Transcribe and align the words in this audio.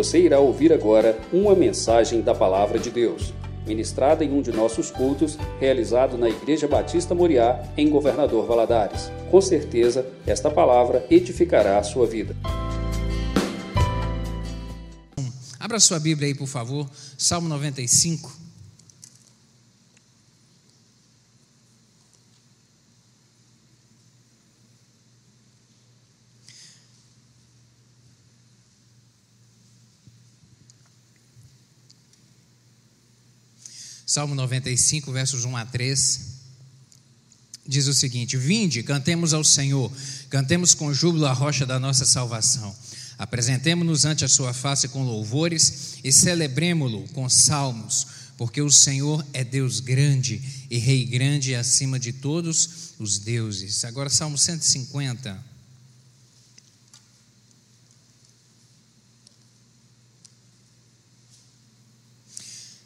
Você 0.00 0.18
irá 0.18 0.40
ouvir 0.40 0.72
agora 0.72 1.20
uma 1.30 1.54
mensagem 1.54 2.22
da 2.22 2.34
Palavra 2.34 2.78
de 2.78 2.90
Deus, 2.90 3.34
ministrada 3.66 4.24
em 4.24 4.32
um 4.32 4.40
de 4.40 4.50
nossos 4.50 4.90
cultos, 4.90 5.36
realizado 5.60 6.16
na 6.16 6.26
Igreja 6.26 6.66
Batista 6.66 7.14
Moriá, 7.14 7.62
em 7.76 7.90
Governador 7.90 8.46
Valadares. 8.46 9.12
Com 9.30 9.42
certeza, 9.42 10.06
esta 10.26 10.50
palavra 10.50 11.04
edificará 11.10 11.76
a 11.76 11.82
sua 11.82 12.06
vida. 12.06 12.34
Abra 15.58 15.78
sua 15.78 16.00
Bíblia 16.00 16.28
aí, 16.28 16.34
por 16.34 16.48
favor, 16.48 16.88
Salmo 17.18 17.50
95. 17.50 18.49
Salmo 34.10 34.34
95, 34.34 35.12
versos 35.12 35.44
1 35.44 35.56
a 35.56 35.64
3, 35.64 36.20
diz 37.64 37.86
o 37.86 37.94
seguinte: 37.94 38.36
Vinde, 38.36 38.82
cantemos 38.82 39.32
ao 39.32 39.44
Senhor, 39.44 39.88
cantemos 40.28 40.74
com 40.74 40.92
júbilo 40.92 41.26
a 41.26 41.32
rocha 41.32 41.64
da 41.64 41.78
nossa 41.78 42.04
salvação. 42.04 42.74
Apresentemo-nos 43.16 44.04
ante 44.04 44.24
a 44.24 44.28
sua 44.28 44.52
face 44.52 44.88
com 44.88 45.04
louvores 45.04 45.98
e 46.02 46.10
celebremo-lo 46.10 47.06
com 47.10 47.28
salmos, 47.28 48.04
porque 48.36 48.60
o 48.60 48.68
Senhor 48.68 49.24
é 49.32 49.44
Deus 49.44 49.78
grande 49.78 50.42
e 50.68 50.76
Rei 50.76 51.04
grande 51.04 51.54
acima 51.54 51.96
de 51.96 52.12
todos 52.12 52.94
os 52.98 53.16
deuses. 53.20 53.84
Agora, 53.84 54.10
Salmo 54.10 54.36
150. 54.36 55.49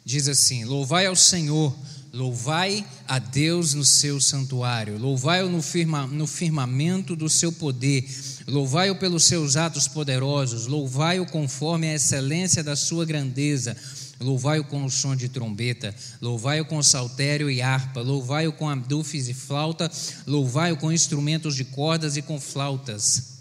Diz 0.05 0.29
assim: 0.29 0.63
Louvai 0.63 1.07
ao 1.07 1.15
Senhor, 1.15 1.75
louvai 2.13 2.85
a 3.07 3.17
Deus 3.17 3.73
no 3.73 3.83
seu 3.83 4.21
santuário, 4.21 4.99
louvai-o 4.99 5.49
no, 5.49 5.61
firma, 5.61 6.05
no 6.05 6.27
firmamento 6.27 7.15
do 7.15 7.27
seu 7.27 7.51
poder, 7.51 8.07
louvai-o 8.47 8.95
pelos 8.95 9.25
seus 9.25 9.57
atos 9.57 9.87
poderosos, 9.87 10.67
louvai-o 10.67 11.25
conforme 11.25 11.89
a 11.89 11.95
excelência 11.95 12.63
da 12.63 12.75
sua 12.75 13.03
grandeza. 13.03 13.75
Louvai-o 14.17 14.63
com 14.63 14.85
o 14.85 14.89
som 14.89 15.13
de 15.13 15.27
trombeta, 15.27 15.93
louvai-o 16.21 16.63
com 16.63 16.81
saltério 16.81 17.51
e 17.51 17.61
harpa, 17.61 17.99
louvai-o 17.99 18.53
com 18.53 18.69
abdufes 18.69 19.27
e 19.27 19.33
flauta, 19.33 19.91
louvai-o 20.25 20.77
com 20.77 20.89
instrumentos 20.89 21.53
de 21.53 21.65
cordas 21.65 22.15
e 22.15 22.21
com 22.21 22.39
flautas. 22.39 23.34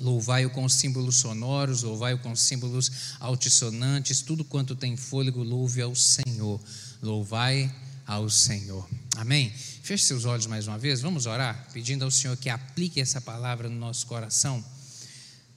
Louvai-o 0.00 0.50
com 0.50 0.68
símbolos 0.68 1.16
sonoros, 1.16 1.82
louvai-o 1.82 2.18
com 2.18 2.34
símbolos 2.34 2.90
altissonantes, 3.20 4.22
tudo 4.22 4.44
quanto 4.44 4.74
tem 4.74 4.96
fôlego, 4.96 5.42
louve 5.42 5.82
ao 5.82 5.94
Senhor. 5.94 6.60
Louvai 7.02 7.72
ao 8.06 8.28
Senhor. 8.30 8.88
Amém? 9.16 9.52
Feche 9.82 10.04
seus 10.04 10.24
olhos 10.24 10.46
mais 10.46 10.66
uma 10.66 10.78
vez, 10.78 11.00
vamos 11.00 11.26
orar, 11.26 11.68
pedindo 11.72 12.04
ao 12.04 12.10
Senhor 12.10 12.36
que 12.36 12.48
aplique 12.48 13.00
essa 13.00 13.20
palavra 13.20 13.68
no 13.68 13.78
nosso 13.78 14.06
coração. 14.06 14.64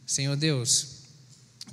Senhor 0.06 0.36
Deus, 0.36 0.88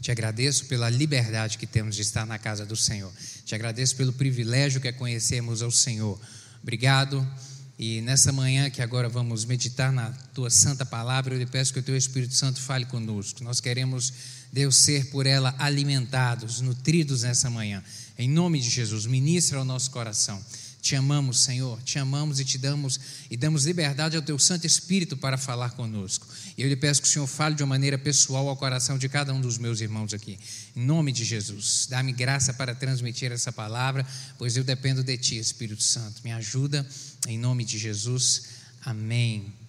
te 0.00 0.10
agradeço 0.10 0.66
pela 0.66 0.88
liberdade 0.88 1.58
que 1.58 1.66
temos 1.66 1.96
de 1.96 2.02
estar 2.02 2.24
na 2.24 2.38
casa 2.38 2.64
do 2.64 2.76
Senhor. 2.76 3.12
Te 3.44 3.54
agradeço 3.54 3.96
pelo 3.96 4.12
privilégio 4.12 4.80
que 4.80 4.88
é 4.88 4.92
conhecermos 4.92 5.60
ao 5.60 5.70
Senhor. 5.70 6.18
Obrigado 6.62 7.26
e 7.82 8.02
nessa 8.02 8.30
manhã 8.30 8.68
que 8.68 8.82
agora 8.82 9.08
vamos 9.08 9.46
meditar 9.46 9.90
na 9.90 10.10
tua 10.34 10.50
santa 10.50 10.84
palavra, 10.84 11.32
eu 11.32 11.38
lhe 11.38 11.46
peço 11.46 11.72
que 11.72 11.78
o 11.78 11.82
teu 11.82 11.96
Espírito 11.96 12.34
Santo 12.34 12.60
fale 12.60 12.84
conosco. 12.84 13.42
Nós 13.42 13.58
queremos, 13.58 14.12
Deus, 14.52 14.76
ser 14.76 15.06
por 15.06 15.24
ela 15.24 15.54
alimentados, 15.58 16.60
nutridos 16.60 17.22
nessa 17.22 17.48
manhã. 17.48 17.82
Em 18.18 18.28
nome 18.28 18.60
de 18.60 18.68
Jesus, 18.68 19.06
ministra 19.06 19.60
ao 19.60 19.64
nosso 19.64 19.90
coração. 19.90 20.38
Te 20.80 20.96
amamos, 20.96 21.40
Senhor, 21.40 21.80
te 21.82 21.98
amamos 21.98 22.40
e 22.40 22.44
te 22.44 22.56
damos 22.56 22.98
e 23.30 23.36
damos 23.36 23.66
liberdade 23.66 24.16
ao 24.16 24.22
teu 24.22 24.38
Santo 24.38 24.66
Espírito 24.66 25.16
para 25.16 25.36
falar 25.36 25.70
conosco. 25.70 26.26
E 26.56 26.62
eu 26.62 26.68
lhe 26.68 26.76
peço 26.76 27.02
que 27.02 27.08
o 27.08 27.10
Senhor 27.10 27.26
fale 27.26 27.54
de 27.54 27.62
uma 27.62 27.68
maneira 27.68 27.98
pessoal 27.98 28.48
ao 28.48 28.56
coração 28.56 28.96
de 28.96 29.08
cada 29.08 29.32
um 29.34 29.40
dos 29.40 29.58
meus 29.58 29.80
irmãos 29.80 30.14
aqui. 30.14 30.38
Em 30.74 30.84
nome 30.84 31.12
de 31.12 31.24
Jesus, 31.24 31.86
dá-me 31.88 32.12
graça 32.12 32.54
para 32.54 32.74
transmitir 32.74 33.30
essa 33.30 33.52
palavra, 33.52 34.06
pois 34.38 34.56
eu 34.56 34.64
dependo 34.64 35.04
de 35.04 35.18
ti, 35.18 35.36
Espírito 35.36 35.82
Santo. 35.82 36.22
Me 36.24 36.32
ajuda 36.32 36.86
em 37.28 37.38
nome 37.38 37.64
de 37.64 37.78
Jesus. 37.78 38.44
Amém. 38.82 39.59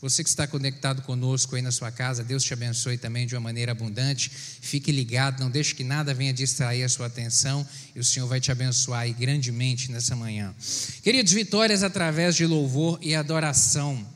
Você 0.00 0.22
que 0.22 0.30
está 0.30 0.46
conectado 0.46 1.02
conosco 1.02 1.56
aí 1.56 1.62
na 1.62 1.72
sua 1.72 1.90
casa, 1.90 2.22
Deus 2.22 2.44
te 2.44 2.52
abençoe 2.52 2.96
também 2.96 3.26
de 3.26 3.34
uma 3.34 3.40
maneira 3.40 3.72
abundante. 3.72 4.30
Fique 4.30 4.92
ligado, 4.92 5.40
não 5.40 5.50
deixe 5.50 5.74
que 5.74 5.82
nada 5.82 6.14
venha 6.14 6.32
distrair 6.32 6.84
a 6.84 6.88
sua 6.88 7.06
atenção 7.06 7.66
e 7.96 7.98
o 7.98 8.04
Senhor 8.04 8.28
vai 8.28 8.40
te 8.40 8.52
abençoar 8.52 9.00
aí 9.00 9.12
grandemente 9.12 9.90
nessa 9.90 10.14
manhã. 10.14 10.54
Queridos, 11.02 11.32
vitórias 11.32 11.82
através 11.82 12.36
de 12.36 12.46
louvor 12.46 12.98
e 13.02 13.12
adoração. 13.12 14.06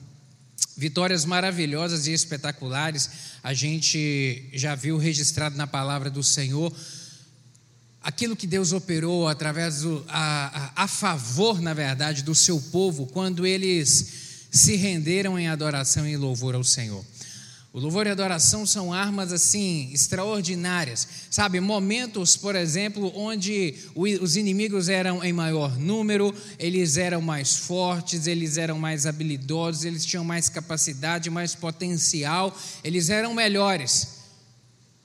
Vitórias 0.76 1.24
maravilhosas 1.24 2.06
e 2.06 2.12
espetaculares, 2.12 3.10
a 3.42 3.52
gente 3.52 4.48
já 4.52 4.76
viu 4.76 4.96
registrado 4.98 5.56
na 5.56 5.66
palavra 5.66 6.08
do 6.08 6.22
Senhor 6.22 6.72
aquilo 8.00 8.36
que 8.36 8.46
Deus 8.46 8.72
operou 8.72 9.28
através 9.28 9.80
do, 9.82 10.04
a, 10.08 10.72
a, 10.76 10.84
a 10.84 10.88
favor, 10.88 11.60
na 11.60 11.74
verdade, 11.74 12.22
do 12.22 12.34
seu 12.34 12.60
povo 12.60 13.06
quando 13.06 13.46
eles 13.46 14.21
se 14.52 14.76
renderam 14.76 15.38
em 15.38 15.48
adoração 15.48 16.06
e 16.06 16.14
louvor 16.14 16.54
ao 16.54 16.62
Senhor. 16.62 17.02
O 17.72 17.80
louvor 17.80 18.06
e 18.06 18.10
a 18.10 18.12
adoração 18.12 18.66
são 18.66 18.92
armas 18.92 19.32
assim 19.32 19.90
extraordinárias, 19.94 21.08
sabe? 21.30 21.58
Momentos, 21.58 22.36
por 22.36 22.54
exemplo, 22.54 23.10
onde 23.16 23.74
os 23.96 24.36
inimigos 24.36 24.90
eram 24.90 25.24
em 25.24 25.32
maior 25.32 25.78
número, 25.78 26.34
eles 26.58 26.98
eram 26.98 27.22
mais 27.22 27.56
fortes, 27.56 28.26
eles 28.26 28.58
eram 28.58 28.78
mais 28.78 29.06
habilidosos, 29.06 29.86
eles 29.86 30.04
tinham 30.04 30.22
mais 30.22 30.50
capacidade, 30.50 31.30
mais 31.30 31.54
potencial, 31.54 32.54
eles 32.84 33.08
eram 33.08 33.32
melhores, 33.32 34.18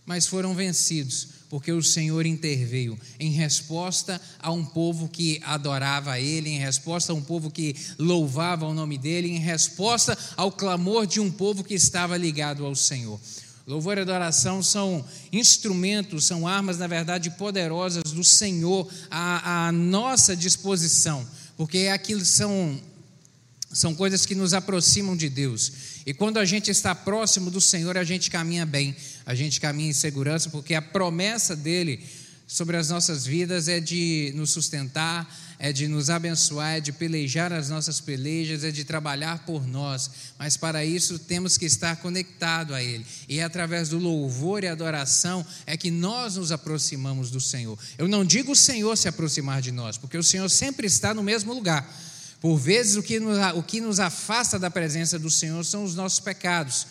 mas 0.06 0.28
foram 0.28 0.54
vencidos 0.54 1.37
porque 1.50 1.72
o 1.72 1.82
Senhor 1.82 2.26
interveio 2.26 3.00
em 3.20 3.32
resposta 3.32 4.20
a 4.40 4.52
um 4.52 4.66
povo 4.66 5.08
que 5.08 5.40
adorava 5.44 6.12
a 6.12 6.20
Ele, 6.20 6.50
em 6.50 6.60
resposta 6.60 7.12
a 7.12 7.16
um 7.16 7.22
povo 7.22 7.50
que 7.50 7.76
louvava 7.98 8.66
o 8.66 8.74
nome 8.74 8.98
dEle, 8.98 9.32
em 9.32 9.40
resposta 9.40 10.18
ao 10.36 10.52
clamor 10.52 11.08
de 11.08 11.20
um 11.20 11.32
povo 11.32 11.64
que 11.64 11.74
estava 11.74 12.18
ligado 12.18 12.66
ao 12.66 12.76
Senhor. 12.76 13.20
Louvor 13.66 13.98
e 13.98 14.02
adoração 14.02 14.64
são 14.64 15.04
instrumentos, 15.32 16.26
são 16.26 16.48
armas, 16.48 16.78
na 16.78 16.88
verdade, 16.88 17.30
poderosas 17.32 18.04
do 18.04 18.24
Senhor 18.24 18.88
à, 19.12 19.68
à 19.68 19.72
nossa 19.72 20.36
disposição, 20.36 21.28
porque 21.58 21.80
é 21.80 21.92
aquilo 21.92 22.24
são 22.24 22.80
são 23.72 23.94
coisas 23.94 24.26
que 24.26 24.34
nos 24.34 24.54
aproximam 24.54 25.16
de 25.16 25.30
Deus. 25.30 25.72
E 26.08 26.14
quando 26.14 26.38
a 26.38 26.46
gente 26.46 26.72
está 26.72 26.96
próximo 26.96 27.52
do 27.52 27.60
Senhor, 27.60 27.98
a 27.98 28.04
gente 28.06 28.32
caminha 28.32 28.66
bem, 28.66 28.96
a 29.26 29.36
gente 29.36 29.60
caminha 29.60 29.90
em 29.90 29.94
segurança, 29.94 30.50
porque 30.50 30.74
a 30.74 30.82
promessa 30.82 31.54
dele 31.54 32.02
sobre 32.48 32.78
as 32.78 32.88
nossas 32.88 33.26
vidas 33.26 33.68
é 33.68 33.82
de 33.82 34.32
nos 34.34 34.52
sustentar, 34.52 35.30
é 35.60 35.74
de 35.74 35.86
nos 35.86 36.10
abençoar, 36.10 36.78
é 36.78 36.80
de 36.80 36.94
pelejar 36.94 37.52
as 37.52 37.68
nossas 37.68 38.00
pelejas, 38.00 38.64
é 38.64 38.72
de 38.72 38.86
trabalhar 38.86 39.40
por 39.40 39.68
nós. 39.68 40.10
Mas 40.40 40.56
para 40.56 40.86
isso 40.86 41.20
temos 41.20 41.58
que 41.58 41.66
estar 41.66 41.98
conectado 41.98 42.74
a 42.74 42.82
Ele. 42.82 43.06
E 43.28 43.40
é 43.40 43.44
através 43.44 43.90
do 43.90 44.00
louvor 44.00 44.64
e 44.64 44.68
adoração 44.68 45.46
é 45.66 45.76
que 45.76 45.92
nós 45.92 46.38
nos 46.38 46.54
aproximamos 46.54 47.30
do 47.30 47.42
Senhor. 47.42 47.78
Eu 47.98 48.08
não 48.08 48.24
digo 48.24 48.54
o 48.54 48.56
Senhor 48.56 48.96
se 48.96 49.10
aproximar 49.10 49.62
de 49.62 49.74
nós, 49.74 49.98
porque 49.98 50.18
o 50.18 50.24
Senhor 50.24 50.48
sempre 50.48 50.88
está 50.88 51.14
no 51.14 51.22
mesmo 51.22 51.54
lugar. 51.54 51.86
Por 52.40 52.58
vezes, 52.58 52.96
o 52.96 53.04
que, 53.04 53.20
nos, 53.20 53.38
o 53.56 53.64
que 53.64 53.82
nos 53.82 54.00
afasta 54.00 54.60
da 54.60 54.70
presença 54.70 55.18
do 55.18 55.30
Senhor 55.30 55.64
são 55.66 55.84
os 55.84 55.96
nossos 55.96 56.20
pecados. 56.20 56.86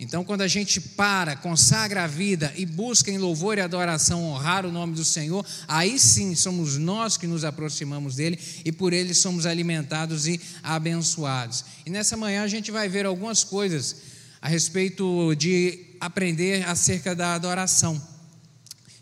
Então, 0.00 0.22
quando 0.22 0.42
a 0.42 0.48
gente 0.48 0.80
para, 0.80 1.34
consagra 1.34 2.04
a 2.04 2.06
vida 2.06 2.52
e 2.56 2.64
busca 2.64 3.10
em 3.10 3.18
louvor 3.18 3.58
e 3.58 3.60
adoração 3.60 4.22
honrar 4.24 4.64
o 4.64 4.70
nome 4.70 4.94
do 4.94 5.04
Senhor, 5.04 5.44
aí 5.66 5.98
sim 5.98 6.36
somos 6.36 6.78
nós 6.78 7.16
que 7.16 7.26
nos 7.26 7.44
aproximamos 7.44 8.14
dele 8.14 8.38
e 8.64 8.70
por 8.70 8.92
ele 8.92 9.12
somos 9.12 9.44
alimentados 9.44 10.28
e 10.28 10.40
abençoados. 10.62 11.64
E 11.84 11.90
nessa 11.90 12.16
manhã 12.16 12.44
a 12.44 12.48
gente 12.48 12.70
vai 12.70 12.88
ver 12.88 13.06
algumas 13.06 13.42
coisas 13.42 13.96
a 14.40 14.48
respeito 14.48 15.34
de 15.34 15.96
aprender 16.00 16.64
acerca 16.68 17.12
da 17.12 17.34
adoração. 17.34 18.00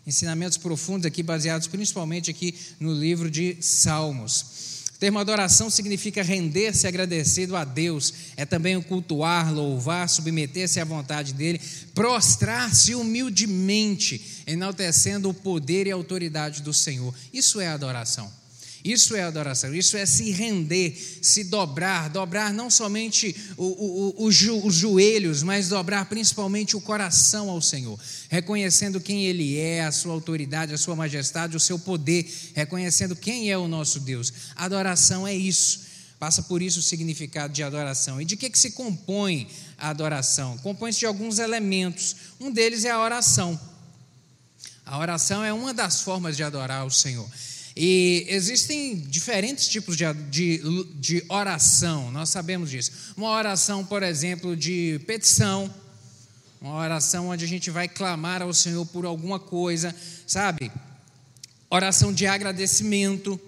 Ensinamentos 0.05 0.57
profundos 0.57 1.05
aqui, 1.05 1.21
baseados 1.21 1.67
principalmente 1.67 2.31
aqui 2.31 2.55
no 2.79 2.91
livro 2.91 3.29
de 3.29 3.57
Salmos. 3.61 4.76
O 4.97 4.99
termo 4.99 5.19
adoração 5.19 5.69
significa 5.69 6.23
render-se 6.23 6.87
agradecido 6.87 7.55
a 7.55 7.63
Deus, 7.63 8.11
é 8.35 8.47
também 8.47 8.75
o 8.75 8.81
cultuar, 8.81 9.53
louvar, 9.53 10.09
submeter-se 10.09 10.79
à 10.79 10.83
vontade 10.83 11.35
dele, 11.35 11.61
prostrar-se 11.93 12.95
humildemente, 12.95 14.41
enaltecendo 14.47 15.29
o 15.29 15.35
poder 15.35 15.85
e 15.85 15.91
a 15.91 15.95
autoridade 15.95 16.63
do 16.63 16.73
Senhor. 16.73 17.13
Isso 17.31 17.61
é 17.61 17.67
adoração. 17.67 18.27
Isso 18.83 19.15
é 19.15 19.23
adoração, 19.23 19.73
isso 19.73 19.97
é 19.97 20.05
se 20.05 20.31
render, 20.31 20.95
se 21.21 21.43
dobrar, 21.43 22.09
dobrar 22.09 22.53
não 22.53 22.69
somente 22.69 23.35
o, 23.57 23.65
o, 23.65 24.23
o, 24.23 24.25
os 24.25 24.75
joelhos, 24.75 25.43
mas 25.43 25.69
dobrar 25.69 26.05
principalmente 26.05 26.75
o 26.75 26.81
coração 26.81 27.49
ao 27.49 27.61
Senhor, 27.61 27.99
reconhecendo 28.29 29.01
quem 29.01 29.25
Ele 29.25 29.57
é, 29.57 29.83
a 29.83 29.91
sua 29.91 30.13
autoridade, 30.13 30.73
a 30.73 30.77
sua 30.77 30.95
majestade, 30.95 31.57
o 31.57 31.59
seu 31.59 31.77
poder, 31.77 32.31
reconhecendo 32.53 33.15
quem 33.15 33.51
é 33.51 33.57
o 33.57 33.67
nosso 33.67 33.99
Deus. 33.99 34.31
Adoração 34.55 35.27
é 35.27 35.35
isso, 35.35 35.81
passa 36.19 36.41
por 36.43 36.61
isso 36.61 36.79
o 36.79 36.83
significado 36.83 37.53
de 37.53 37.63
adoração. 37.63 38.21
E 38.21 38.25
de 38.25 38.37
que, 38.37 38.49
que 38.49 38.59
se 38.59 38.71
compõe 38.71 39.47
a 39.77 39.89
adoração? 39.89 40.57
Compõe-se 40.59 40.99
de 40.99 41.05
alguns 41.05 41.39
elementos, 41.39 42.15
um 42.39 42.51
deles 42.51 42.85
é 42.85 42.91
a 42.91 42.99
oração. 42.99 43.59
A 44.85 44.97
oração 44.99 45.43
é 45.43 45.51
uma 45.51 45.73
das 45.73 46.01
formas 46.01 46.37
de 46.37 46.43
adorar 46.43 46.85
o 46.85 46.91
Senhor. 46.91 47.27
E 47.79 48.25
existem 48.29 48.95
diferentes 48.95 49.67
tipos 49.67 49.95
de, 49.95 50.11
de, 50.31 50.59
de, 50.95 51.23
oração, 51.29 52.09
nós 52.09 52.29
sabemos 52.29 52.71
disso. 52.71 52.91
Uma 53.15 53.29
oração, 53.29 53.85
por 53.85 54.01
exemplo, 54.01 54.57
de 54.57 54.99
petição, 55.05 55.71
uma 56.59 56.73
oração 56.73 57.27
onde 57.27 57.45
a 57.45 57.47
gente 57.47 57.69
vai 57.69 57.87
clamar 57.87 58.41
ao 58.41 58.51
Senhor 58.51 58.83
por 58.87 59.05
alguma 59.05 59.39
coisa, 59.39 59.95
sabe? 60.25 60.71
Oração 61.69 62.11
de 62.11 62.25
agradecimento, 62.25 63.39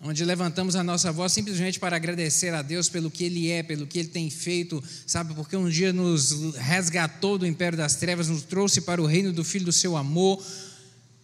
onde 0.00 0.24
levantamos 0.24 0.76
a 0.76 0.84
nossa 0.84 1.10
voz 1.10 1.32
simplesmente 1.32 1.80
para 1.80 1.96
agradecer 1.96 2.54
a 2.54 2.62
Deus 2.62 2.88
pelo 2.88 3.10
que 3.10 3.24
Ele 3.24 3.50
é, 3.50 3.60
pelo 3.60 3.88
que 3.88 3.98
Ele 3.98 4.08
tem 4.08 4.30
feito, 4.30 4.80
sabe? 5.04 5.34
Porque 5.34 5.56
um 5.56 5.68
dia 5.68 5.92
nos 5.92 6.54
resgatou 6.54 7.38
do 7.38 7.44
império 7.44 7.76
das 7.76 7.96
trevas, 7.96 8.28
nos 8.28 8.44
trouxe 8.44 8.82
para 8.82 9.02
o 9.02 9.06
reino 9.06 9.32
do 9.32 9.42
Filho 9.42 9.64
do 9.64 9.72
Seu 9.72 9.96
amor 9.96 10.40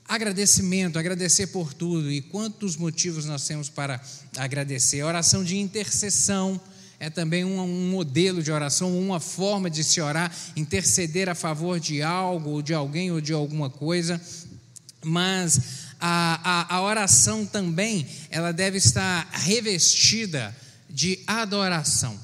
Agradecimento, 0.07 0.99
agradecer 0.99 1.49
por 1.49 1.73
tudo. 1.73 2.11
E 2.11 2.21
quantos 2.21 2.77
motivos 2.77 3.25
nós 3.25 3.47
temos 3.47 3.69
para 3.69 4.01
agradecer? 4.37 5.01
A 5.01 5.07
oração 5.07 5.45
de 5.45 5.57
intercessão 5.57 6.61
é 6.99 7.11
também 7.11 7.45
um, 7.45 7.61
um, 7.61 7.91
modelo 7.91 8.43
de 8.43 8.53
oração, 8.53 8.97
uma 8.97 9.19
forma 9.19 9.69
de 9.69 9.83
se 9.83 10.01
orar, 10.01 10.33
interceder 10.55 11.29
a 11.29 11.35
favor 11.35 11.81
de 11.81 12.01
algo, 12.03 12.51
ou 12.51 12.63
de 12.63 12.73
alguém, 12.73 13.11
ou 13.11 13.21
de 13.21 13.33
alguma 13.33 13.69
coisa. 13.69 14.21
Mas 15.05 15.61
a, 15.99 16.69
a, 16.71 16.77
a 16.77 16.83
oração 16.83 17.45
também, 17.45 18.07
ela 18.31 18.53
deve 18.53 18.79
estar 18.79 19.29
revestida 19.33 20.55
de 20.89 21.19
adoração. 21.27 22.19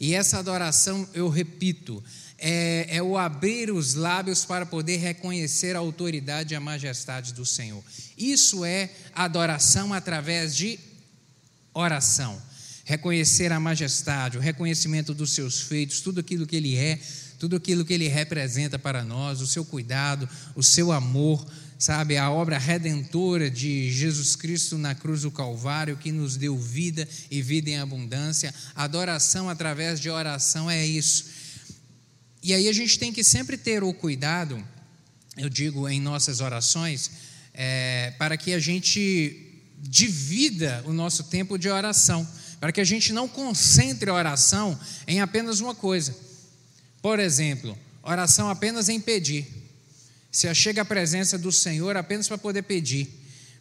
E 0.00 0.14
essa 0.14 0.38
adoração, 0.38 1.08
eu 1.12 1.28
repito, 1.28 2.02
é, 2.38 2.86
é, 2.96 3.02
o 3.02 3.18
abrir 3.18 3.70
os 3.70 3.94
lábios 3.94 4.44
para 4.44 4.64
poder 4.64 4.98
reconhecer 4.98 5.74
a 5.74 5.80
autoridade 5.80 6.54
e 6.54 6.56
a 6.56 6.60
majestade 6.60 7.34
do 7.34 7.44
Senhor. 7.44 7.82
Isso 8.16 8.64
é 8.64 8.90
adoração 9.12 9.92
através 9.92 10.54
de 10.54 10.78
oração. 11.74 12.40
Reconhecer 12.84 13.52
a 13.52 13.60
majestade, 13.60 14.38
o 14.38 14.40
reconhecimento 14.40 15.12
dos 15.12 15.32
seus 15.32 15.60
feitos, 15.60 16.00
tudo 16.00 16.20
aquilo 16.20 16.46
que 16.46 16.56
Ele 16.56 16.76
é, 16.76 16.98
tudo 17.38 17.56
aquilo 17.56 17.84
que 17.84 17.92
Ele 17.92 18.08
representa 18.08 18.78
para 18.78 19.04
nós, 19.04 19.40
o 19.40 19.46
seu 19.46 19.64
cuidado, 19.64 20.28
o 20.54 20.62
seu 20.62 20.92
amor, 20.92 21.44
sabe, 21.78 22.16
a 22.16 22.30
obra 22.30 22.56
redentora 22.56 23.50
de 23.50 23.92
Jesus 23.92 24.34
Cristo 24.34 24.78
na 24.78 24.94
cruz 24.94 25.22
do 25.22 25.30
Calvário, 25.30 25.96
que 25.96 26.10
nos 26.10 26.36
deu 26.36 26.56
vida 26.56 27.06
e 27.30 27.42
vida 27.42 27.68
em 27.68 27.78
abundância. 27.78 28.54
Adoração 28.74 29.50
através 29.50 30.00
de 30.00 30.08
oração 30.08 30.70
é 30.70 30.86
isso 30.86 31.37
e 32.42 32.54
aí 32.54 32.68
a 32.68 32.72
gente 32.72 32.98
tem 32.98 33.12
que 33.12 33.24
sempre 33.24 33.56
ter 33.56 33.82
o 33.82 33.92
cuidado, 33.92 34.62
eu 35.36 35.48
digo 35.48 35.88
em 35.88 36.00
nossas 36.00 36.40
orações, 36.40 37.10
é, 37.52 38.12
para 38.18 38.36
que 38.36 38.52
a 38.52 38.58
gente 38.58 39.62
divida 39.80 40.82
o 40.86 40.92
nosso 40.92 41.24
tempo 41.24 41.58
de 41.58 41.68
oração, 41.68 42.26
para 42.60 42.72
que 42.72 42.80
a 42.80 42.84
gente 42.84 43.12
não 43.12 43.28
concentre 43.28 44.10
a 44.10 44.14
oração 44.14 44.78
em 45.06 45.20
apenas 45.20 45.60
uma 45.60 45.74
coisa. 45.74 46.16
Por 47.00 47.18
exemplo, 47.18 47.78
oração 48.02 48.48
apenas 48.50 48.88
em 48.88 49.00
pedir. 49.00 49.46
Se 50.30 50.52
chega 50.54 50.82
à 50.82 50.84
presença 50.84 51.38
do 51.38 51.50
Senhor 51.50 51.96
apenas 51.96 52.28
para 52.28 52.38
poder 52.38 52.62
pedir. 52.62 53.08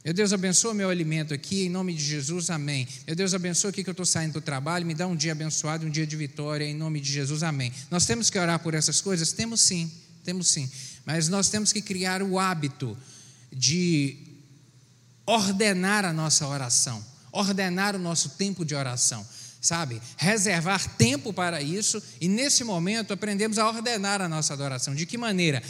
Meu 0.04 0.14
Deus, 0.14 0.32
abençoa 0.32 0.74
meu 0.74 0.90
alimento 0.90 1.34
aqui, 1.34 1.66
em 1.66 1.70
nome 1.70 1.94
de 1.94 2.04
Jesus, 2.04 2.50
amém. 2.50 2.88
Meu 3.06 3.16
Deus, 3.16 3.34
abençoa 3.34 3.72
aqui 3.72 3.84
que 3.84 3.90
eu 3.90 3.92
estou 3.92 4.06
saindo 4.06 4.34
do 4.34 4.42
trabalho, 4.42 4.86
me 4.86 4.94
dá 4.94 5.06
um 5.06 5.16
dia 5.16 5.34
abençoado, 5.34 5.86
um 5.86 5.90
dia 5.90 6.08
de 6.08 6.16
vitória, 6.16 6.64
em 6.64 6.74
nome 6.74 7.02
de 7.02 7.12
Jesus, 7.12 7.44
amém. 7.44 7.74
Nós 7.92 8.06
temos 8.06 8.30
que 8.30 8.40
orar 8.40 8.60
por 8.60 8.74
essas 8.74 9.02
coisas? 9.02 9.32
Temos 9.34 9.62
sim, 9.62 9.92
temos 10.24 10.48
sim. 10.48 10.70
Mas 11.06 11.28
nós 11.28 11.50
temos 11.50 11.74
que 11.74 11.82
criar 11.82 12.22
o 12.22 12.40
hábito 12.40 12.98
de 13.52 14.18
ordenar 15.26 16.06
a 16.06 16.14
nossa 16.14 16.48
oração, 16.48 17.04
ordenar 17.32 17.96
o 17.96 18.00
nosso 18.00 18.30
tempo 18.30 18.64
de 18.64 18.76
oração 18.76 19.26
sabe? 19.60 20.02
Reservar 20.16 20.96
tempo 20.96 21.34
para 21.34 21.62
isso 21.62 22.02
e 22.22 22.28
nesse 22.28 22.64
momento 22.64 23.12
aprendemos 23.12 23.58
a 23.58 23.68
ordenar 23.68 24.22
a 24.22 24.30
nossa 24.30 24.54
adoração. 24.54 24.96
De 24.96 25.06
que 25.06 25.18
maneira? 25.18 25.62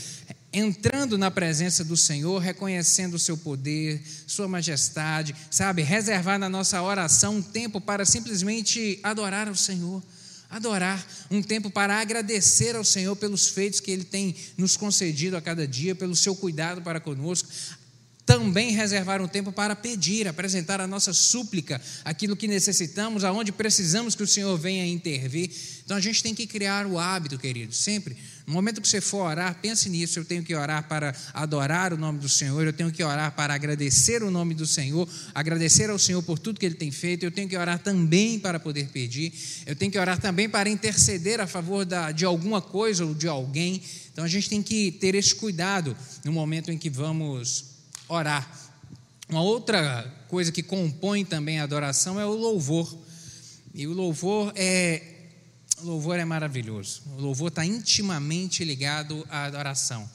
Entrando 0.57 1.17
na 1.17 1.29
presença 1.29 1.83
do 1.83 1.95
Senhor, 1.95 2.39
reconhecendo 2.39 3.13
o 3.13 3.19
seu 3.19 3.37
poder, 3.37 4.01
sua 4.25 4.47
majestade, 4.47 5.35
sabe? 5.51 5.83
Reservar 5.83 6.39
na 6.39 6.49
nossa 6.49 6.81
oração 6.81 7.37
um 7.37 7.41
tempo 7.41 7.79
para 7.79 8.05
simplesmente 8.05 8.99
adorar 9.03 9.47
ao 9.47 9.55
Senhor. 9.55 10.03
Adorar, 10.49 11.05
um 11.29 11.41
tempo 11.41 11.69
para 11.69 11.99
agradecer 11.99 12.75
ao 12.75 12.83
Senhor 12.83 13.15
pelos 13.17 13.49
feitos 13.49 13.81
que 13.81 13.91
Ele 13.91 14.05
tem 14.05 14.33
nos 14.57 14.77
concedido 14.77 15.35
a 15.35 15.41
cada 15.41 15.67
dia, 15.67 15.93
pelo 15.93 16.15
seu 16.15 16.33
cuidado 16.35 16.81
para 16.81 17.01
conosco, 17.01 17.49
também 18.25 18.71
reservar 18.71 19.21
um 19.21 19.27
tempo 19.27 19.51
para 19.51 19.75
pedir, 19.75 20.27
apresentar 20.27 20.81
a 20.81 20.87
nossa 20.87 21.13
súplica, 21.13 21.81
aquilo 22.03 22.35
que 22.35 22.47
necessitamos, 22.47 23.23
aonde 23.23 23.51
precisamos 23.51 24.15
que 24.15 24.23
o 24.23 24.27
Senhor 24.27 24.57
venha 24.57 24.85
intervir. 24.85 25.51
Então 25.85 25.95
a 25.95 26.01
gente 26.01 26.23
tem 26.23 26.33
que 26.33 26.47
criar 26.47 26.85
o 26.85 26.97
hábito, 26.97 27.37
querido, 27.37 27.73
sempre. 27.73 28.17
No 28.47 28.53
momento 28.53 28.81
que 28.81 28.87
você 28.87 29.01
for 29.01 29.25
orar, 29.25 29.59
pense 29.61 29.89
nisso. 29.89 30.19
Eu 30.19 30.23
tenho 30.23 30.41
que 30.41 30.55
orar 30.55 30.87
para 30.87 31.13
adorar 31.33 31.91
o 31.91 31.97
nome 31.97 32.19
do 32.19 32.29
Senhor, 32.29 32.65
eu 32.65 32.71
tenho 32.71 32.89
que 32.89 33.03
orar 33.03 33.35
para 33.35 33.53
agradecer 33.53 34.23
o 34.23 34.31
nome 34.31 34.53
do 34.53 34.65
Senhor, 34.65 35.05
agradecer 35.35 35.89
ao 35.89 35.99
Senhor 35.99 36.23
por 36.23 36.39
tudo 36.39 36.57
que 36.57 36.65
Ele 36.65 36.75
tem 36.75 36.89
feito. 36.89 37.23
Eu 37.23 37.31
tenho 37.31 37.49
que 37.49 37.57
orar 37.57 37.77
também 37.77 38.39
para 38.39 38.57
poder 38.57 38.87
pedir, 38.87 39.33
eu 39.65 39.75
tenho 39.75 39.91
que 39.91 39.99
orar 39.99 40.17
também 40.17 40.47
para 40.47 40.69
interceder 40.69 41.41
a 41.41 41.45
favor 41.45 41.83
da, 41.83 42.13
de 42.13 42.23
alguma 42.23 42.61
coisa 42.61 43.05
ou 43.05 43.13
de 43.13 43.27
alguém. 43.27 43.81
Então 44.13 44.23
a 44.23 44.29
gente 44.29 44.49
tem 44.49 44.63
que 44.63 44.93
ter 44.93 45.13
esse 45.13 45.35
cuidado 45.35 45.93
no 46.23 46.31
momento 46.31 46.71
em 46.71 46.77
que 46.77 46.89
vamos 46.89 47.65
orar. 48.07 48.49
Uma 49.27 49.41
outra 49.41 50.09
coisa 50.29 50.53
que 50.53 50.63
compõe 50.63 51.25
também 51.25 51.59
a 51.59 51.63
adoração 51.63 52.17
é 52.17 52.25
o 52.25 52.31
louvor. 52.31 52.97
E 53.75 53.85
o 53.85 53.91
louvor 53.91 54.53
é 54.55 55.16
louvor 55.81 56.19
é 56.19 56.25
maravilhoso. 56.25 57.01
O 57.17 57.21
louvor 57.21 57.49
está 57.49 57.65
intimamente 57.65 58.63
ligado 58.63 59.25
à 59.29 59.45
adoração. 59.45 60.09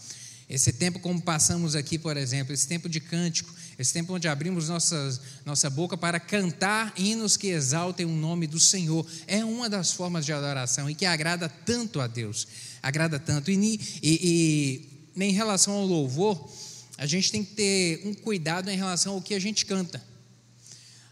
Esse 0.49 0.73
tempo, 0.73 0.99
como 0.99 1.21
passamos 1.21 1.75
aqui, 1.75 1.99
por 1.99 2.17
exemplo, 2.17 2.53
esse 2.53 2.67
tempo 2.67 2.89
de 2.89 3.01
cântico, 3.01 3.53
esse 3.79 3.93
tempo 3.93 4.15
onde 4.15 4.29
abrimos 4.29 4.69
nossas, 4.69 5.21
nossa 5.47 5.71
boca 5.71 5.97
para 5.97 6.21
cantar 6.21 6.93
hinos 6.97 7.37
que 7.37 7.49
exaltem 7.49 8.05
o 8.05 8.11
nome 8.11 8.47
do 8.47 8.61
Senhor, 8.61 9.07
é 9.27 9.45
uma 9.45 9.69
das 9.69 9.93
formas 9.93 10.27
de 10.27 10.33
adoração 10.33 10.91
e 10.91 10.95
que 10.95 11.07
agrada 11.07 11.49
tanto 11.49 12.01
a 12.01 12.07
Deus. 12.07 12.47
Agrada 12.83 13.19
tanto. 13.19 13.51
E, 13.51 13.81
e, 14.03 14.91
e 15.17 15.25
em 15.25 15.33
relação 15.33 15.75
ao 15.75 15.87
louvor, 15.87 16.51
a 16.99 17.07
gente 17.07 17.33
tem 17.33 17.45
que 17.45 17.55
ter 17.55 18.03
um 18.05 18.13
cuidado 18.13 18.69
em 18.69 18.77
relação 18.77 19.15
ao 19.15 19.23
que 19.23 19.35
a 19.35 19.41
gente 19.41 19.65
canta. 19.65 20.03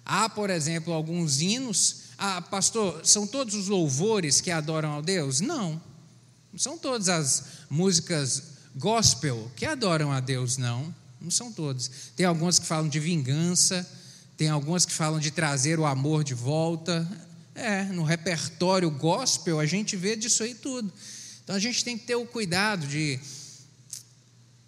Há, 0.04 0.28
por 0.28 0.50
exemplo, 0.50 0.92
alguns 0.92 1.40
hinos. 1.40 2.09
Ah, 2.22 2.42
pastor, 2.42 3.00
são 3.02 3.26
todos 3.26 3.54
os 3.54 3.68
louvores 3.68 4.42
que 4.42 4.50
adoram 4.50 4.98
a 4.98 5.00
Deus? 5.00 5.40
Não. 5.40 5.80
Não 6.52 6.58
são 6.58 6.76
todas 6.76 7.08
as 7.08 7.44
músicas 7.70 8.42
gospel 8.76 9.50
que 9.56 9.64
adoram 9.64 10.12
a 10.12 10.20
Deus, 10.20 10.58
não. 10.58 10.94
Não 11.18 11.30
são 11.30 11.50
todas. 11.50 11.90
Tem 12.14 12.26
algumas 12.26 12.58
que 12.58 12.66
falam 12.66 12.90
de 12.90 13.00
vingança, 13.00 13.88
tem 14.36 14.50
algumas 14.50 14.84
que 14.84 14.92
falam 14.92 15.18
de 15.18 15.30
trazer 15.30 15.80
o 15.80 15.86
amor 15.86 16.22
de 16.22 16.34
volta. 16.34 17.10
É, 17.54 17.84
no 17.84 18.02
repertório 18.02 18.90
gospel 18.90 19.58
a 19.58 19.64
gente 19.64 19.96
vê 19.96 20.14
disso 20.14 20.42
aí 20.42 20.54
tudo. 20.54 20.92
Então 21.42 21.56
a 21.56 21.58
gente 21.58 21.82
tem 21.82 21.96
que 21.96 22.04
ter 22.04 22.16
o 22.16 22.26
cuidado 22.26 22.86
de 22.86 23.18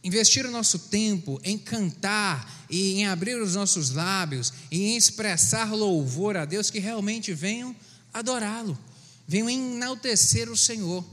investir 0.04 0.44
o 0.44 0.50
nosso 0.50 0.78
tempo 0.78 1.40
em 1.44 1.56
cantar 1.56 2.66
e 2.68 2.94
em 2.94 3.06
abrir 3.06 3.40
os 3.40 3.54
nossos 3.54 3.90
lábios 3.90 4.52
e 4.71 4.82
em 4.82 4.97
expressar 4.97 5.73
louvor 5.73 6.37
a 6.37 6.44
Deus, 6.44 6.71
que 6.71 6.78
realmente 6.78 7.32
venham 7.32 7.75
adorá-lo, 8.12 8.78
venham 9.26 9.49
enaltecer 9.49 10.50
o 10.50 10.56
Senhor. 10.56 11.04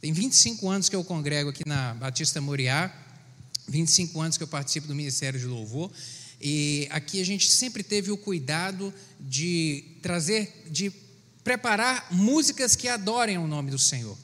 Tem 0.00 0.12
25 0.12 0.68
anos 0.68 0.88
que 0.88 0.96
eu 0.96 1.02
congrego 1.02 1.50
aqui 1.50 1.66
na 1.66 1.94
Batista 1.94 2.40
Moriá, 2.40 2.94
25 3.68 4.20
anos 4.20 4.36
que 4.36 4.42
eu 4.42 4.48
participo 4.48 4.86
do 4.86 4.94
Ministério 4.94 5.40
de 5.40 5.46
Louvor, 5.46 5.90
e 6.40 6.86
aqui 6.90 7.20
a 7.20 7.24
gente 7.24 7.50
sempre 7.50 7.82
teve 7.82 8.10
o 8.10 8.16
cuidado 8.16 8.92
de 9.18 9.84
trazer, 10.02 10.66
de 10.70 10.92
preparar 11.42 12.08
músicas 12.10 12.76
que 12.76 12.88
adorem 12.88 13.38
o 13.38 13.46
nome 13.46 13.70
do 13.70 13.78
Senhor. 13.78 14.16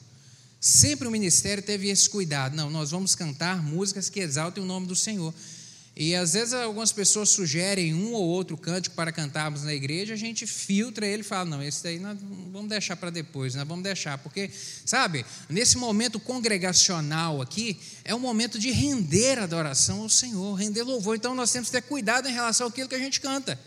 Sempre 0.63 1.09
o 1.09 1.11
ministério 1.11 1.61
teve 1.61 1.89
esse 1.89 2.09
cuidado. 2.09 2.55
Não, 2.55 2.69
nós 2.69 2.91
vamos 2.91 3.15
cantar 3.15 3.61
músicas 3.61 4.07
que 4.07 4.21
exaltem 4.21 4.63
o 4.63 4.65
nome 4.65 4.87
do 4.87 4.95
Senhor. 4.95 5.33
E 5.93 6.15
às 6.15 6.31
vezes 6.31 6.53
algumas 6.53 6.93
pessoas 6.93 7.27
sugerem 7.27 7.93
um 7.93 8.13
ou 8.13 8.23
outro 8.23 8.55
cântico 8.55 8.95
para 8.95 9.11
cantarmos 9.11 9.63
na 9.63 9.73
igreja, 9.73 10.13
a 10.13 10.17
gente 10.17 10.47
filtra 10.47 11.05
ele 11.05 11.21
e 11.21 11.25
fala: 11.25 11.49
não, 11.49 11.61
esse 11.61 11.83
daí 11.83 11.99
nós 11.99 12.17
vamos 12.49 12.69
deixar 12.69 12.95
para 12.95 13.09
depois, 13.09 13.55
nós 13.55 13.67
vamos 13.67 13.83
deixar, 13.83 14.17
porque, 14.19 14.49
sabe, 14.85 15.25
nesse 15.49 15.77
momento 15.77 16.17
congregacional 16.17 17.41
aqui, 17.41 17.77
é 18.05 18.15
um 18.15 18.19
momento 18.19 18.57
de 18.57 18.71
render 18.71 19.39
adoração 19.39 20.03
ao 20.03 20.09
Senhor, 20.09 20.53
render 20.53 20.83
louvor. 20.83 21.17
Então 21.17 21.35
nós 21.35 21.51
temos 21.51 21.67
que 21.67 21.73
ter 21.73 21.81
cuidado 21.81 22.29
em 22.29 22.31
relação 22.31 22.67
àquilo 22.67 22.87
que 22.87 22.95
a 22.95 22.99
gente 22.99 23.19
canta, 23.19 23.59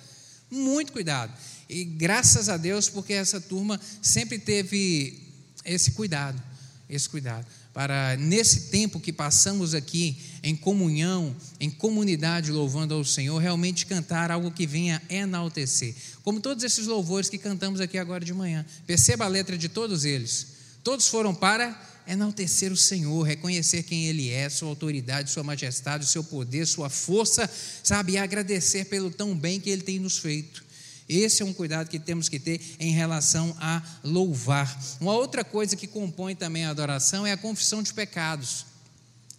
muito 0.51 0.93
cuidado. 0.93 1.31
E 1.69 1.85
graças 1.85 2.49
a 2.49 2.57
Deus, 2.57 2.89
porque 2.89 3.13
essa 3.13 3.39
turma 3.39 3.79
sempre 4.01 4.39
teve 4.39 5.21
esse 5.63 5.91
cuidado, 5.91 6.43
esse 6.89 7.09
cuidado 7.09 7.47
para 7.77 8.17
nesse 8.17 8.71
tempo 8.71 8.99
que 8.99 9.13
passamos 9.13 9.75
aqui 9.75 10.17
em 10.43 10.57
comunhão, 10.57 11.37
em 11.61 11.69
comunidade 11.69 12.51
louvando 12.51 12.95
ao 12.95 13.05
Senhor, 13.05 13.37
realmente 13.37 13.85
cantar 13.85 14.31
algo 14.31 14.51
que 14.51 14.67
venha 14.67 15.03
enaltecer. 15.11 15.95
Como 16.25 16.41
todos 16.41 16.65
esses 16.65 16.87
louvores 16.87 17.29
que 17.29 17.37
cantamos 17.37 17.79
aqui 17.79 17.99
agora 17.99 18.25
de 18.25 18.33
manhã. 18.33 18.65
Perceba 18.87 19.27
a 19.27 19.29
letra 19.29 19.59
de 19.59 19.69
todos 19.69 20.07
eles. 20.07 20.47
Todos 20.83 21.07
foram 21.09 21.35
para 21.35 21.79
enaltecer 22.07 22.73
o 22.73 22.77
Senhor, 22.79 23.23
reconhecer 23.23 23.83
quem 23.83 24.07
Ele 24.07 24.31
é, 24.31 24.49
Sua 24.49 24.69
autoridade, 24.69 25.31
Sua 25.31 25.43
majestade, 25.43 26.07
Seu 26.07 26.25
poder, 26.25 26.67
Sua 26.67 26.89
força, 26.89 27.51
sabe, 27.83 28.13
e 28.13 28.17
agradecer 28.17 28.87
pelo 28.87 29.11
tão 29.11 29.37
bem 29.37 29.61
que 29.61 29.69
Ele 29.69 29.83
tem 29.83 29.99
nos 29.99 30.17
feito. 30.17 30.65
Esse 31.09 31.43
é 31.43 31.45
um 31.45 31.53
cuidado 31.53 31.89
que 31.89 31.99
temos 31.99 32.29
que 32.29 32.39
ter 32.39 32.61
em 32.81 32.91
relação 32.91 33.57
a 33.61 33.81
louvar. 34.03 34.79
Uma 35.01 35.13
outra 35.13 35.45
coisa 35.45 35.77
que 35.77 35.87
compõe 35.87 36.35
também 36.35 36.65
a 36.65 36.71
adoração 36.71 37.27
é 37.27 37.33
a 37.33 37.37
confissão 37.37 37.83
de 37.83 37.95
pecados, 37.95 38.67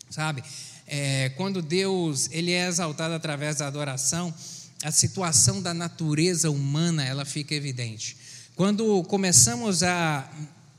sabe? 0.09 0.43
É, 0.87 1.29
quando 1.35 1.61
Deus 1.61 2.29
ele 2.31 2.51
é 2.51 2.67
exaltado 2.67 3.13
através 3.13 3.57
da 3.57 3.67
adoração, 3.67 4.33
a 4.81 4.91
situação 4.91 5.61
da 5.61 5.73
natureza 5.73 6.49
humana 6.49 7.03
ela 7.03 7.25
fica 7.25 7.53
evidente. 7.53 8.15
Quando 8.55 9.03
começamos 9.03 9.83
a 9.83 10.29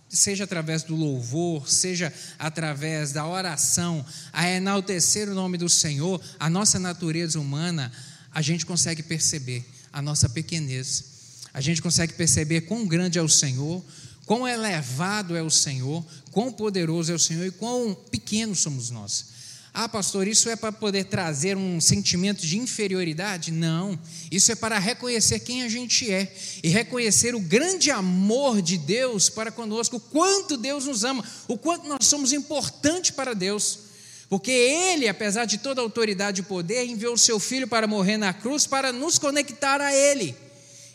seja 0.09 0.45
através 0.45 0.83
do 0.83 0.97
louvor, 0.97 1.69
seja 1.69 2.11
através 2.39 3.13
da 3.13 3.27
oração, 3.27 4.05
a 4.33 4.49
enaltecer 4.49 5.29
o 5.29 5.35
nome 5.35 5.59
do 5.59 5.69
Senhor, 5.69 6.19
a 6.41 6.49
nossa 6.49 6.79
natureza 6.79 7.39
humana, 7.39 7.93
a 8.33 8.41
gente 8.41 8.65
consegue 8.65 9.03
perceber 9.03 9.67
a 9.93 10.03
nossa 10.03 10.29
pequenez. 10.29 11.05
A 11.53 11.61
gente 11.61 11.83
consegue 11.83 12.13
perceber 12.13 12.63
quão 12.63 12.87
grande 12.87 13.19
é 13.19 13.23
o 13.23 13.29
Senhor, 13.29 13.83
quão 14.27 14.47
elevado 14.47 15.37
é 15.37 15.43
o 15.43 15.51
Senhor, 15.51 16.05
quão 16.31 16.53
poderoso 16.53 17.11
é 17.11 17.15
o 17.15 17.19
Senhor 17.19 17.47
e 17.47 17.51
quão 17.51 17.97
pequenos 18.11 18.61
somos 18.61 18.91
nós. 18.91 19.39
Ah, 19.73 19.89
pastor, 19.89 20.27
isso 20.27 20.49
é 20.49 20.57
para 20.57 20.73
poder 20.73 21.05
trazer 21.05 21.57
um 21.57 21.81
sentimento 21.81 22.45
de 22.45 22.59
inferioridade? 22.59 23.53
Não. 23.53 23.99
Isso 24.31 24.51
é 24.51 24.55
para 24.55 24.79
reconhecer 24.79 25.41
quem 25.41 25.63
a 25.63 25.69
gente 25.69 26.11
é 26.11 26.35
e 26.63 26.69
reconhecer 26.69 27.35
o 27.35 27.41
grande 27.41 27.91
amor 27.91 28.61
de 28.61 28.77
Deus 28.77 29.29
para 29.29 29.53
conosco, 29.53 29.97
o 29.97 30.01
quanto 30.01 30.57
Deus 30.57 30.87
nos 30.87 31.05
ama, 31.05 31.25
o 31.47 31.57
quanto 31.57 31.87
nós 31.87 32.07
somos 32.07 32.33
importantes 32.33 33.13
para 33.13 33.35
Deus. 33.35 33.88
Porque 34.29 34.51
ele, 34.51 35.09
apesar 35.09 35.47
de 35.47 35.57
toda 35.57 35.81
autoridade 35.81 36.43
e 36.43 36.45
poder, 36.45 36.85
enviou 36.85 37.15
o 37.15 37.19
seu 37.19 37.41
filho 37.41 37.67
para 37.67 37.87
morrer 37.87 38.19
na 38.19 38.33
cruz 38.33 38.67
para 38.67 38.93
nos 38.93 39.19
conectar 39.19 39.81
a 39.81 39.95
ele. 39.95 40.37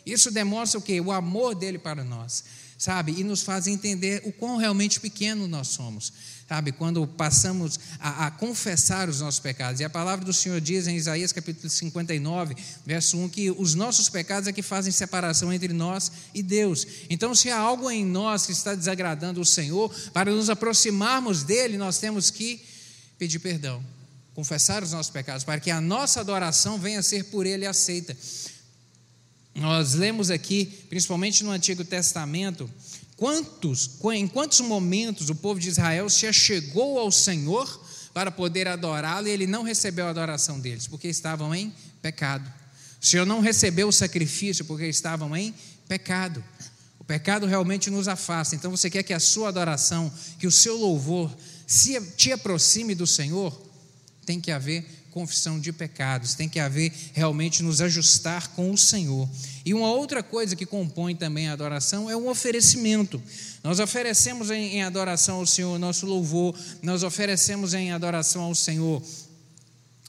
Isso 0.06 0.30
demonstra 0.30 0.78
o 0.78 0.82
que? 0.82 1.00
O 1.00 1.10
amor 1.10 1.54
dele 1.54 1.78
para 1.78 2.04
nós, 2.04 2.44
sabe? 2.78 3.12
E 3.18 3.24
nos 3.24 3.42
faz 3.42 3.66
entender 3.66 4.22
o 4.24 4.30
quão 4.30 4.56
realmente 4.56 5.00
pequeno 5.00 5.48
nós 5.48 5.68
somos, 5.68 6.12
sabe? 6.48 6.70
Quando 6.70 7.04
passamos 7.08 7.80
a, 7.98 8.26
a, 8.26 8.30
confessar 8.30 9.08
os 9.08 9.20
nossos 9.20 9.40
pecados. 9.40 9.80
E 9.80 9.84
a 9.84 9.90
palavra 9.90 10.24
do 10.24 10.32
Senhor 10.32 10.60
diz 10.60 10.86
em 10.86 10.94
Isaías 10.94 11.32
capítulo 11.32 11.68
59, 11.68 12.54
verso 12.86 13.16
1, 13.16 13.28
que 13.30 13.50
os 13.50 13.74
nossos 13.74 14.08
pecados 14.08 14.46
é 14.46 14.52
que 14.52 14.62
fazem 14.62 14.92
separação 14.92 15.52
entre 15.52 15.72
nós 15.72 16.12
e 16.32 16.40
Deus. 16.40 16.86
Então, 17.10 17.34
se 17.34 17.50
há 17.50 17.58
algo 17.58 17.90
em 17.90 18.04
nós 18.04 18.46
que 18.46 18.52
está 18.52 18.76
desagradando 18.76 19.40
o 19.40 19.44
Senhor, 19.44 19.92
para 20.12 20.30
nos 20.30 20.48
aproximarmos 20.48 21.42
dele, 21.42 21.76
nós 21.76 21.98
temos 21.98 22.30
que 22.30 22.73
pedir 23.18 23.38
perdão, 23.38 23.84
confessar 24.34 24.82
os 24.82 24.92
nossos 24.92 25.12
pecados, 25.12 25.44
para 25.44 25.60
que 25.60 25.70
a 25.70 25.80
nossa 25.80 26.20
adoração 26.20 26.78
venha 26.78 27.00
a 27.00 27.02
ser 27.02 27.24
por 27.24 27.46
Ele 27.46 27.66
aceita. 27.66 28.16
Nós 29.54 29.94
lemos 29.94 30.30
aqui, 30.30 30.66
principalmente 30.88 31.44
no 31.44 31.50
Antigo 31.50 31.84
Testamento, 31.84 32.68
quantos, 33.16 33.98
em 34.12 34.26
quantos 34.26 34.60
momentos 34.60 35.30
o 35.30 35.34
povo 35.34 35.60
de 35.60 35.68
Israel 35.68 36.10
se 36.10 36.26
achegou 36.26 36.98
ao 36.98 37.12
Senhor 37.12 37.82
para 38.12 38.30
poder 38.30 38.66
adorá-lo 38.66 39.28
e 39.28 39.30
ele 39.30 39.46
não 39.46 39.62
recebeu 39.62 40.06
a 40.06 40.10
adoração 40.10 40.58
deles, 40.58 40.86
porque 40.86 41.08
estavam 41.08 41.54
em 41.54 41.72
pecado. 42.02 42.50
O 43.00 43.06
Senhor 43.06 43.26
não 43.26 43.40
recebeu 43.40 43.88
o 43.88 43.92
sacrifício 43.92 44.64
porque 44.64 44.86
estavam 44.86 45.36
em 45.36 45.54
pecado. 45.86 46.42
O 46.98 47.04
pecado 47.04 47.46
realmente 47.46 47.90
nos 47.90 48.08
afasta. 48.08 48.54
Então 48.54 48.70
você 48.70 48.88
quer 48.88 49.02
que 49.02 49.12
a 49.12 49.20
sua 49.20 49.48
adoração, 49.48 50.10
que 50.38 50.46
o 50.46 50.50
seu 50.50 50.76
louvor 50.76 51.30
se 51.66 52.00
te 52.12 52.32
aproxime 52.32 52.94
do 52.94 53.06
Senhor, 53.06 53.52
tem 54.24 54.40
que 54.40 54.50
haver 54.50 54.84
confissão 55.14 55.60
de 55.60 55.72
pecados, 55.72 56.34
tem 56.34 56.48
que 56.48 56.58
haver 56.58 56.92
realmente 57.12 57.62
nos 57.62 57.80
ajustar 57.80 58.48
com 58.48 58.72
o 58.72 58.76
Senhor. 58.76 59.28
E 59.64 59.72
uma 59.72 59.88
outra 59.92 60.24
coisa 60.24 60.56
que 60.56 60.66
compõe 60.66 61.14
também 61.14 61.48
a 61.48 61.52
adoração 61.52 62.10
é 62.10 62.16
o 62.16 62.28
oferecimento. 62.28 63.22
Nós 63.62 63.78
oferecemos 63.78 64.50
em, 64.50 64.82
adoração 64.82 65.36
ao 65.36 65.46
Senhor 65.46 65.78
nosso 65.78 66.04
louvor, 66.04 66.58
nós 66.82 67.04
oferecemos 67.04 67.74
em 67.74 67.92
adoração 67.92 68.42
ao 68.42 68.56
Senhor 68.56 69.00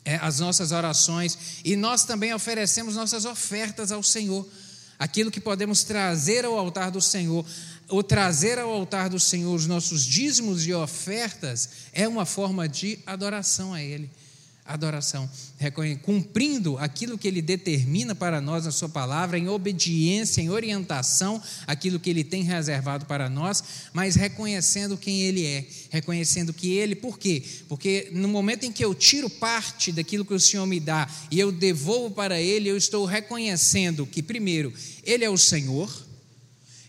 é, 0.03 0.15
as 0.15 0.39
nossas 0.39 0.71
orações 0.71 1.37
e 1.63 1.75
nós 1.75 2.03
também 2.03 2.33
oferecemos 2.33 2.95
nossas 2.95 3.25
ofertas 3.25 3.91
ao 3.91 4.01
Senhor. 4.01 4.47
Aquilo 4.97 5.29
que 5.29 5.41
podemos 5.41 5.83
trazer 5.83 6.45
ao 6.45 6.57
altar 6.57 6.89
do 6.89 7.01
Senhor, 7.01 7.45
o 7.89 8.01
trazer 8.01 8.57
ao 8.57 8.71
altar 8.71 9.09
do 9.09 9.19
Senhor 9.19 9.53
os 9.53 9.67
nossos 9.67 10.03
dízimos 10.05 10.65
e 10.65 10.73
ofertas 10.73 11.69
é 11.93 12.07
uma 12.07 12.25
forma 12.25 12.67
de 12.67 12.99
adoração 13.05 13.73
a 13.73 13.81
Ele. 13.81 14.09
Adoração, 14.67 15.29
cumprindo 16.01 16.75
aquilo 16.79 17.19
que 17.19 17.27
Ele 17.27 17.39
determina 17.39 18.15
para 18.15 18.41
nós 18.41 18.65
na 18.65 18.71
Sua 18.71 18.89
palavra, 18.89 19.37
em 19.37 19.47
obediência, 19.47 20.41
em 20.41 20.49
orientação, 20.49 21.39
aquilo 21.67 21.99
que 21.99 22.09
Ele 22.09 22.23
tem 22.23 22.41
reservado 22.41 23.05
para 23.05 23.29
nós, 23.29 23.63
mas 23.93 24.15
reconhecendo 24.15 24.97
quem 24.97 25.21
Ele 25.21 25.45
é, 25.45 25.67
reconhecendo 25.91 26.51
que 26.51 26.73
Ele, 26.73 26.95
por 26.95 27.19
quê? 27.19 27.43
Porque 27.69 28.09
no 28.11 28.27
momento 28.27 28.65
em 28.65 28.71
que 28.71 28.83
eu 28.83 28.95
tiro 28.95 29.29
parte 29.29 29.91
daquilo 29.91 30.25
que 30.25 30.33
o 30.33 30.39
Senhor 30.39 30.65
me 30.65 30.79
dá 30.79 31.07
e 31.29 31.39
eu 31.39 31.51
devolvo 31.51 32.15
para 32.15 32.41
Ele, 32.41 32.67
eu 32.67 32.75
estou 32.75 33.05
reconhecendo 33.05 34.03
que, 34.07 34.23
primeiro, 34.23 34.73
Ele 35.03 35.23
é 35.23 35.29
o 35.29 35.37
Senhor, 35.37 36.04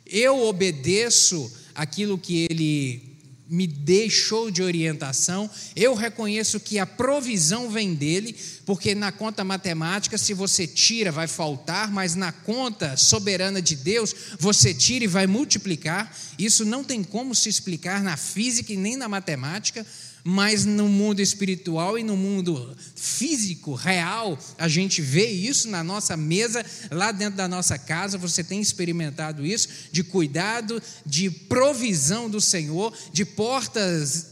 eu 0.06 0.44
obedeço 0.44 1.50
aquilo 1.74 2.16
que 2.18 2.46
ele 2.50 3.16
me 3.48 3.66
deixou 3.66 4.50
de 4.50 4.62
orientação, 4.62 5.48
eu 5.76 5.94
reconheço 5.94 6.58
que 6.58 6.78
a 6.78 6.86
provisão 6.86 7.70
vem 7.70 7.94
dele, 7.94 8.34
porque 8.64 8.94
na 8.94 9.12
conta 9.12 9.44
matemática, 9.44 10.18
se 10.18 10.34
você 10.34 10.66
tira, 10.66 11.12
vai 11.12 11.28
faltar, 11.28 11.90
mas 11.90 12.16
na 12.16 12.32
conta 12.32 12.96
soberana 12.96 13.62
de 13.62 13.76
Deus, 13.76 14.14
você 14.38 14.74
tira 14.74 15.04
e 15.04 15.08
vai 15.08 15.26
multiplicar. 15.26 16.12
Isso 16.36 16.64
não 16.64 16.82
tem 16.82 17.04
como 17.04 17.34
se 17.34 17.48
explicar 17.48 18.02
na 18.02 18.16
física 18.16 18.72
e 18.72 18.76
nem 18.76 18.96
na 18.96 19.08
matemática 19.08 19.86
mas 20.28 20.64
no 20.64 20.88
mundo 20.88 21.20
espiritual 21.20 21.96
e 21.96 22.02
no 22.02 22.16
mundo 22.16 22.76
físico, 22.96 23.74
real, 23.74 24.36
a 24.58 24.66
gente 24.66 25.00
vê 25.00 25.28
isso 25.28 25.68
na 25.68 25.84
nossa 25.84 26.16
mesa, 26.16 26.66
lá 26.90 27.12
dentro 27.12 27.36
da 27.36 27.46
nossa 27.46 27.78
casa, 27.78 28.18
você 28.18 28.42
tem 28.42 28.60
experimentado 28.60 29.46
isso, 29.46 29.68
de 29.92 30.02
cuidado, 30.02 30.82
de 31.06 31.30
provisão 31.30 32.28
do 32.28 32.40
Senhor, 32.40 32.92
de 33.12 33.24
portas 33.24 34.26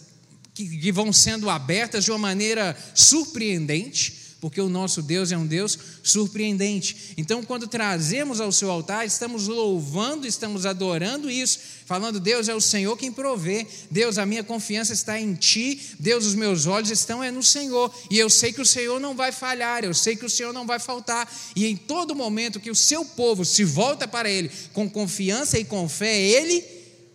que, 0.52 0.90
vão 0.90 1.12
sendo 1.12 1.48
abertas 1.48 2.02
de 2.02 2.10
uma 2.10 2.18
maneira 2.18 2.76
surpreendente 2.92 4.23
porque 4.44 4.60
o 4.60 4.68
nosso 4.68 5.00
Deus 5.00 5.32
é 5.32 5.38
um 5.38 5.46
Deus 5.46 5.78
surpreendente. 6.02 7.14
Então, 7.16 7.42
quando 7.42 7.66
trazemos 7.66 8.42
ao 8.42 8.52
seu 8.52 8.70
altar, 8.70 9.06
estamos 9.06 9.48
louvando, 9.48 10.26
estamos 10.26 10.66
adorando 10.66 11.30
isso, 11.30 11.58
falando: 11.86 12.20
Deus 12.20 12.46
é 12.46 12.54
o 12.54 12.60
Senhor 12.60 12.94
quem 12.98 13.10
provê, 13.10 13.66
Deus, 13.90 14.18
a 14.18 14.26
minha 14.26 14.44
confiança 14.44 14.92
está 14.92 15.18
em 15.18 15.32
Ti, 15.34 15.96
Deus, 15.98 16.26
os 16.26 16.34
meus 16.34 16.66
olhos 16.66 16.90
estão 16.90 17.24
é 17.24 17.30
no 17.30 17.42
Senhor, 17.42 17.90
e 18.10 18.18
eu 18.18 18.28
sei 18.28 18.52
que 18.52 18.60
o 18.60 18.66
Senhor 18.66 19.00
não 19.00 19.14
vai 19.14 19.32
falhar, 19.32 19.82
eu 19.82 19.94
sei 19.94 20.14
que 20.14 20.26
o 20.26 20.30
Senhor 20.30 20.52
não 20.52 20.66
vai 20.66 20.78
faltar, 20.78 21.26
e 21.56 21.64
em 21.64 21.74
todo 21.74 22.14
momento 22.14 22.60
que 22.60 22.70
o 22.70 22.74
seu 22.74 23.02
povo 23.02 23.46
se 23.46 23.64
volta 23.64 24.06
para 24.06 24.28
Ele 24.28 24.50
com 24.74 24.90
confiança 24.90 25.58
e 25.58 25.64
com 25.64 25.88
fé, 25.88 26.20
Ele 26.20 26.62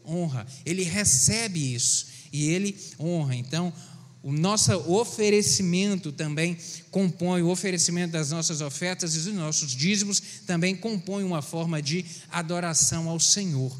honra, 0.03 0.47
Ele 0.65 0.81
recebe 0.81 1.75
isso 1.75 2.07
e 2.31 2.49
Ele 2.49 2.75
honra. 2.99 3.35
Então, 3.35 3.73
o 4.21 4.31
nosso 4.33 4.73
oferecimento 4.91 6.11
também 6.11 6.57
compõe, 6.91 7.41
o 7.41 7.49
oferecimento 7.49 8.11
das 8.11 8.31
nossas 8.31 8.59
ofertas 8.59 9.15
e 9.15 9.19
dos 9.19 9.33
nossos 9.33 9.73
dízimos 9.73 10.21
também 10.45 10.75
compõe 10.75 11.23
uma 11.23 11.41
forma 11.41 11.81
de 11.81 12.05
adoração 12.29 13.07
ao 13.07 13.19
Senhor. 13.19 13.75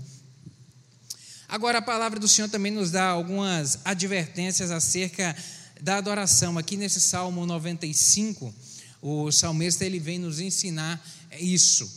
Agora, 1.48 1.79
a 1.79 1.81
palavra 1.81 2.19
do 2.19 2.27
Senhor 2.27 2.48
também 2.48 2.72
nos 2.72 2.91
dá 2.91 3.10
algumas 3.10 3.79
advertências 3.84 4.72
acerca 4.72 5.36
da 5.81 5.98
adoração. 5.98 6.58
Aqui 6.58 6.77
nesse 6.77 7.01
Salmo 7.01 7.46
95, 7.46 8.53
O 9.01 9.31
salmista 9.31 9.86
ele 9.86 10.00
vem 10.00 10.19
nos 10.19 10.39
ensinar 10.39 11.01
isso. 11.39 11.89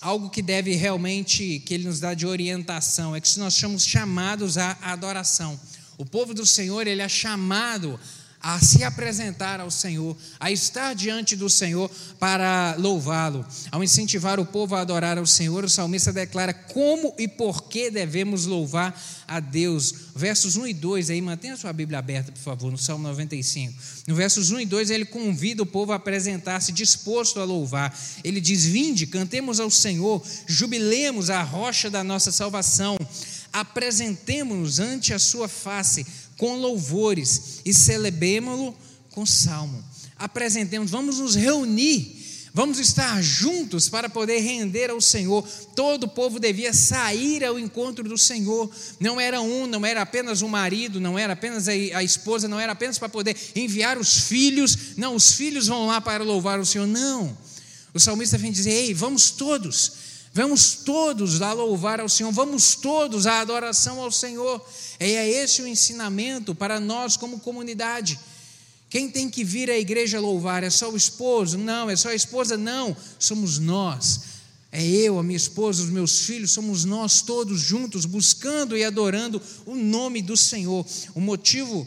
Algo 0.00 0.28
que 0.28 0.42
deve 0.42 0.74
realmente, 0.74 1.60
que 1.60 1.74
ele 1.74 1.84
nos 1.84 2.00
dá 2.00 2.12
de 2.12 2.26
orientação, 2.26 3.14
é 3.14 3.20
que 3.20 3.38
nós 3.38 3.54
somos 3.54 3.84
chamados 3.84 4.58
à 4.58 4.76
adoração. 4.82 5.58
O 5.96 6.04
povo 6.04 6.34
do 6.34 6.44
Senhor, 6.44 6.86
ele 6.86 7.02
é 7.02 7.08
chamado 7.08 7.98
a 8.44 8.60
se 8.60 8.84
apresentar 8.84 9.58
ao 9.58 9.70
Senhor, 9.70 10.14
a 10.38 10.52
estar 10.52 10.94
diante 10.94 11.34
do 11.34 11.48
Senhor 11.48 11.90
para 12.18 12.76
louvá-lo. 12.78 13.44
Ao 13.72 13.82
incentivar 13.82 14.38
o 14.38 14.44
povo 14.44 14.74
a 14.74 14.82
adorar 14.82 15.16
ao 15.16 15.26
Senhor, 15.26 15.64
o 15.64 15.68
salmista 15.68 16.12
declara 16.12 16.52
como 16.52 17.14
e 17.16 17.26
por 17.26 17.62
que 17.62 17.90
devemos 17.90 18.44
louvar 18.44 19.02
a 19.26 19.40
Deus. 19.40 19.94
Versos 20.14 20.56
1 20.56 20.66
e 20.66 20.74
2 20.74 21.08
aí, 21.08 21.22
mantenha 21.22 21.56
sua 21.56 21.72
Bíblia 21.72 21.98
aberta, 21.98 22.32
por 22.32 22.42
favor, 22.42 22.70
no 22.70 22.76
Salmo 22.76 23.04
95. 23.04 23.72
No 24.06 24.14
versos 24.14 24.50
1 24.50 24.60
e 24.60 24.66
2, 24.66 24.90
ele 24.90 25.06
convida 25.06 25.62
o 25.62 25.66
povo 25.66 25.92
a 25.92 25.96
apresentar-se 25.96 26.70
disposto 26.70 27.40
a 27.40 27.44
louvar. 27.44 27.98
Ele 28.22 28.42
diz: 28.42 28.66
Vinde, 28.66 29.06
cantemos 29.06 29.58
ao 29.58 29.70
Senhor, 29.70 30.22
jubilemos 30.46 31.30
a 31.30 31.42
rocha 31.42 31.88
da 31.88 32.04
nossa 32.04 32.30
salvação 32.30 32.98
apresentemos-nos 33.54 34.80
ante 34.80 35.14
a 35.14 35.18
sua 35.18 35.46
face 35.46 36.04
com 36.36 36.56
louvores 36.56 37.60
e 37.64 37.72
celebremos-lo 37.72 38.76
com 39.12 39.24
salmo. 39.24 39.82
Apresentemos, 40.18 40.90
vamos 40.90 41.20
nos 41.20 41.36
reunir, 41.36 42.50
vamos 42.52 42.80
estar 42.80 43.22
juntos 43.22 43.88
para 43.88 44.08
poder 44.08 44.40
render 44.40 44.90
ao 44.90 45.00
Senhor. 45.00 45.46
Todo 45.76 46.04
o 46.04 46.08
povo 46.08 46.40
devia 46.40 46.72
sair 46.72 47.44
ao 47.44 47.56
encontro 47.56 48.02
do 48.08 48.18
Senhor. 48.18 48.68
Não 48.98 49.20
era 49.20 49.40
um, 49.40 49.68
não 49.68 49.86
era 49.86 50.02
apenas 50.02 50.42
o 50.42 50.48
marido, 50.48 50.98
não 50.98 51.16
era 51.16 51.34
apenas 51.34 51.68
a 51.68 52.02
esposa, 52.02 52.48
não 52.48 52.58
era 52.58 52.72
apenas 52.72 52.98
para 52.98 53.08
poder 53.08 53.36
enviar 53.54 53.96
os 53.98 54.18
filhos. 54.22 54.96
Não, 54.96 55.14
os 55.14 55.32
filhos 55.32 55.68
vão 55.68 55.86
lá 55.86 56.00
para 56.00 56.24
louvar 56.24 56.58
o 56.58 56.66
Senhor. 56.66 56.88
Não. 56.88 57.38
O 57.92 58.00
salmista 58.00 58.36
vem 58.36 58.50
dizer: 58.50 58.72
Ei, 58.72 58.94
vamos 58.94 59.30
todos 59.30 60.13
Vamos 60.36 60.74
todos 60.74 61.40
a 61.40 61.52
louvar 61.52 62.00
ao 62.00 62.08
Senhor, 62.08 62.32
vamos 62.32 62.74
todos 62.74 63.24
à 63.24 63.38
adoração 63.38 64.00
ao 64.02 64.10
Senhor. 64.10 64.60
E 64.98 65.04
é 65.04 65.30
esse 65.30 65.62
o 65.62 65.66
ensinamento 65.68 66.56
para 66.56 66.80
nós 66.80 67.16
como 67.16 67.38
comunidade. 67.38 68.18
Quem 68.90 69.08
tem 69.08 69.30
que 69.30 69.44
vir 69.44 69.70
à 69.70 69.78
igreja 69.78 70.18
louvar? 70.18 70.64
É 70.64 70.70
só 70.70 70.90
o 70.90 70.96
esposo? 70.96 71.56
Não. 71.56 71.88
É 71.88 71.94
só 71.94 72.08
a 72.08 72.16
esposa? 72.16 72.56
Não. 72.56 72.96
Somos 73.16 73.60
nós. 73.60 74.22
É 74.72 74.84
eu, 74.84 75.20
a 75.20 75.22
minha 75.22 75.36
esposa, 75.36 75.84
os 75.84 75.88
meus 75.88 76.26
filhos, 76.26 76.50
somos 76.50 76.84
nós 76.84 77.22
todos 77.22 77.60
juntos, 77.60 78.04
buscando 78.04 78.76
e 78.76 78.82
adorando 78.82 79.40
o 79.64 79.76
nome 79.76 80.20
do 80.20 80.36
Senhor. 80.36 80.84
O 81.14 81.20
motivo 81.20 81.86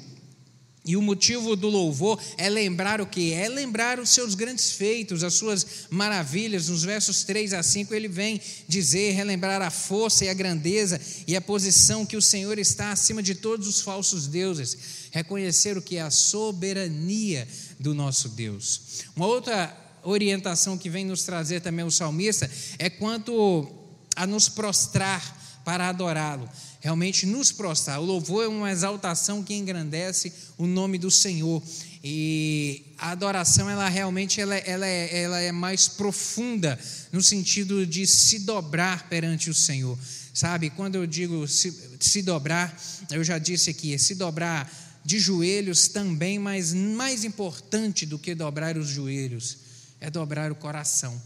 e 0.87 0.95
o 0.95 1.01
motivo 1.01 1.55
do 1.57 1.67
louvor 1.67 2.17
é 2.37 2.49
lembrar 2.49 3.01
o 3.01 3.05
que? 3.05 3.33
É 3.33 3.49
lembrar 3.49 3.99
os 3.99 4.09
seus 4.09 4.33
grandes 4.35 4.71
feitos, 4.71 5.21
as 5.21 5.33
suas 5.33 5.67
maravilhas. 5.89 6.69
Nos 6.69 6.83
versos 6.83 7.25
3 7.25 7.53
a 7.53 7.61
5 7.61 7.93
ele 7.93 8.07
vem 8.07 8.39
dizer, 8.69 9.11
relembrar 9.11 9.61
a 9.61 9.69
força 9.69 10.23
e 10.23 10.29
a 10.29 10.33
grandeza 10.33 10.99
e 11.27 11.35
a 11.35 11.41
posição 11.41 12.05
que 12.05 12.15
o 12.15 12.21
Senhor 12.21 12.57
está 12.57 12.91
acima 12.91 13.21
de 13.21 13.35
todos 13.35 13.67
os 13.67 13.81
falsos 13.81 14.27
deuses. 14.27 14.77
Reconhecer 15.11 15.77
o 15.77 15.81
que 15.81 15.97
é 15.97 16.01
a 16.01 16.09
soberania 16.09 17.45
do 17.77 17.93
nosso 17.93 18.29
Deus. 18.29 19.03
Uma 19.13 19.27
outra 19.27 19.75
orientação 20.03 20.77
que 20.77 20.89
vem 20.89 21.05
nos 21.05 21.23
trazer 21.23 21.59
também 21.59 21.83
o 21.83 21.91
salmista 21.91 22.49
é 22.79 22.89
quanto 22.89 23.69
a 24.15 24.25
nos 24.25 24.47
prostrar 24.47 25.46
para 25.67 25.89
adorá-lo 25.89 26.49
realmente 26.79 27.25
nos 27.25 27.51
prostrar. 27.51 27.99
O 27.99 28.05
louvor 28.05 28.45
é 28.45 28.47
uma 28.47 28.71
exaltação 28.71 29.43
que 29.43 29.53
engrandece 29.53 30.31
o 30.57 30.65
nome 30.65 30.97
do 30.97 31.11
Senhor. 31.11 31.61
E 32.01 32.85
a 32.97 33.11
adoração, 33.11 33.69
ela 33.69 33.89
realmente 33.89 34.39
ela, 34.39 34.55
ela, 34.55 34.87
é, 34.87 35.23
ela 35.23 35.41
é 35.41 35.51
mais 35.51 35.89
profunda 35.89 36.79
no 37.11 37.21
sentido 37.21 37.85
de 37.85 38.07
se 38.07 38.39
dobrar 38.39 39.09
perante 39.09 39.49
o 39.49 39.53
Senhor. 39.53 39.99
Sabe, 40.33 40.69
quando 40.69 40.95
eu 40.95 41.05
digo 41.05 41.45
se, 41.49 41.97
se 41.99 42.21
dobrar, 42.21 42.73
eu 43.11 43.21
já 43.21 43.37
disse 43.37 43.69
aqui, 43.69 43.93
é 43.93 43.97
se 43.97 44.15
dobrar 44.15 44.71
de 45.03 45.19
joelhos 45.19 45.89
também, 45.89 46.39
mas 46.39 46.73
mais 46.73 47.25
importante 47.25 48.05
do 48.05 48.17
que 48.17 48.33
dobrar 48.33 48.77
os 48.77 48.87
joelhos 48.87 49.57
é 49.99 50.09
dobrar 50.09 50.49
o 50.49 50.55
coração. 50.55 51.21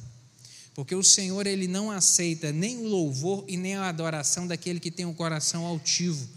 Porque 0.73 0.95
o 0.95 1.03
Senhor 1.03 1.45
ele 1.45 1.67
não 1.67 1.91
aceita 1.91 2.51
nem 2.51 2.77
o 2.77 2.87
louvor 2.87 3.43
e 3.47 3.57
nem 3.57 3.75
a 3.75 3.89
adoração 3.89 4.47
daquele 4.47 4.79
que 4.79 4.89
tem 4.89 5.05
um 5.05 5.13
coração 5.13 5.65
altivo. 5.65 6.27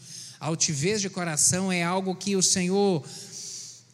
A 0.40 0.47
altivez 0.47 1.01
de 1.01 1.09
coração 1.09 1.70
é 1.70 1.83
algo 1.83 2.14
que 2.14 2.35
o 2.35 2.42
Senhor 2.42 3.05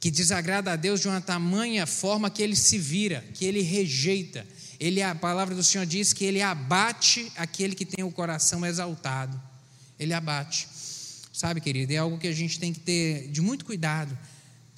que 0.01 0.11
desagrada 0.11 0.73
a 0.73 0.77
Deus 0.77 1.01
de 1.01 1.09
uma 1.09 1.21
tamanha 1.21 1.87
forma 1.87 2.31
que 2.31 2.43
ele 2.43 2.57
se 2.57 2.79
vira, 2.79 3.23
que 3.35 3.45
ele 3.45 3.61
rejeita. 3.61 4.47
Ele 4.81 5.03
a 5.03 5.15
palavra 5.15 5.55
do 5.55 5.63
Senhor 5.63 5.85
diz 5.85 6.15
que 6.15 6.25
ele 6.25 6.41
abate 6.41 7.31
aquele 7.37 7.75
que 7.75 7.85
tem 7.85 8.03
o 8.03 8.11
coração 8.11 8.65
exaltado. 8.65 9.39
Ele 9.99 10.15
abate. 10.15 10.67
Sabe, 11.35 11.61
querido, 11.61 11.93
é 11.93 11.99
algo 11.99 12.17
que 12.19 12.27
a 12.27 12.33
gente 12.33 12.59
tem 12.59 12.73
que 12.73 12.81
ter 12.81 13.29
de 13.29 13.43
muito 13.43 13.65
cuidado 13.65 14.17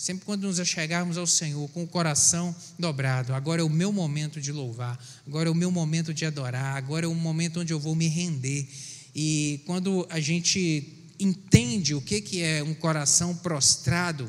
Sempre 0.03 0.25
quando 0.25 0.49
nos 0.49 0.59
achegarmos 0.59 1.17
ao 1.17 1.29
Senhor 1.29 1.69
com 1.69 1.85
o 1.85 1.87
coração 1.87 2.53
dobrado, 2.77 3.33
agora 3.33 3.61
é 3.61 3.65
o 3.65 3.71
meu 3.71 3.93
momento 3.93 4.41
de 4.41 4.51
louvar, 4.51 4.99
agora 5.25 5.49
é 5.49 5.53
o 5.53 5.55
meu 5.55 5.71
momento 5.71 6.13
de 6.13 6.27
adorar, 6.27 6.77
agora 6.77 7.07
é 7.07 7.09
o 7.09 7.15
momento 7.15 7.61
onde 7.61 7.73
eu 7.73 7.79
vou 7.79 7.95
me 7.95 8.09
render. 8.09 8.69
E 9.15 9.61
quando 9.65 10.05
a 10.11 10.19
gente 10.19 10.93
entende 11.21 11.95
o 11.95 12.01
que, 12.01 12.21
que 12.21 12.43
é 12.43 12.65
um 12.65 12.75
coração 12.75 13.33
prostrado, 13.37 14.29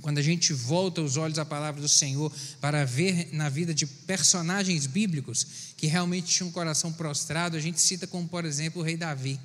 quando 0.00 0.18
a 0.18 0.22
gente 0.22 0.52
volta 0.52 1.02
os 1.02 1.16
olhos 1.16 1.40
à 1.40 1.44
palavra 1.44 1.80
do 1.80 1.88
Senhor 1.88 2.32
para 2.60 2.84
ver 2.84 3.30
na 3.32 3.48
vida 3.48 3.74
de 3.74 3.86
personagens 3.86 4.86
bíblicos 4.86 5.74
que 5.76 5.88
realmente 5.88 6.28
tinham 6.28 6.48
um 6.48 6.52
coração 6.52 6.92
prostrado, 6.92 7.56
a 7.56 7.60
gente 7.60 7.80
cita 7.80 8.06
como, 8.06 8.28
por 8.28 8.44
exemplo, 8.44 8.82
o 8.82 8.84
rei 8.84 8.96
Davi, 8.96 9.40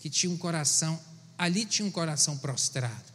que 0.00 0.10
tinha 0.10 0.32
um 0.32 0.36
coração, 0.36 1.00
ali 1.38 1.64
tinha 1.64 1.86
um 1.86 1.90
coração 1.92 2.36
prostrado 2.36 3.09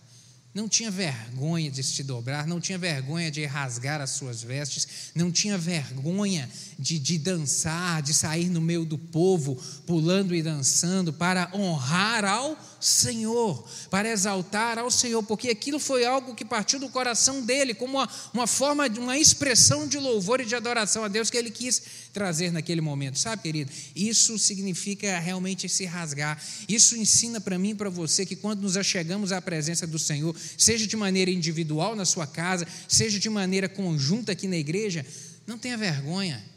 não 0.55 0.69
tinha 0.69 0.89
vergonha 0.89 1.69
de 1.69 1.83
se 1.83 2.01
dobrar, 2.01 2.47
não 2.47 2.61
tinha 2.61 2.77
vergonha 2.77 3.29
de 3.29 3.43
rasgar 3.45 3.99
as 3.99 4.11
suas 4.11 4.41
vestes, 4.41 5.11
não 5.13 5.29
tinha 5.29 5.57
vergonha 5.57 6.49
de, 6.79 6.97
de 6.97 7.17
dançar, 7.17 8.01
de 8.01 8.13
sair 8.13 8.49
no 8.49 8.61
meio 8.61 8.85
do 8.85 8.97
povo, 8.97 9.61
pulando 9.85 10.33
e 10.33 10.41
dançando, 10.41 11.11
para 11.11 11.51
honrar 11.53 12.23
ao 12.23 12.57
Senhor, 12.79 13.67
para 13.89 14.09
exaltar 14.09 14.77
ao 14.77 14.91
Senhor, 14.91 15.23
porque 15.23 15.49
aquilo 15.49 15.79
foi 15.79 16.05
algo 16.05 16.35
que 16.35 16.45
partiu 16.45 16.79
do 16.79 16.89
coração 16.89 17.41
dele, 17.41 17.73
como 17.73 17.97
uma, 17.97 18.09
uma 18.33 18.47
forma, 18.47 18.87
uma 18.87 19.17
expressão 19.17 19.87
de 19.87 19.97
louvor 19.97 20.41
e 20.41 20.45
de 20.45 20.55
adoração 20.55 21.03
a 21.03 21.07
Deus 21.07 21.29
que 21.29 21.37
ele 21.37 21.51
quis 21.51 21.81
trazer 22.13 22.51
naquele 22.51 22.81
momento, 22.81 23.19
sabe, 23.19 23.41
querido? 23.41 23.71
Isso 23.95 24.39
significa 24.39 25.19
realmente 25.19 25.67
se 25.67 25.85
rasgar. 25.85 26.41
Isso 26.67 26.95
ensina 26.95 27.41
para 27.41 27.57
mim 27.59 27.71
e 27.71 27.75
para 27.75 27.89
você 27.89 28.25
que 28.25 28.35
quando 28.35 28.61
nos 28.61 28.77
achegamos 28.77 29.31
à 29.31 29.41
presença 29.41 29.85
do 29.85 29.99
Senhor, 29.99 30.35
seja 30.57 30.87
de 30.87 30.95
maneira 30.95 31.31
individual 31.31 31.95
na 31.95 32.05
sua 32.05 32.25
casa, 32.25 32.67
seja 32.87 33.19
de 33.19 33.29
maneira 33.29 33.67
conjunta 33.67 34.31
aqui 34.31 34.47
na 34.47 34.57
igreja, 34.57 35.05
não 35.45 35.57
tenha 35.57 35.77
vergonha. 35.77 36.54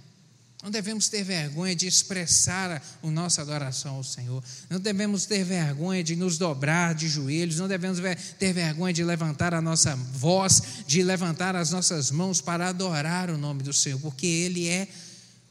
Não 0.62 0.73
devemos 0.73 1.09
ter 1.09 1.23
vergonha 1.23 1.75
de 1.75 1.87
expressar 1.87 2.83
a 3.01 3.11
nossa 3.11 3.42
adoração 3.42 3.94
ao 3.94 4.03
Senhor. 4.03 4.42
Não 4.68 4.81
devemos 4.81 5.25
ter 5.25 5.44
vergonha 5.44 6.03
de 6.03 6.16
nos 6.16 6.37
dobrar 6.37 6.97
de 6.97 7.09
joelhos. 7.09 7.59
Não 7.59 7.68
devemos 7.68 8.01
ter 8.38 8.53
vergonha 8.53 8.92
de 8.92 9.05
levantar 9.05 9.55
a 9.55 9.62
nossa 9.62 9.94
voz, 9.94 10.61
de 10.85 11.03
levantar 11.05 11.55
as 11.55 11.71
nossas 11.71 12.11
mãos 12.11 12.40
para 12.40 12.68
adorar 12.68 13.31
o 13.31 13.38
nome 13.38 13.62
do 13.62 13.73
Senhor, 13.73 14.01
porque 14.01 14.27
Ele 14.27 14.66
é 14.66 14.88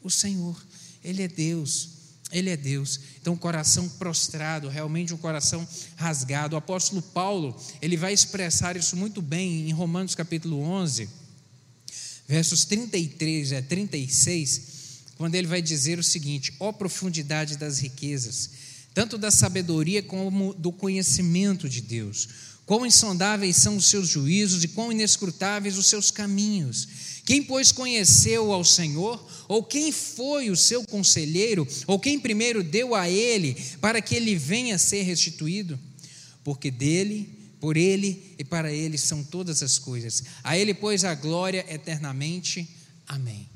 o 0.02 0.10
Senhor, 0.10 0.56
Ele 1.02 1.22
é 1.22 1.28
Deus. 1.28 1.96
Ele 2.30 2.50
é 2.50 2.56
Deus. 2.58 3.00
Então, 3.18 3.32
um 3.32 3.38
coração 3.38 3.88
prostrado, 3.88 4.68
realmente 4.68 5.14
um 5.14 5.16
coração 5.16 5.66
rasgado. 5.96 6.54
O 6.54 6.58
apóstolo 6.58 7.00
Paulo, 7.00 7.58
ele 7.80 7.96
vai 7.96 8.12
expressar 8.12 8.76
isso 8.76 8.94
muito 8.94 9.22
bem 9.22 9.70
em 9.70 9.72
Romanos 9.72 10.14
capítulo 10.14 10.60
11, 10.60 11.08
versos 12.26 12.66
33 12.66 13.54
a 13.54 13.62
36 13.62 14.77
quando 15.18 15.34
ele 15.34 15.48
vai 15.48 15.60
dizer 15.60 15.98
o 15.98 16.02
seguinte: 16.02 16.54
ó 16.58 16.72
profundidade 16.72 17.58
das 17.58 17.80
riquezas, 17.80 18.50
tanto 18.94 19.18
da 19.18 19.30
sabedoria 19.30 20.02
como 20.02 20.54
do 20.54 20.72
conhecimento 20.72 21.68
de 21.68 21.82
Deus. 21.82 22.28
Quão 22.64 22.86
insondáveis 22.86 23.56
são 23.56 23.76
os 23.76 23.86
seus 23.86 24.08
juízos 24.08 24.62
e 24.62 24.68
quão 24.68 24.92
inescrutáveis 24.92 25.78
os 25.78 25.86
seus 25.86 26.10
caminhos. 26.10 26.86
Quem, 27.24 27.42
pois, 27.42 27.72
conheceu 27.72 28.52
ao 28.52 28.62
Senhor? 28.62 29.26
Ou 29.48 29.62
quem 29.62 29.90
foi 29.90 30.50
o 30.50 30.56
seu 30.56 30.84
conselheiro? 30.84 31.66
Ou 31.86 31.98
quem 31.98 32.20
primeiro 32.20 32.62
deu 32.62 32.94
a 32.94 33.08
ele 33.08 33.56
para 33.80 34.02
que 34.02 34.14
ele 34.14 34.34
venha 34.34 34.74
a 34.74 34.78
ser 34.78 35.02
restituído? 35.02 35.80
Porque 36.44 36.70
dele, 36.70 37.30
por 37.58 37.76
ele 37.78 38.34
e 38.38 38.44
para 38.44 38.70
ele 38.70 38.98
são 38.98 39.24
todas 39.24 39.62
as 39.62 39.78
coisas. 39.78 40.22
A 40.44 40.56
ele, 40.56 40.74
pois, 40.74 41.04
a 41.04 41.14
glória 41.14 41.64
eternamente. 41.70 42.68
Amém. 43.06 43.48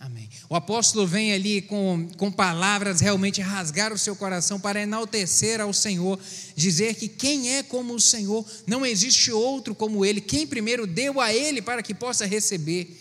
Amém. 0.00 0.28
O 0.48 0.54
apóstolo 0.54 1.06
vem 1.06 1.32
ali 1.32 1.60
com, 1.60 2.08
com 2.16 2.30
palavras 2.30 3.00
realmente 3.00 3.40
rasgar 3.40 3.92
o 3.92 3.98
seu 3.98 4.14
coração 4.14 4.60
para 4.60 4.80
enaltecer 4.80 5.60
ao 5.60 5.72
Senhor, 5.72 6.18
dizer 6.54 6.94
que 6.94 7.08
quem 7.08 7.54
é 7.54 7.62
como 7.62 7.94
o 7.94 8.00
Senhor, 8.00 8.46
não 8.66 8.86
existe 8.86 9.32
outro 9.32 9.74
como 9.74 10.04
Ele, 10.04 10.20
quem 10.20 10.46
primeiro 10.46 10.86
deu 10.86 11.20
a 11.20 11.34
Ele 11.34 11.60
para 11.60 11.82
que 11.82 11.92
possa 11.92 12.24
receber. 12.26 12.96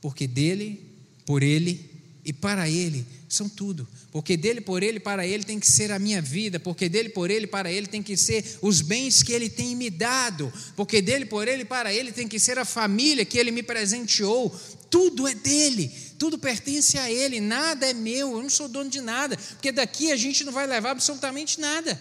Porque 0.00 0.26
dele, 0.26 0.80
por 1.26 1.42
ele 1.42 1.90
e 2.24 2.32
para 2.32 2.68
ele 2.68 3.06
são 3.28 3.48
tudo. 3.48 3.86
Porque 4.10 4.36
dele, 4.36 4.60
por 4.60 4.82
ele, 4.82 4.98
para 4.98 5.24
ele 5.24 5.44
tem 5.44 5.60
que 5.60 5.70
ser 5.70 5.92
a 5.92 5.98
minha 5.98 6.20
vida. 6.20 6.58
Porque 6.58 6.88
dele, 6.88 7.10
por 7.10 7.30
ele, 7.30 7.46
para 7.46 7.70
ele 7.70 7.86
tem 7.86 8.02
que 8.02 8.16
ser 8.16 8.58
os 8.60 8.80
bens 8.80 9.22
que 9.22 9.32
ele 9.32 9.48
tem 9.48 9.76
me 9.76 9.88
dado. 9.88 10.52
Porque 10.74 11.00
dele, 11.00 11.26
por 11.26 11.46
ele, 11.46 11.64
para 11.64 11.94
ele 11.94 12.10
tem 12.10 12.26
que 12.26 12.40
ser 12.40 12.58
a 12.58 12.64
família 12.64 13.24
que 13.24 13.38
ele 13.38 13.52
me 13.52 13.62
presenteou. 13.62 14.52
Tudo 14.90 15.28
é 15.28 15.34
dele, 15.34 15.88
tudo 16.18 16.36
pertence 16.36 16.98
a 16.98 17.10
ele, 17.10 17.40
nada 17.40 17.86
é 17.86 17.94
meu, 17.94 18.32
eu 18.32 18.42
não 18.42 18.50
sou 18.50 18.68
dono 18.68 18.90
de 18.90 19.00
nada. 19.00 19.36
Porque 19.36 19.70
daqui 19.70 20.10
a 20.10 20.16
gente 20.16 20.42
não 20.42 20.52
vai 20.52 20.66
levar 20.66 20.90
absolutamente 20.90 21.60
nada. 21.60 22.00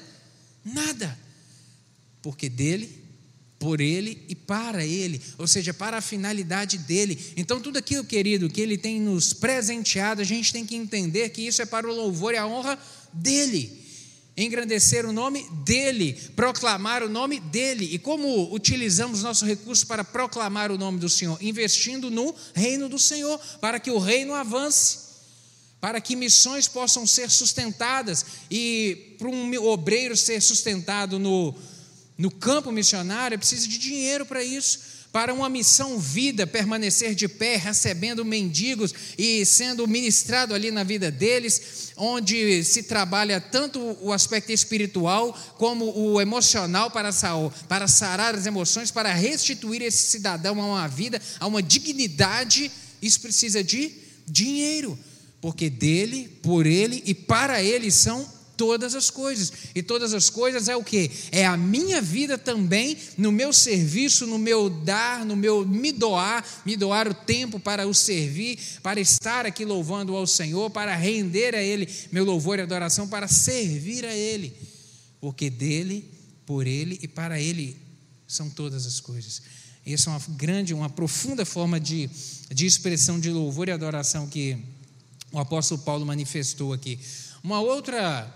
Nada. 0.66 1.18
Porque 2.22 2.50
dele, 2.50 3.02
por 3.60 3.80
ele 3.80 4.26
e 4.28 4.34
para 4.34 4.86
ele, 4.86 5.22
ou 5.38 5.48
seja, 5.48 5.74
para 5.74 5.98
a 5.98 6.02
finalidade 6.02 6.78
dele. 6.80 7.34
Então, 7.38 7.62
tudo 7.62 7.78
aquilo, 7.78 8.04
querido, 8.04 8.50
que 8.50 8.62
ele 8.62 8.78
tem 8.78 9.00
nos 9.00 9.34
presenteado, 9.34 10.22
a 10.22 10.26
gente 10.26 10.52
tem 10.52 10.66
que 10.66 10.76
entender 10.76 11.30
que 11.30 11.42
isso 11.42 11.62
é 11.62 11.66
para 11.66 11.88
o 11.88 11.94
louvor 11.94 12.34
e 12.34 12.38
a 12.38 12.48
honra 12.48 12.80
dele. 13.14 13.89
Engrandecer 14.42 15.06
o 15.06 15.12
nome 15.12 15.46
dele, 15.66 16.14
proclamar 16.36 17.04
o 17.04 17.10
nome 17.10 17.40
dele. 17.40 17.94
E 17.94 18.00
como 18.00 18.54
utilizamos 18.54 19.22
nosso 19.22 19.46
recurso 19.46 19.86
para 19.86 20.04
proclamar 20.04 20.72
o 20.72 20.78
nome 20.78 21.00
do 21.00 21.10
Senhor? 21.10 21.38
Investindo 21.42 22.10
no 22.10 22.34
reino 22.54 22.88
do 22.88 22.98
Senhor, 22.98 23.40
para 23.60 23.80
que 23.80 23.92
o 23.92 24.00
reino 24.00 24.34
avance 24.34 25.10
para 25.82 26.02
que 26.02 26.16
missões 26.16 26.68
possam 26.68 27.08
ser 27.08 27.30
sustentadas 27.30 28.26
e 28.52 29.16
para 29.18 29.30
um 29.30 29.66
obreiro 29.66 30.16
ser 30.18 30.42
sustentado 30.42 31.18
no, 31.18 31.56
no 32.18 32.30
campo 32.30 32.72
missionário, 32.72 33.40
precisa 33.40 33.68
de 33.68 33.78
dinheiro 33.78 34.26
para 34.26 34.44
isso. 34.44 34.99
Para 35.12 35.34
uma 35.34 35.50
missão 35.50 35.98
vida 35.98 36.46
permanecer 36.46 37.16
de 37.16 37.28
pé, 37.28 37.56
recebendo 37.56 38.24
mendigos 38.24 38.94
e 39.18 39.44
sendo 39.44 39.88
ministrado 39.88 40.54
ali 40.54 40.70
na 40.70 40.84
vida 40.84 41.10
deles, 41.10 41.92
onde 41.98 42.64
se 42.64 42.84
trabalha 42.84 43.42
tanto 43.42 43.98
o 44.02 44.14
aspecto 44.14 44.52
espiritual 44.52 45.34
como 45.58 45.98
o 45.98 46.22
emocional 46.22 46.92
para, 46.92 47.10
para 47.68 47.88
sarar 47.88 48.36
as 48.36 48.46
emoções, 48.46 48.92
para 48.92 49.12
restituir 49.12 49.82
esse 49.82 50.12
cidadão 50.12 50.62
a 50.62 50.66
uma 50.66 50.88
vida, 50.88 51.20
a 51.40 51.48
uma 51.48 51.64
dignidade, 51.64 52.72
isso 53.02 53.20
precisa 53.20 53.64
de 53.64 53.92
dinheiro, 54.28 54.98
porque 55.42 55.72
dele, 55.72 56.30
por 56.44 56.68
ele 56.68 57.02
e 57.04 57.16
para 57.16 57.64
ele 57.64 57.90
são 57.90 58.39
todas 58.60 58.94
as 58.94 59.10
coisas. 59.10 59.54
E 59.74 59.82
todas 59.82 60.14
as 60.14 60.30
coisas 60.30 60.68
é 60.68 60.76
o 60.76 60.84
que? 60.84 61.10
É 61.32 61.46
a 61.46 61.56
minha 61.56 62.02
vida 62.02 62.38
também, 62.38 62.98
no 63.18 63.32
meu 63.32 63.54
serviço, 63.54 64.28
no 64.28 64.38
meu 64.38 64.70
dar, 64.70 65.26
no 65.26 65.34
meu 65.34 65.66
me 65.66 65.94
doar, 65.94 66.46
me 66.66 66.76
doar 66.76 67.08
o 67.08 67.14
tempo 67.14 67.58
para 67.58 67.88
o 67.88 67.94
servir, 67.94 68.60
para 68.84 69.00
estar 69.00 69.46
aqui 69.46 69.64
louvando 69.64 70.14
ao 70.14 70.28
Senhor, 70.28 70.70
para 70.70 70.94
render 70.94 71.56
a 71.56 71.64
Ele 71.64 71.88
meu 72.12 72.26
louvor 72.26 72.60
e 72.60 72.62
adoração, 72.62 73.08
para 73.08 73.30
servir 73.30 74.04
a 74.06 74.14
Ele. 74.14 74.54
Porque 75.22 75.50
dele, 75.50 76.04
por 76.46 76.68
Ele 76.68 77.00
e 77.02 77.08
para 77.08 77.40
Ele 77.40 77.78
são 78.28 78.50
todas 78.50 78.86
as 78.86 79.00
coisas. 79.00 79.42
Essa 79.86 80.10
é 80.10 80.14
uma 80.14 80.22
grande, 80.36 80.74
uma 80.74 80.90
profunda 80.90 81.46
forma 81.46 81.80
de, 81.80 82.10
de 82.54 82.66
expressão 82.66 83.22
de 83.22 83.30
louvor 83.30 83.70
e 83.70 83.72
adoração 83.72 84.28
que 84.28 84.58
o 85.32 85.40
apóstolo 85.40 85.80
Paulo 85.82 86.06
manifestou 86.06 86.74
aqui. 86.74 87.00
Uma 87.42 87.62
outra 87.62 88.36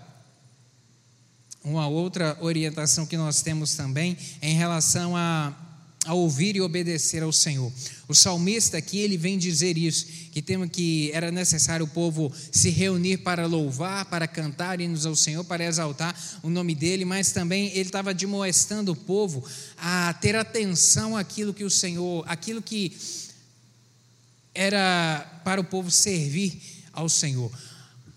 uma 1.64 1.88
outra 1.88 2.36
orientação 2.40 3.06
que 3.06 3.16
nós 3.16 3.40
temos 3.40 3.74
também 3.74 4.18
é 4.42 4.50
em 4.50 4.54
relação 4.54 5.16
a, 5.16 5.50
a 6.04 6.12
ouvir 6.12 6.56
e 6.56 6.60
obedecer 6.60 7.22
ao 7.22 7.32
Senhor. 7.32 7.72
O 8.06 8.14
salmista 8.14 8.76
aqui 8.76 8.98
ele 8.98 9.16
vem 9.16 9.38
dizer 9.38 9.78
isso, 9.78 10.06
que 10.30 10.42
tem, 10.42 10.68
que 10.68 11.10
era 11.14 11.30
necessário 11.30 11.86
o 11.86 11.88
povo 11.88 12.30
se 12.52 12.68
reunir 12.68 13.18
para 13.18 13.46
louvar, 13.46 14.04
para 14.04 14.28
cantar 14.28 14.78
hinos 14.78 15.06
ao 15.06 15.16
Senhor, 15.16 15.42
para 15.42 15.64
exaltar 15.64 16.14
o 16.42 16.50
nome 16.50 16.74
dele, 16.74 17.06
mas 17.06 17.32
também 17.32 17.68
ele 17.68 17.80
estava 17.80 18.12
demoestando 18.12 18.92
o 18.92 18.96
povo 18.96 19.42
a 19.78 20.12
ter 20.20 20.36
atenção 20.36 21.16
àquilo 21.16 21.54
que 21.54 21.64
o 21.64 21.70
Senhor, 21.70 22.24
aquilo 22.28 22.60
que 22.60 22.94
era 24.54 25.40
para 25.42 25.62
o 25.62 25.64
povo 25.64 25.90
servir 25.90 26.60
ao 26.92 27.08
Senhor 27.08 27.50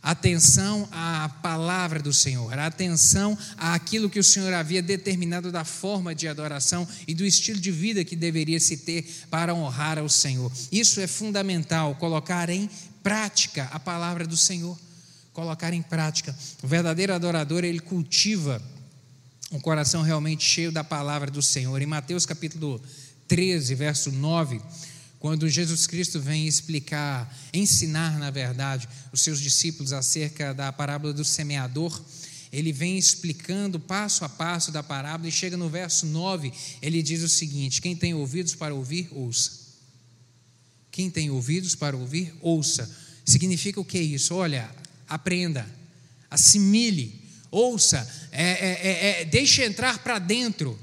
atenção 0.02 0.88
à 0.92 1.30
palavra 1.42 2.00
do 2.00 2.14
Senhor, 2.14 2.58
atenção 2.58 3.38
àquilo 3.58 4.10
que 4.10 4.20
o 4.20 4.24
Senhor 4.24 4.54
havia 4.54 4.82
determinado 4.82 5.52
da 5.52 5.64
forma 5.64 6.16
de 6.16 6.28
adoração 6.28 6.88
e 7.08 7.14
do 7.14 7.26
estilo 7.26 7.60
de 7.60 7.72
vida 7.72 8.06
que 8.06 8.16
deveria 8.16 8.60
se 8.60 8.78
ter 8.78 9.26
para 9.30 9.54
honrar 9.54 9.98
ao 9.98 10.10
Senhor. 10.10 10.52
Isso 10.72 11.00
é 11.02 11.08
fundamental, 11.08 11.96
colocar 11.96 12.50
em 12.50 12.70
prática 13.04 13.66
a 13.72 13.80
palavra 13.80 14.26
do 14.26 14.38
Senhor, 14.38 14.78
colocar 15.34 15.74
em 15.74 15.82
prática. 15.82 16.36
O 16.64 16.68
verdadeiro 16.68 17.14
adorador, 17.14 17.64
ele 17.64 17.80
cultiva 17.80 18.62
um 19.52 19.60
coração 19.60 20.02
realmente 20.02 20.44
cheio 20.44 20.72
da 20.72 20.84
palavra 20.84 21.32
do 21.32 21.42
Senhor. 21.42 21.82
Em 21.82 21.86
Mateus 21.86 22.26
capítulo 22.26 22.82
13, 23.28 23.76
verso 23.76 24.12
9, 24.12 24.62
quando 25.20 25.50
Jesus 25.50 25.88
Cristo 25.88 26.20
vem 26.20 26.48
explicar, 26.48 27.36
ensinar, 27.54 28.20
na 28.20 28.30
verdade, 28.30 28.88
os 29.12 29.22
seus 29.22 29.40
discípulos 29.40 29.92
acerca 29.92 30.54
da 30.54 30.72
parábola 30.72 31.12
do 31.12 31.26
semeador, 31.26 32.00
ele 32.52 32.72
vem 32.72 32.98
explicando 32.98 33.80
passo 33.80 34.24
a 34.24 34.30
passo 34.30 34.72
da 34.72 34.84
parábola 34.84 35.28
e 35.28 35.32
chega 35.32 35.58
no 35.58 35.70
verso 35.70 36.06
9, 36.06 36.54
ele 36.82 37.02
diz 37.02 37.24
o 37.24 37.30
seguinte: 37.30 37.82
Quem 37.82 37.96
tem 37.96 38.14
ouvidos 38.14 38.56
para 38.56 38.74
ouvir, 38.74 39.10
ouça. 39.12 39.52
Quem 40.92 41.10
tem 41.10 41.30
ouvidos 41.30 41.76
para 41.76 41.98
ouvir, 41.98 42.34
ouça. 42.42 42.90
Significa 43.26 43.80
o 43.80 43.86
que 43.86 43.98
é 43.98 44.02
isso? 44.02 44.34
Olha, 44.36 44.70
aprenda, 45.10 45.68
assimile, 46.30 47.22
ouça, 47.52 48.08
é, 48.32 48.44
é, 48.44 48.88
é, 48.88 49.22
é 49.22 49.26
deixe 49.26 49.64
entrar 49.64 50.00
para 50.00 50.18
dentro, 50.18 50.80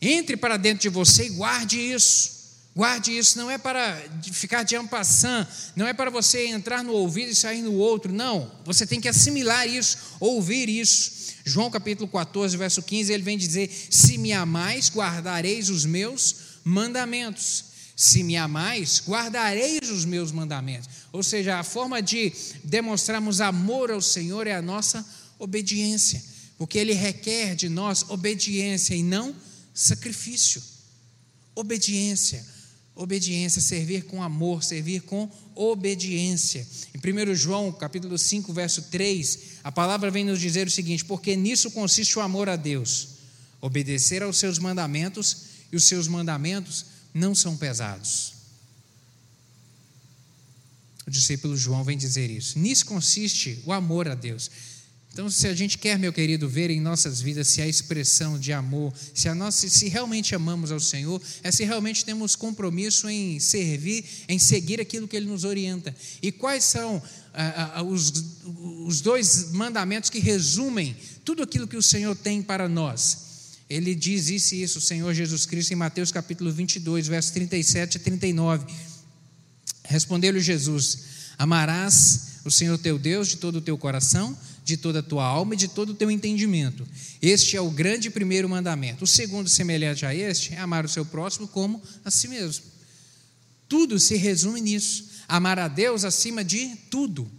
entre 0.00 0.36
para 0.36 0.56
dentro 0.56 0.82
de 0.82 0.88
você 0.88 1.26
e 1.26 1.30
guarde 1.30 1.78
isso. 1.78 2.37
Guarde 2.78 3.18
isso, 3.18 3.36
não 3.36 3.50
é 3.50 3.58
para 3.58 4.00
ficar 4.30 4.62
de 4.62 4.76
ampassant, 4.76 5.48
não 5.74 5.84
é 5.84 5.92
para 5.92 6.12
você 6.12 6.46
entrar 6.46 6.84
no 6.84 6.92
ouvido 6.92 7.32
e 7.32 7.34
sair 7.34 7.60
no 7.60 7.72
outro, 7.72 8.12
não. 8.12 8.52
Você 8.64 8.86
tem 8.86 9.00
que 9.00 9.08
assimilar 9.08 9.66
isso, 9.68 9.98
ouvir 10.20 10.68
isso. 10.68 11.34
João 11.44 11.72
capítulo 11.72 12.08
14, 12.08 12.56
verso 12.56 12.80
15, 12.80 13.12
ele 13.12 13.24
vem 13.24 13.36
dizer: 13.36 13.68
Se 13.90 14.16
me 14.16 14.32
amais, 14.32 14.92
guardareis 14.94 15.70
os 15.70 15.84
meus 15.84 16.36
mandamentos. 16.62 17.64
Se 17.96 18.22
me 18.22 18.36
amais, 18.36 19.02
guardareis 19.04 19.90
os 19.90 20.04
meus 20.04 20.30
mandamentos. 20.30 20.88
Ou 21.10 21.24
seja, 21.24 21.58
a 21.58 21.64
forma 21.64 22.00
de 22.00 22.32
demonstrarmos 22.62 23.40
amor 23.40 23.90
ao 23.90 24.00
Senhor 24.00 24.46
é 24.46 24.54
a 24.54 24.62
nossa 24.62 25.04
obediência, 25.36 26.22
porque 26.56 26.78
Ele 26.78 26.92
requer 26.92 27.56
de 27.56 27.68
nós 27.68 28.04
obediência 28.08 28.94
e 28.94 29.02
não 29.02 29.34
sacrifício. 29.74 30.62
Obediência 31.56 32.56
obediência, 32.98 33.62
servir 33.62 34.04
com 34.04 34.20
amor, 34.20 34.64
servir 34.64 35.02
com 35.02 35.30
obediência. 35.54 36.66
Em 36.92 36.98
1 36.98 37.34
João, 37.36 37.70
capítulo 37.70 38.18
5, 38.18 38.52
verso 38.52 38.82
3, 38.82 39.38
a 39.62 39.70
palavra 39.70 40.10
vem 40.10 40.24
nos 40.24 40.40
dizer 40.40 40.66
o 40.66 40.70
seguinte: 40.70 41.04
porque 41.04 41.36
nisso 41.36 41.70
consiste 41.70 42.18
o 42.18 42.22
amor 42.22 42.48
a 42.48 42.56
Deus, 42.56 43.10
obedecer 43.60 44.22
aos 44.22 44.36
seus 44.36 44.58
mandamentos, 44.58 45.46
e 45.70 45.76
os 45.76 45.84
seus 45.84 46.08
mandamentos 46.08 46.86
não 47.14 47.34
são 47.34 47.56
pesados. 47.56 48.32
O 51.06 51.10
discípulo 51.10 51.56
João 51.56 51.84
vem 51.84 51.96
dizer 51.96 52.30
isso. 52.30 52.58
Nisso 52.58 52.84
consiste 52.84 53.62
o 53.64 53.72
amor 53.72 54.08
a 54.08 54.14
Deus. 54.14 54.50
Então, 55.12 55.28
se 55.28 55.48
a 55.48 55.54
gente 55.54 55.78
quer, 55.78 55.98
meu 55.98 56.12
querido, 56.12 56.48
ver 56.48 56.70
em 56.70 56.80
nossas 56.80 57.20
vidas 57.20 57.48
se 57.48 57.60
a 57.60 57.66
expressão 57.66 58.38
de 58.38 58.52
amor, 58.52 58.92
se, 59.14 59.28
a 59.28 59.34
nossa, 59.34 59.68
se 59.68 59.88
realmente 59.88 60.34
amamos 60.34 60.70
ao 60.70 60.78
Senhor, 60.78 61.20
é 61.42 61.50
se 61.50 61.64
realmente 61.64 62.04
temos 62.04 62.36
compromisso 62.36 63.08
em 63.08 63.40
servir, 63.40 64.04
em 64.28 64.38
seguir 64.38 64.80
aquilo 64.80 65.08
que 65.08 65.16
Ele 65.16 65.26
nos 65.26 65.44
orienta. 65.44 65.94
E 66.22 66.30
quais 66.30 66.64
são 66.64 67.02
ah, 67.34 67.72
ah, 67.76 67.82
os, 67.82 68.12
os 68.86 69.00
dois 69.00 69.50
mandamentos 69.52 70.08
que 70.10 70.20
resumem 70.20 70.96
tudo 71.24 71.42
aquilo 71.42 71.66
que 71.66 71.76
o 71.76 71.82
Senhor 71.82 72.14
tem 72.14 72.42
para 72.42 72.68
nós? 72.68 73.28
Ele 73.68 73.94
diz 73.94 74.28
isso 74.28 74.54
e 74.54 74.62
isso, 74.62 74.78
o 74.78 74.82
Senhor 74.82 75.12
Jesus 75.12 75.44
Cristo, 75.44 75.72
em 75.72 75.76
Mateus 75.76 76.10
capítulo 76.12 76.52
22, 76.52 77.06
versos 77.06 77.32
37 77.32 77.96
a 77.96 78.00
39. 78.00 78.66
Respondeu-lhe 79.84 80.40
Jesus: 80.40 80.98
Amarás 81.36 82.27
o 82.44 82.50
Senhor 82.50 82.78
teu 82.78 82.98
Deus 82.98 83.28
de 83.28 83.36
todo 83.36 83.56
o 83.56 83.60
teu 83.60 83.76
coração, 83.76 84.36
de 84.64 84.76
toda 84.76 84.98
a 84.98 85.02
tua 85.02 85.24
alma 85.24 85.54
e 85.54 85.56
de 85.56 85.68
todo 85.68 85.90
o 85.90 85.94
teu 85.94 86.10
entendimento. 86.10 86.86
Este 87.22 87.56
é 87.56 87.60
o 87.60 87.70
grande 87.70 88.10
primeiro 88.10 88.48
mandamento. 88.48 89.04
O 89.04 89.06
segundo, 89.06 89.48
semelhante 89.48 90.04
a 90.04 90.14
este, 90.14 90.54
é 90.54 90.58
amar 90.58 90.84
o 90.84 90.88
seu 90.88 91.04
próximo 91.04 91.48
como 91.48 91.82
a 92.04 92.10
si 92.10 92.28
mesmo. 92.28 92.64
Tudo 93.68 93.98
se 93.98 94.16
resume 94.16 94.60
nisso. 94.60 95.08
Amar 95.26 95.58
a 95.58 95.68
Deus 95.68 96.04
acima 96.04 96.44
de 96.44 96.74
tudo. 96.90 97.30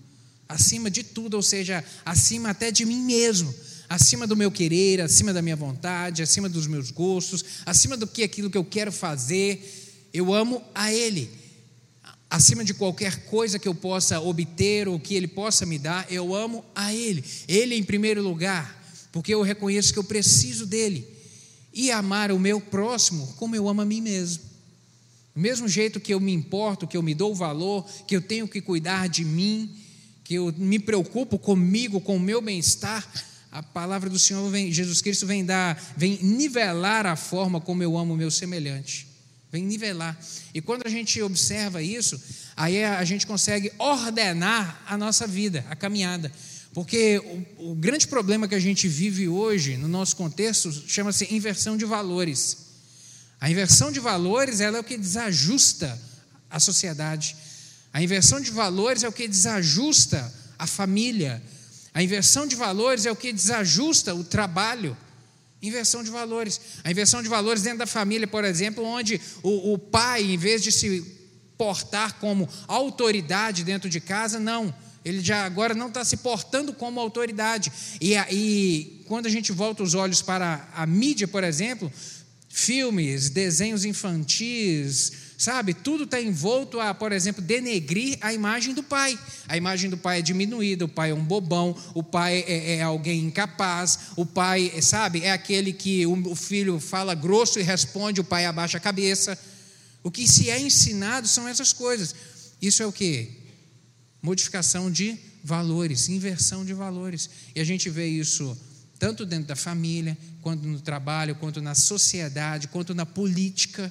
Acima 0.47 0.89
de 0.89 1.03
tudo, 1.03 1.35
ou 1.35 1.43
seja, 1.43 1.83
acima 2.05 2.49
até 2.49 2.71
de 2.71 2.85
mim 2.85 3.01
mesmo. 3.01 3.53
Acima 3.87 4.27
do 4.27 4.35
meu 4.35 4.51
querer, 4.51 5.01
acima 5.01 5.33
da 5.33 5.41
minha 5.41 5.55
vontade, 5.55 6.21
acima 6.21 6.47
dos 6.47 6.67
meus 6.67 6.91
gostos, 6.91 7.43
acima 7.65 7.97
do 7.97 8.05
que 8.05 8.21
aquilo 8.23 8.49
que 8.49 8.57
eu 8.57 8.63
quero 8.63 8.91
fazer. 8.91 10.07
Eu 10.13 10.33
amo 10.33 10.63
a 10.73 10.93
Ele. 10.93 11.38
Acima 12.29 12.63
de 12.63 12.73
qualquer 12.73 13.25
coisa 13.25 13.57
que 13.57 13.67
eu 13.67 13.73
possa 13.73 14.19
obter 14.19 14.87
ou 14.87 14.99
que 14.99 15.15
Ele 15.15 15.27
possa 15.27 15.65
me 15.65 15.79
dar, 15.79 16.05
eu 16.11 16.35
amo 16.35 16.63
a 16.75 16.93
Ele. 16.93 17.23
Ele 17.47 17.75
em 17.75 17.83
primeiro 17.83 18.21
lugar, 18.21 18.79
porque 19.11 19.33
eu 19.33 19.41
reconheço 19.41 19.91
que 19.91 19.99
eu 19.99 20.03
preciso 20.03 20.65
dele. 20.65 21.07
E 21.73 21.91
amar 21.91 22.31
o 22.31 22.39
meu 22.39 22.61
próximo 22.61 23.33
como 23.37 23.55
eu 23.55 23.67
amo 23.67 23.81
a 23.81 23.85
mim 23.85 24.01
mesmo. 24.01 24.43
Do 25.33 25.41
mesmo 25.41 25.67
jeito 25.67 25.99
que 25.99 26.13
eu 26.13 26.19
me 26.19 26.33
importo, 26.33 26.87
que 26.87 26.97
eu 26.97 27.03
me 27.03 27.15
dou 27.15 27.33
valor, 27.33 27.85
que 28.07 28.15
eu 28.15 28.21
tenho 28.21 28.47
que 28.47 28.61
cuidar 28.61 29.07
de 29.07 29.23
mim, 29.23 29.75
que 30.23 30.35
eu 30.35 30.53
me 30.57 30.77
preocupo 30.77 31.39
comigo, 31.39 31.99
com 32.01 32.17
o 32.17 32.19
meu 32.19 32.41
bem-estar, 32.41 33.07
a 33.51 33.63
palavra 33.63 34.09
do 34.09 34.19
Senhor 34.19 34.47
vem, 34.49 34.71
Jesus 34.71 35.01
Cristo 35.01 35.25
vem 35.25 35.43
dar, 35.43 35.81
vem 35.97 36.19
nivelar 36.21 37.05
a 37.05 37.15
forma 37.15 37.59
como 37.59 37.81
eu 37.81 37.97
amo 37.97 38.13
o 38.13 38.17
meu 38.17 38.29
semelhante. 38.29 39.08
Vem 39.51 39.63
nivelar. 39.63 40.17
E 40.53 40.61
quando 40.61 40.85
a 40.85 40.89
gente 40.89 41.21
observa 41.21 41.81
isso, 41.81 42.21
aí 42.55 42.83
a 42.83 43.03
gente 43.03 43.25
consegue 43.25 43.71
ordenar 43.79 44.81
a 44.85 44.97
nossa 44.97 45.25
vida, 45.25 45.65
a 45.69 45.75
caminhada. 45.75 46.31
Porque 46.73 47.17
o, 47.57 47.71
o 47.71 47.75
grande 47.75 48.07
problema 48.07 48.47
que 48.47 48.53
a 48.53 48.59
gente 48.59 48.87
vive 48.87 49.27
hoje, 49.27 49.75
no 49.75 49.87
nosso 49.87 50.15
contexto, 50.15 50.71
chama-se 50.87 51.33
inversão 51.33 51.75
de 51.75 51.85
valores. 51.85 52.57
A 53.41 53.49
inversão 53.49 53.91
de 53.91 53.99
valores 53.99 54.59
é 54.59 54.69
o 54.69 54.83
que 54.83 54.97
desajusta 54.97 55.99
a 56.49 56.59
sociedade. 56.59 57.35
A 57.91 58.03
inversão 58.03 58.39
de 58.39 58.51
valores 58.51 59.03
é 59.03 59.07
o 59.07 59.11
que 59.11 59.27
desajusta 59.27 60.31
a 60.57 60.67
família. 60.67 61.41
A 61.93 62.03
inversão 62.03 62.45
de 62.45 62.55
valores 62.55 63.05
é 63.05 63.11
o 63.11 63.15
que 63.15 63.33
desajusta 63.33 64.13
o 64.13 64.23
trabalho. 64.23 64.95
Inversão 65.61 66.03
de 66.03 66.09
valores. 66.09 66.59
A 66.83 66.91
inversão 66.91 67.21
de 67.21 67.29
valores 67.29 67.61
dentro 67.61 67.79
da 67.79 67.87
família, 67.87 68.27
por 68.27 68.43
exemplo, 68.43 68.83
onde 68.83 69.19
o, 69.43 69.73
o 69.73 69.77
pai, 69.77 70.23
em 70.23 70.37
vez 70.37 70.63
de 70.63 70.71
se 70.71 71.19
portar 71.57 72.13
como 72.19 72.47
autoridade 72.67 73.63
dentro 73.65 73.89
de 73.89 73.99
casa, 73.99 74.39
não. 74.39 74.73
Ele 75.03 75.21
já 75.21 75.43
agora 75.45 75.73
não 75.73 75.87
está 75.87 76.05
se 76.05 76.17
portando 76.17 76.73
como 76.73 76.99
autoridade. 76.99 77.71
E, 77.99 78.15
e 78.31 79.03
quando 79.07 79.25
a 79.25 79.29
gente 79.29 79.51
volta 79.51 79.83
os 79.83 79.93
olhos 79.93 80.21
para 80.21 80.67
a 80.73 80.85
mídia, 80.85 81.27
por 81.27 81.43
exemplo, 81.43 81.91
filmes, 82.47 83.29
desenhos 83.29 83.85
infantis, 83.85 85.11
sabe? 85.39 85.73
Tudo 85.73 86.03
está 86.03 86.21
envolto 86.21 86.81
a, 86.81 86.93
por 86.93 87.13
exemplo, 87.13 87.41
denegrir 87.41 88.17
a 88.19 88.33
imagem 88.33 88.73
do 88.73 88.83
pai. 88.83 89.17
A 89.47 89.55
imagem 89.55 89.89
do 89.89 89.97
pai 89.97 90.19
é 90.19 90.21
diminuída, 90.21 90.83
o 90.83 90.89
pai 90.89 91.11
é 91.11 91.13
um 91.13 91.23
bobão, 91.23 91.73
o 91.95 92.03
pai 92.03 92.43
é, 92.45 92.75
é 92.75 92.81
alguém 92.81 93.21
incapaz, 93.21 93.99
o 94.17 94.25
pai, 94.25 94.69
sabe, 94.81 95.23
é 95.23 95.31
aquele 95.31 95.71
que 95.71 96.05
o, 96.05 96.31
o 96.31 96.35
filho 96.35 96.77
fala 96.77 97.15
grosso 97.15 97.57
e 97.57 97.63
responde, 97.63 98.19
o 98.19 98.23
pai 98.23 98.45
abaixa 98.45 98.77
a 98.77 98.81
cabeça. 98.81 99.39
O 100.03 100.11
que 100.11 100.27
se 100.27 100.49
é 100.49 100.59
ensinado 100.59 101.25
são 101.25 101.47
essas 101.47 101.71
coisas. 101.71 102.13
Isso 102.61 102.83
é 102.83 102.85
o 102.85 102.91
que? 102.91 103.31
Modificação 104.21 104.91
de 104.91 105.17
valores, 105.41 106.09
inversão 106.09 106.65
de 106.65 106.73
valores. 106.73 107.29
E 107.55 107.61
a 107.61 107.63
gente 107.63 107.89
vê 107.89 108.07
isso 108.07 108.57
tanto 108.99 109.25
dentro 109.25 109.47
da 109.47 109.55
família, 109.55 110.17
quanto 110.41 110.67
no 110.67 110.81
trabalho, 110.81 111.33
quanto 111.35 111.61
na 111.61 111.73
sociedade, 111.73 112.67
quanto 112.67 112.93
na 112.93 113.05
política. 113.05 113.89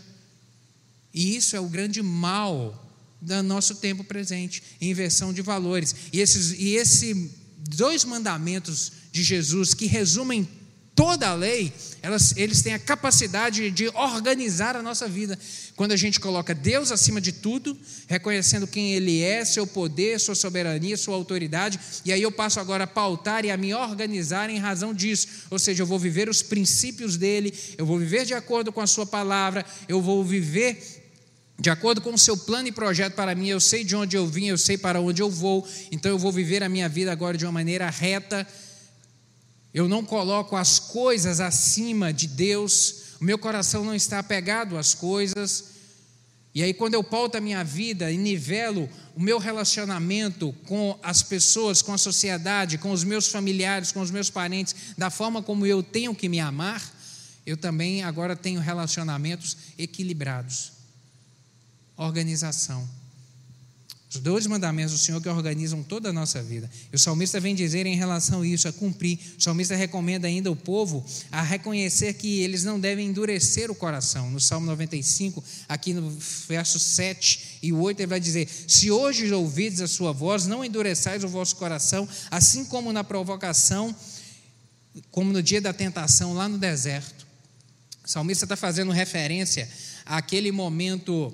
E 1.19 1.35
isso 1.35 1.57
é 1.57 1.61
o 1.61 1.67
grande 1.67 2.01
mal 2.01 2.89
do 3.21 3.43
nosso 3.43 3.75
tempo 3.75 4.05
presente, 4.05 4.63
inversão 4.81 5.33
de 5.33 5.43
valores. 5.43 5.93
E 6.13 6.21
esses 6.21 6.53
e 6.57 6.77
esse 6.77 7.33
dois 7.75 8.05
mandamentos 8.05 8.93
de 9.11 9.25
Jesus 9.25 9.75
que 9.75 9.87
resumem 9.87 10.49
toda 10.95 11.29
a 11.29 11.35
lei, 11.35 11.73
elas, 12.03 12.37
eles 12.37 12.63
têm 12.63 12.75
a 12.75 12.79
capacidade 12.79 13.69
de 13.71 13.89
organizar 13.89 14.77
a 14.77 14.83
nossa 14.83 15.09
vida. 15.09 15.37
Quando 15.75 15.91
a 15.91 15.97
gente 15.97 16.21
coloca 16.21 16.55
Deus 16.55 16.93
acima 16.93 17.21
de 17.21 17.33
tudo, 17.33 17.77
reconhecendo 18.07 18.67
quem 18.67 18.93
Ele 18.95 19.21
é, 19.21 19.45
seu 19.45 19.67
poder, 19.67 20.21
sua 20.21 20.37
soberania, 20.37 20.97
sua 20.97 21.17
autoridade, 21.17 21.81
e 22.05 22.13
aí 22.13 22.23
eu 22.23 22.31
passo 22.31 22.61
agora 22.61 22.85
a 22.85 22.87
pautar 22.87 23.45
e 23.45 23.51
a 23.51 23.57
me 23.57 23.75
organizar 23.75 24.51
em 24.51 24.59
razão 24.59 24.95
disso. 24.95 25.27
Ou 25.51 25.59
seja, 25.59 25.83
eu 25.83 25.87
vou 25.87 25.99
viver 25.99 26.29
os 26.29 26.43
princípios 26.43 27.17
dele, 27.17 27.53
eu 27.77 27.87
vou 27.87 27.99
viver 27.99 28.25
de 28.25 28.35
acordo 28.35 28.73
com 28.73 28.81
a 28.81 28.87
Sua 28.87 29.07
palavra, 29.07 29.65
eu 29.89 30.01
vou 30.01 30.25
viver 30.25 30.98
de 31.59 31.71
acordo 31.71 32.01
com 32.01 32.15
o 32.15 32.19
seu 32.19 32.37
plano 32.37 32.69
e 32.69 32.73
projeto 32.73 33.15
para 33.15 33.35
mim, 33.35 33.49
eu 33.49 33.61
sei 33.61 33.83
de 33.83 33.97
onde 33.97 34.17
eu 34.17 34.27
vim, 34.27 34.47
eu 34.47 34.59
sei 34.59 34.79
para 34.79 35.01
onde 35.01 35.21
eu 35.21 35.31
vou, 35.31 35.67
então 35.91 36.11
eu 36.11 36.19
vou 36.19 36.31
viver 36.31 36.63
a 36.63 36.69
minha 36.69 36.89
vida 36.89 37.11
agora 37.11 37.37
de 37.37 37.45
uma 37.45 37.53
maneira 37.53 37.91
reta 37.91 38.47
eu 39.73 39.89
não 39.89 40.05
coloco 40.05 40.57
as 40.57 40.79
coisas 40.79 41.41
acima 41.41 42.13
de 42.13 42.27
Deus, 42.27 43.17
o 43.21 43.25
meu 43.25 43.39
coração 43.39 43.85
não 43.85 43.95
está 43.95 44.19
apegado 44.19 44.79
às 44.79 44.95
coisas. 44.95 45.77
E 46.55 46.63
aí, 46.63 46.73
quando 46.73 46.95
eu 46.95 47.05
pauto 47.05 47.37
a 47.37 47.41
minha 47.41 47.63
vida 47.63 48.11
e 48.11 48.17
nivelo 48.17 48.89
o 49.15 49.21
meu 49.21 49.39
relacionamento 49.39 50.55
com 50.67 50.99
as 51.03 51.23
pessoas, 51.23 51.83
com 51.83 51.93
a 51.93 51.99
sociedade, 51.99 52.79
com 52.79 52.91
os 52.91 53.05
meus 53.05 53.29
familiares, 53.29 53.93
com 53.93 54.01
os 54.01 54.11
meus 54.11 54.31
parentes, 54.31 54.75
da 54.97 55.11
forma 55.11 55.43
como 55.43 55.67
eu 55.67 55.83
tenho 55.83 56.15
que 56.15 56.29
me 56.29 56.41
amar, 56.41 56.83
eu 57.45 57.57
também 57.57 58.03
agora 58.03 58.35
tenho 58.35 58.61
relacionamentos 58.61 59.57
equilibrados. 59.79 60.78
Organização. 61.99 62.89
Os 64.11 64.19
dois 64.21 64.47
mandamentos 64.47 64.95
do 64.95 64.99
Senhor 64.99 65.21
que 65.21 65.29
organizam 65.29 65.83
toda 65.83 66.09
a 66.09 66.13
nossa 66.13 66.43
vida. 66.43 66.71
E 66.91 66.97
o 66.97 66.99
salmista 66.99 67.39
vem 67.39 67.55
dizer 67.55 67.85
em 67.85 67.95
relação 67.95 68.41
a 68.41 68.47
isso, 68.47 68.67
a 68.67 68.73
cumprir. 68.73 69.19
O 69.39 69.43
salmista 69.43 69.77
recomenda 69.77 70.27
ainda 70.27 70.51
o 70.51 70.57
povo 70.57 71.05
a 71.31 71.43
reconhecer 71.43 72.15
que 72.15 72.41
eles 72.41 72.65
não 72.65 72.81
devem 72.81 73.07
endurecer 73.07 73.71
o 73.71 73.75
coração. 73.75 74.31
No 74.31 74.41
Salmo 74.41 74.65
95, 74.65 75.45
aqui 75.69 75.93
no 75.93 76.11
verso 76.49 76.79
7 76.79 77.59
e 77.63 77.71
8, 77.71 78.01
ele 78.01 78.07
vai 78.07 78.19
dizer: 78.19 78.49
Se 78.67 78.91
hoje 78.91 79.31
ouvides 79.31 79.83
a 79.83 79.87
sua 79.87 80.11
voz, 80.11 80.47
não 80.47 80.65
endureçais 80.65 81.23
o 81.23 81.29
vosso 81.29 81.57
coração, 81.57 82.09
assim 82.31 82.65
como 82.65 82.95
na 82.95 83.05
provocação, 83.05 83.95
como 85.11 85.35
no 85.35 85.43
dia 85.43 85.61
da 85.61 85.75
tentação 85.75 86.33
lá 86.33 86.49
no 86.49 86.57
deserto. 86.57 87.27
O 88.03 88.09
salmista 88.09 88.47
está 88.47 88.57
fazendo 88.57 88.91
referência 88.91 89.69
àquele 90.07 90.51
momento 90.51 91.31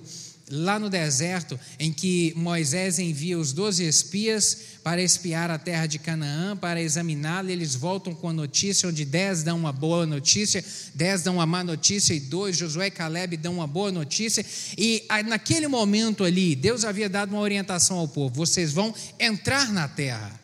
lá 0.50 0.78
no 0.78 0.90
deserto, 0.90 1.58
em 1.78 1.92
que 1.92 2.32
Moisés 2.36 2.98
envia 2.98 3.38
os 3.38 3.52
doze 3.52 3.86
espias 3.86 4.58
para 4.82 5.02
espiar 5.02 5.50
a 5.50 5.58
terra 5.58 5.86
de 5.86 5.98
Canaã, 5.98 6.56
para 6.56 6.82
examiná-la, 6.82 7.50
eles 7.50 7.74
voltam 7.74 8.14
com 8.14 8.28
a 8.28 8.32
notícia, 8.32 8.88
onde 8.88 9.04
dez 9.04 9.42
dão 9.42 9.58
uma 9.58 9.72
boa 9.72 10.04
notícia, 10.04 10.62
dez 10.94 11.22
dão 11.22 11.36
uma 11.36 11.46
má 11.46 11.64
notícia, 11.64 12.12
e 12.12 12.20
dois, 12.20 12.56
Josué 12.56 12.88
e 12.88 12.90
Caleb, 12.90 13.36
dão 13.38 13.54
uma 13.54 13.66
boa 13.66 13.90
notícia, 13.90 14.44
e 14.76 15.04
naquele 15.26 15.66
momento 15.66 16.24
ali, 16.24 16.54
Deus 16.54 16.84
havia 16.84 17.08
dado 17.08 17.30
uma 17.32 17.40
orientação 17.40 17.96
ao 17.96 18.08
povo: 18.08 18.34
vocês 18.34 18.72
vão 18.72 18.94
entrar 19.18 19.72
na 19.72 19.88
terra. 19.88 20.38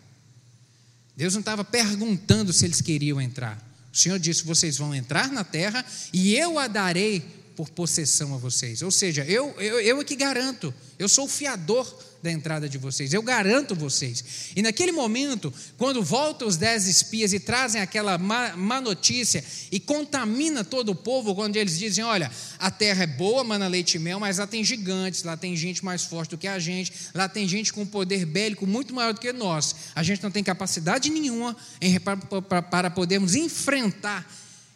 Deus 1.14 1.34
não 1.34 1.40
estava 1.40 1.62
perguntando 1.62 2.50
se 2.50 2.64
eles 2.64 2.80
queriam 2.80 3.20
entrar. 3.20 3.62
O 3.92 3.96
Senhor 3.96 4.18
disse: 4.18 4.44
vocês 4.44 4.78
vão 4.78 4.94
entrar 4.94 5.30
na 5.30 5.44
terra 5.44 5.84
e 6.12 6.34
eu 6.34 6.58
a 6.58 6.66
darei 6.66 7.39
por 7.60 7.68
possessão 7.68 8.34
a 8.34 8.38
vocês. 8.38 8.80
Ou 8.80 8.90
seja, 8.90 9.22
eu, 9.26 9.54
eu, 9.58 9.78
eu 9.80 10.00
é 10.00 10.04
que 10.04 10.16
garanto, 10.16 10.72
eu 10.98 11.06
sou 11.10 11.26
o 11.26 11.28
fiador 11.28 11.86
da 12.22 12.30
entrada 12.32 12.66
de 12.66 12.78
vocês, 12.78 13.12
eu 13.12 13.20
garanto 13.20 13.74
vocês. 13.74 14.24
E 14.56 14.62
naquele 14.62 14.92
momento, 14.92 15.52
quando 15.76 16.02
voltam 16.02 16.48
os 16.48 16.56
dez 16.56 16.86
espias 16.86 17.34
e 17.34 17.38
trazem 17.38 17.82
aquela 17.82 18.16
má, 18.16 18.56
má, 18.56 18.80
notícia 18.80 19.44
e 19.70 19.78
contamina 19.78 20.64
todo 20.64 20.92
o 20.92 20.94
povo, 20.94 21.34
quando 21.34 21.56
eles 21.56 21.78
dizem: 21.78 22.02
Olha, 22.02 22.30
a 22.58 22.70
terra 22.70 23.02
é 23.02 23.06
boa, 23.06 23.44
mana 23.44 23.68
leite 23.68 23.96
e 23.96 23.98
mel, 23.98 24.18
mas 24.18 24.38
lá 24.38 24.46
tem 24.46 24.64
gigantes, 24.64 25.22
lá 25.22 25.36
tem 25.36 25.54
gente 25.54 25.84
mais 25.84 26.04
forte 26.04 26.30
do 26.30 26.38
que 26.38 26.48
a 26.48 26.58
gente, 26.58 26.90
lá 27.14 27.28
tem 27.28 27.46
gente 27.46 27.74
com 27.74 27.84
poder 27.84 28.24
bélico 28.24 28.66
muito 28.66 28.94
maior 28.94 29.12
do 29.12 29.20
que 29.20 29.34
nós. 29.34 29.76
A 29.94 30.02
gente 30.02 30.22
não 30.22 30.30
tem 30.30 30.42
capacidade 30.42 31.10
nenhuma 31.10 31.54
em, 31.78 32.00
para, 32.00 32.62
para 32.62 32.90
podermos 32.90 33.34
enfrentar 33.34 34.26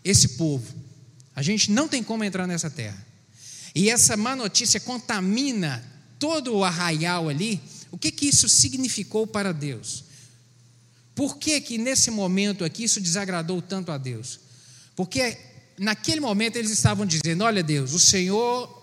esse 0.05 0.37
povo. 0.37 0.84
A 1.35 1.43
gente 1.43 1.71
não 1.71 1.89
tem 1.89 2.03
como 2.03 2.25
entrar 2.25 2.47
nessa 2.47 2.71
terra. 2.71 3.05
E 3.75 3.91
essa 3.91 4.17
má 4.17 4.37
notícia 4.37 4.79
contamina 4.79 5.85
todo 6.19 6.55
o 6.55 6.65
arraial 6.65 7.29
ali. 7.29 7.61
O 7.91 7.99
que, 7.99 8.11
que 8.11 8.27
isso 8.27 8.49
significou 8.49 9.27
para 9.27 9.53
Deus? 9.53 10.05
Por 11.15 11.39
que, 11.39 11.61
que 11.61 11.79
nesse 11.79 12.11
momento 12.11 12.65
aqui 12.65 12.85
isso 12.85 13.01
desagradou 13.01 13.61
tanto 13.61 13.93
a 13.93 13.99
Deus? 13.99 14.41
Porque 14.97 15.37
naquele 15.79 16.21
momento 16.21 16.57
eles 16.57 16.71
estavam 16.71 17.07
dizendo: 17.07 17.45
Olha, 17.45 17.63
Deus, 17.63 17.93
o 17.93 18.01
Senhor 18.01 18.83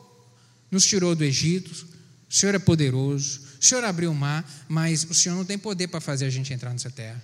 nos 0.69 0.85
tirou 0.85 1.15
do 1.15 1.23
Egito, 1.23 1.87
o 2.29 2.33
Senhor 2.33 2.55
é 2.55 2.59
poderoso, 2.59 3.41
o 3.59 3.63
Senhor 3.63 3.83
abriu 3.83 4.11
o 4.11 4.15
mar, 4.15 4.49
mas 4.67 5.03
o 5.03 5.13
Senhor 5.13 5.35
não 5.35 5.45
tem 5.45 5.57
poder 5.57 5.87
para 5.87 5.99
fazer 5.99 6.25
a 6.25 6.29
gente 6.29 6.53
entrar 6.53 6.71
nessa 6.71 6.89
terra. 6.89 7.21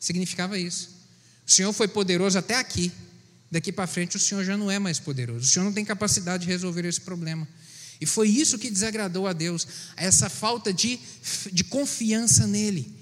Significava 0.00 0.58
isso. 0.58 0.90
O 1.46 1.50
Senhor 1.50 1.72
foi 1.72 1.88
poderoso 1.88 2.36
até 2.38 2.56
aqui, 2.56 2.92
daqui 3.50 3.72
para 3.72 3.86
frente 3.86 4.16
o 4.16 4.18
Senhor 4.18 4.44
já 4.44 4.56
não 4.56 4.70
é 4.70 4.78
mais 4.78 4.98
poderoso. 4.98 5.44
O 5.44 5.48
Senhor 5.48 5.64
não 5.64 5.72
tem 5.72 5.84
capacidade 5.84 6.44
de 6.44 6.50
resolver 6.50 6.84
esse 6.84 7.00
problema. 7.00 7.46
E 8.00 8.06
foi 8.06 8.28
isso 8.28 8.58
que 8.58 8.70
desagradou 8.70 9.26
a 9.26 9.32
Deus, 9.32 9.66
essa 9.96 10.28
falta 10.28 10.72
de, 10.72 10.98
de 11.52 11.64
confiança 11.64 12.46
nele. 12.46 12.94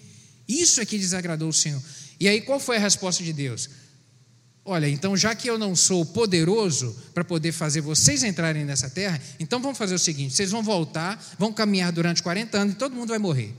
Isso 0.48 0.80
é 0.80 0.87
que 0.87 0.98
desagradou 0.98 1.48
o 1.48 1.52
Senhor. 1.52 1.82
E 2.18 2.28
aí 2.28 2.40
qual 2.40 2.59
foi 2.59 2.76
a 2.76 2.80
resposta 2.80 3.22
de 3.22 3.32
Deus? 3.32 3.68
Olha, 4.64 4.88
então 4.88 5.16
já 5.16 5.35
que 5.35 5.48
eu 5.48 5.59
não 5.59 5.76
sou 5.76 6.04
poderoso 6.04 6.96
para 7.14 7.24
poder 7.24 7.52
fazer 7.52 7.80
vocês 7.80 8.24
entrarem 8.24 8.64
nessa 8.64 8.90
terra, 8.90 9.20
então 9.38 9.61
vamos 9.61 9.78
fazer 9.78 9.94
o 9.94 9.98
seguinte: 9.98 10.35
vocês 10.35 10.50
vão 10.50 10.62
voltar, 10.62 11.22
vão 11.38 11.52
caminhar 11.52 11.92
durante 11.92 12.22
40 12.22 12.59
anos 12.59 12.74
e 12.74 12.76
todo 12.76 12.94
mundo 12.94 13.11
vai 13.11 13.18
morrer. 13.18 13.54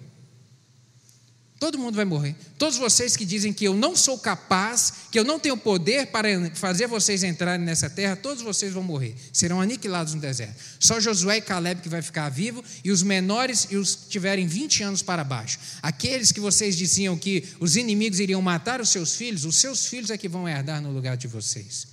Todo 1.60 1.80
mundo 1.80 1.96
vai 1.96 2.06
morrer. 2.06 2.36
Todos 2.56 2.78
vocês 2.78 3.18
que 3.18 3.26
dizem 3.26 3.52
que 3.52 3.66
eu 3.66 3.74
não 3.74 3.96
sou 3.96 4.20
capaz, 4.20 4.94
que 5.12 5.18
eu 5.18 5.24
não 5.24 5.40
tenho 5.40 5.58
poder 5.58 6.08
para 6.08 6.28
fazer 6.54 6.86
vocês 6.86 7.24
entrarem 7.24 7.66
nessa 7.66 7.90
terra, 7.90 8.16
todos 8.16 8.44
vocês 8.44 8.74
vão 8.74 8.84
morrer. 8.84 9.16
Serão 9.34 9.60
aniquilados 9.60 10.14
no 10.14 10.22
deserto. 10.22 10.56
Só 10.80 11.00
Josué 11.00 11.38
e 11.38 11.42
Caleb 11.42 11.82
que 11.82 11.90
vai 11.90 12.04
ficar 12.04 12.30
vivo 12.30 12.64
e 12.84 12.92
os 12.92 13.02
menores 13.02 13.68
e 13.72 13.76
os 13.76 13.96
que 13.96 14.10
tiverem 14.10 14.46
20 14.46 14.84
anos 14.84 15.02
para 15.02 15.24
baixo. 15.24 15.58
Aqueles 15.82 16.32
que 16.32 16.40
vocês 16.40 16.78
diziam 16.78 17.18
que 17.18 17.44
os 17.60 17.76
inimigos 17.76 18.20
iriam 18.20 18.42
matar 18.42 18.80
os 18.80 18.90
seus 18.90 19.16
filhos, 19.16 19.44
os 19.44 19.56
seus 19.56 19.88
filhos 19.88 20.12
é 20.12 20.18
que 20.18 20.30
vão 20.30 20.48
herdar 20.48 20.80
no 20.80 20.92
lugar 20.92 21.18
de 21.18 21.28
vocês. 21.28 21.88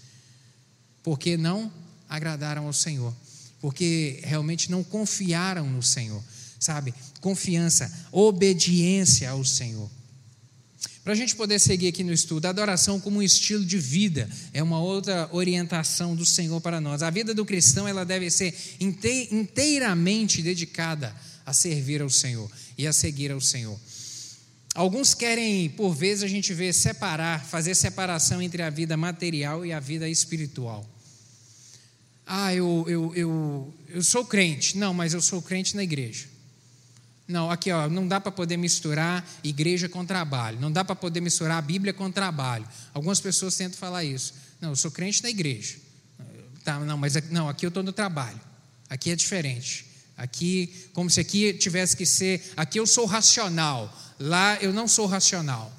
Porque 1.02 1.38
não 1.38 1.72
agradaram 2.06 2.66
ao 2.66 2.72
Senhor. 2.74 3.14
Porque 3.62 4.20
realmente 4.24 4.70
não 4.70 4.84
confiaram 4.84 5.66
no 5.66 5.82
Senhor 5.82 6.22
sabe? 6.64 6.94
Confiança, 7.20 7.92
obediência 8.10 9.30
ao 9.30 9.44
Senhor. 9.44 9.90
Para 11.02 11.12
a 11.12 11.16
gente 11.16 11.36
poder 11.36 11.58
seguir 11.58 11.88
aqui 11.88 12.02
no 12.02 12.12
estudo, 12.12 12.46
adoração 12.46 12.98
como 12.98 13.18
um 13.18 13.22
estilo 13.22 13.62
de 13.62 13.76
vida 13.76 14.26
é 14.54 14.62
uma 14.62 14.80
outra 14.80 15.28
orientação 15.32 16.16
do 16.16 16.24
Senhor 16.24 16.58
para 16.62 16.80
nós. 16.80 17.02
A 17.02 17.10
vida 17.10 17.34
do 17.34 17.44
cristão 17.44 17.86
ela 17.86 18.04
deve 18.04 18.30
ser 18.30 18.54
inteiramente 18.80 20.40
dedicada 20.40 21.14
a 21.44 21.52
servir 21.52 22.00
ao 22.00 22.08
Senhor 22.08 22.50
e 22.78 22.86
a 22.86 22.92
seguir 22.92 23.30
ao 23.30 23.40
Senhor. 23.40 23.78
Alguns 24.74 25.12
querem, 25.12 25.68
por 25.68 25.94
vezes, 25.94 26.24
a 26.24 26.28
gente 26.28 26.54
vê 26.54 26.72
separar, 26.72 27.44
fazer 27.44 27.74
separação 27.74 28.40
entre 28.40 28.62
a 28.62 28.70
vida 28.70 28.96
material 28.96 29.64
e 29.66 29.72
a 29.72 29.78
vida 29.78 30.08
espiritual. 30.08 30.88
Ah, 32.26 32.54
eu, 32.54 32.84
eu, 32.88 33.14
eu, 33.14 33.74
eu 33.90 34.02
sou 34.02 34.24
crente. 34.24 34.78
Não, 34.78 34.94
mas 34.94 35.12
eu 35.12 35.20
sou 35.20 35.42
crente 35.42 35.76
na 35.76 35.82
igreja. 35.82 36.33
Não, 37.26 37.50
aqui 37.50 37.70
ó, 37.70 37.88
não 37.88 38.06
dá 38.06 38.20
para 38.20 38.30
poder 38.30 38.56
misturar 38.56 39.26
igreja 39.42 39.88
com 39.88 40.04
trabalho. 40.04 40.60
Não 40.60 40.70
dá 40.70 40.84
para 40.84 40.94
poder 40.94 41.20
misturar 41.20 41.58
a 41.58 41.62
Bíblia 41.62 41.92
com 41.92 42.10
trabalho. 42.10 42.68
Algumas 42.92 43.18
pessoas 43.20 43.56
tentam 43.56 43.78
falar 43.78 44.04
isso. 44.04 44.34
Não, 44.60 44.70
eu 44.70 44.76
sou 44.76 44.90
crente 44.90 45.22
na 45.22 45.30
igreja. 45.30 45.76
Tá, 46.62 46.78
não, 46.80 46.96
mas 46.96 47.14
não, 47.30 47.48
aqui 47.48 47.64
eu 47.66 47.68
estou 47.68 47.82
no 47.82 47.92
trabalho. 47.92 48.40
Aqui 48.88 49.10
é 49.10 49.16
diferente. 49.16 49.86
Aqui, 50.16 50.88
como 50.92 51.10
se 51.10 51.20
aqui 51.20 51.54
tivesse 51.54 51.96
que 51.96 52.06
ser. 52.06 52.52
Aqui 52.56 52.78
eu 52.78 52.86
sou 52.86 53.06
racional. 53.06 53.94
Lá 54.18 54.56
eu 54.60 54.72
não 54.72 54.86
sou 54.86 55.06
racional. 55.06 55.72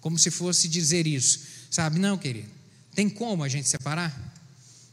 Como 0.00 0.18
se 0.18 0.30
fosse 0.30 0.68
dizer 0.68 1.06
isso. 1.06 1.40
Sabe? 1.70 1.98
Não, 1.98 2.16
querido. 2.18 2.48
Tem 2.94 3.08
como 3.08 3.44
a 3.44 3.48
gente 3.48 3.68
separar? 3.68 4.27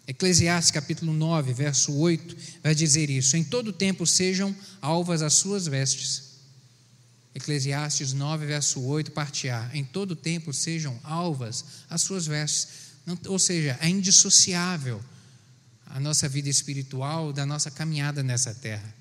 Eclesiastes 0.08 0.72
capítulo 0.72 1.14
9, 1.14 1.54
verso 1.54 1.92
8, 1.94 2.38
vai 2.64 2.76
dizer 2.76 3.10
isso: 3.10 3.36
Em 3.36 3.44
todo 3.44 3.74
tempo 3.74 4.06
sejam 4.06 4.56
alvas 4.82 5.22
as 5.22 5.34
suas 5.34 5.66
vestes. 5.66 6.24
Eclesiastes 7.34 8.14
9, 8.14 8.46
verso 8.46 8.82
8, 8.82 9.12
parte 9.12 9.50
A. 9.50 9.70
Em 9.74 9.84
todo 9.84 10.16
tempo 10.16 10.54
sejam 10.54 10.98
alvas 11.04 11.66
as 11.90 12.02
suas 12.02 12.28
vestes. 12.28 12.68
Ou 13.28 13.38
seja, 13.38 13.78
é 13.82 13.90
indissociável 13.90 15.04
a 15.88 16.00
nossa 16.00 16.30
vida 16.30 16.50
espiritual 16.50 17.34
da 17.34 17.46
nossa 17.46 17.70
caminhada 17.72 18.24
nessa 18.24 18.54
terra. 18.54 18.94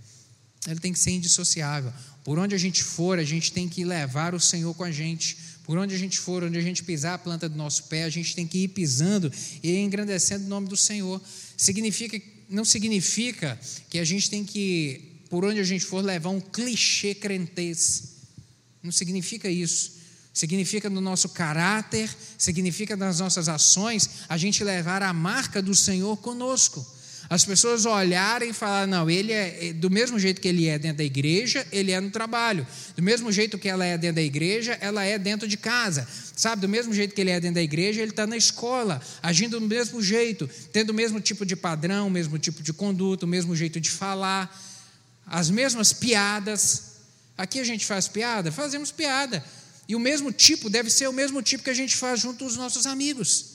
Ela 0.66 0.80
tem 0.80 0.92
que 0.92 0.98
ser 0.98 1.10
indissociável. 1.10 1.92
Por 2.24 2.38
onde 2.38 2.54
a 2.54 2.58
gente 2.58 2.82
for, 2.82 3.18
a 3.18 3.24
gente 3.24 3.52
tem 3.52 3.68
que 3.68 3.84
levar 3.84 4.34
o 4.34 4.40
Senhor 4.40 4.74
com 4.74 4.84
a 4.84 4.90
gente 4.90 5.36
por 5.64 5.78
onde 5.78 5.94
a 5.94 5.98
gente 5.98 6.18
for, 6.18 6.44
onde 6.44 6.58
a 6.58 6.60
gente 6.60 6.84
pisar 6.84 7.14
a 7.14 7.18
planta 7.18 7.48
do 7.48 7.56
nosso 7.56 7.84
pé, 7.84 8.04
a 8.04 8.10
gente 8.10 8.36
tem 8.36 8.46
que 8.46 8.58
ir 8.58 8.68
pisando 8.68 9.32
e 9.62 9.76
engrandecendo 9.78 10.44
o 10.44 10.48
nome 10.48 10.68
do 10.68 10.76
Senhor. 10.76 11.20
Significa, 11.56 12.20
não 12.48 12.64
significa 12.64 13.58
que 13.88 13.98
a 13.98 14.04
gente 14.04 14.28
tem 14.28 14.44
que, 14.44 15.22
por 15.30 15.42
onde 15.42 15.58
a 15.60 15.64
gente 15.64 15.84
for, 15.84 16.04
levar 16.04 16.28
um 16.28 16.40
clichê 16.40 17.14
crentez. 17.14 18.14
Não 18.82 18.92
significa 18.92 19.48
isso. 19.48 19.94
Significa 20.34 20.90
no 20.90 21.00
nosso 21.00 21.30
caráter, 21.30 22.14
significa 22.36 22.94
nas 22.94 23.20
nossas 23.20 23.48
ações, 23.48 24.10
a 24.28 24.36
gente 24.36 24.62
levar 24.62 25.02
a 25.02 25.14
marca 25.14 25.62
do 25.62 25.74
Senhor 25.74 26.16
conosco. 26.18 26.84
As 27.28 27.44
pessoas 27.44 27.86
olharem 27.86 28.50
e 28.50 28.52
falar: 28.52 28.86
não, 28.86 29.08
ele 29.08 29.32
é, 29.32 29.68
é 29.68 29.72
do 29.72 29.90
mesmo 29.90 30.18
jeito 30.18 30.40
que 30.40 30.48
ele 30.48 30.68
é 30.68 30.78
dentro 30.78 30.98
da 30.98 31.04
igreja, 31.04 31.66
ele 31.72 31.90
é 31.90 32.00
no 32.00 32.10
trabalho. 32.10 32.66
Do 32.96 33.02
mesmo 33.02 33.32
jeito 33.32 33.58
que 33.58 33.68
ela 33.68 33.84
é 33.84 33.96
dentro 33.96 34.16
da 34.16 34.22
igreja, 34.22 34.76
ela 34.80 35.04
é 35.04 35.18
dentro 35.18 35.48
de 35.48 35.56
casa. 35.56 36.06
Sabe, 36.36 36.62
do 36.62 36.68
mesmo 36.68 36.92
jeito 36.92 37.14
que 37.14 37.20
ele 37.20 37.30
é 37.30 37.40
dentro 37.40 37.56
da 37.56 37.62
igreja, 37.62 38.02
ele 38.02 38.10
está 38.10 38.26
na 38.26 38.36
escola, 38.36 39.00
agindo 39.22 39.58
do 39.58 39.66
mesmo 39.66 40.02
jeito, 40.02 40.48
tendo 40.72 40.90
o 40.90 40.94
mesmo 40.94 41.20
tipo 41.20 41.46
de 41.46 41.56
padrão, 41.56 42.08
o 42.08 42.10
mesmo 42.10 42.38
tipo 42.38 42.62
de 42.62 42.72
conduta, 42.72 43.24
o 43.24 43.28
mesmo 43.28 43.54
jeito 43.54 43.80
de 43.80 43.90
falar, 43.90 44.54
as 45.26 45.48
mesmas 45.48 45.92
piadas. 45.92 46.94
Aqui 47.38 47.58
a 47.58 47.64
gente 47.64 47.86
faz 47.86 48.06
piada? 48.06 48.52
Fazemos 48.52 48.90
piada. 48.92 49.44
E 49.88 49.96
o 49.96 50.00
mesmo 50.00 50.32
tipo 50.32 50.68
deve 50.68 50.90
ser 50.90 51.08
o 51.08 51.12
mesmo 51.12 51.40
tipo 51.42 51.64
que 51.64 51.70
a 51.70 51.74
gente 51.74 51.96
faz 51.96 52.20
junto 52.20 52.44
aos 52.44 52.56
nossos 52.56 52.86
amigos 52.86 53.53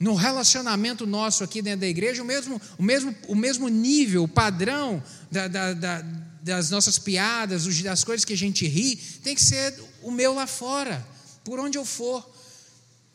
no 0.00 0.14
relacionamento 0.14 1.06
nosso 1.06 1.44
aqui 1.44 1.60
dentro 1.60 1.80
da 1.80 1.86
igreja, 1.86 2.22
o 2.22 2.24
mesmo, 2.24 2.60
o 2.78 2.82
mesmo, 2.82 3.14
o 3.28 3.34
mesmo 3.34 3.68
nível, 3.68 4.24
o 4.24 4.28
padrão 4.28 5.02
da, 5.30 5.46
da, 5.46 5.74
da, 5.74 6.00
das 6.42 6.70
nossas 6.70 6.98
piadas, 6.98 7.66
das 7.82 8.02
coisas 8.02 8.24
que 8.24 8.32
a 8.32 8.36
gente 8.36 8.66
ri, 8.66 8.96
tem 9.22 9.34
que 9.34 9.42
ser 9.42 9.74
o 10.02 10.10
meu 10.10 10.32
lá 10.32 10.46
fora, 10.46 11.06
por 11.44 11.60
onde 11.60 11.76
eu 11.76 11.84
for. 11.84 12.26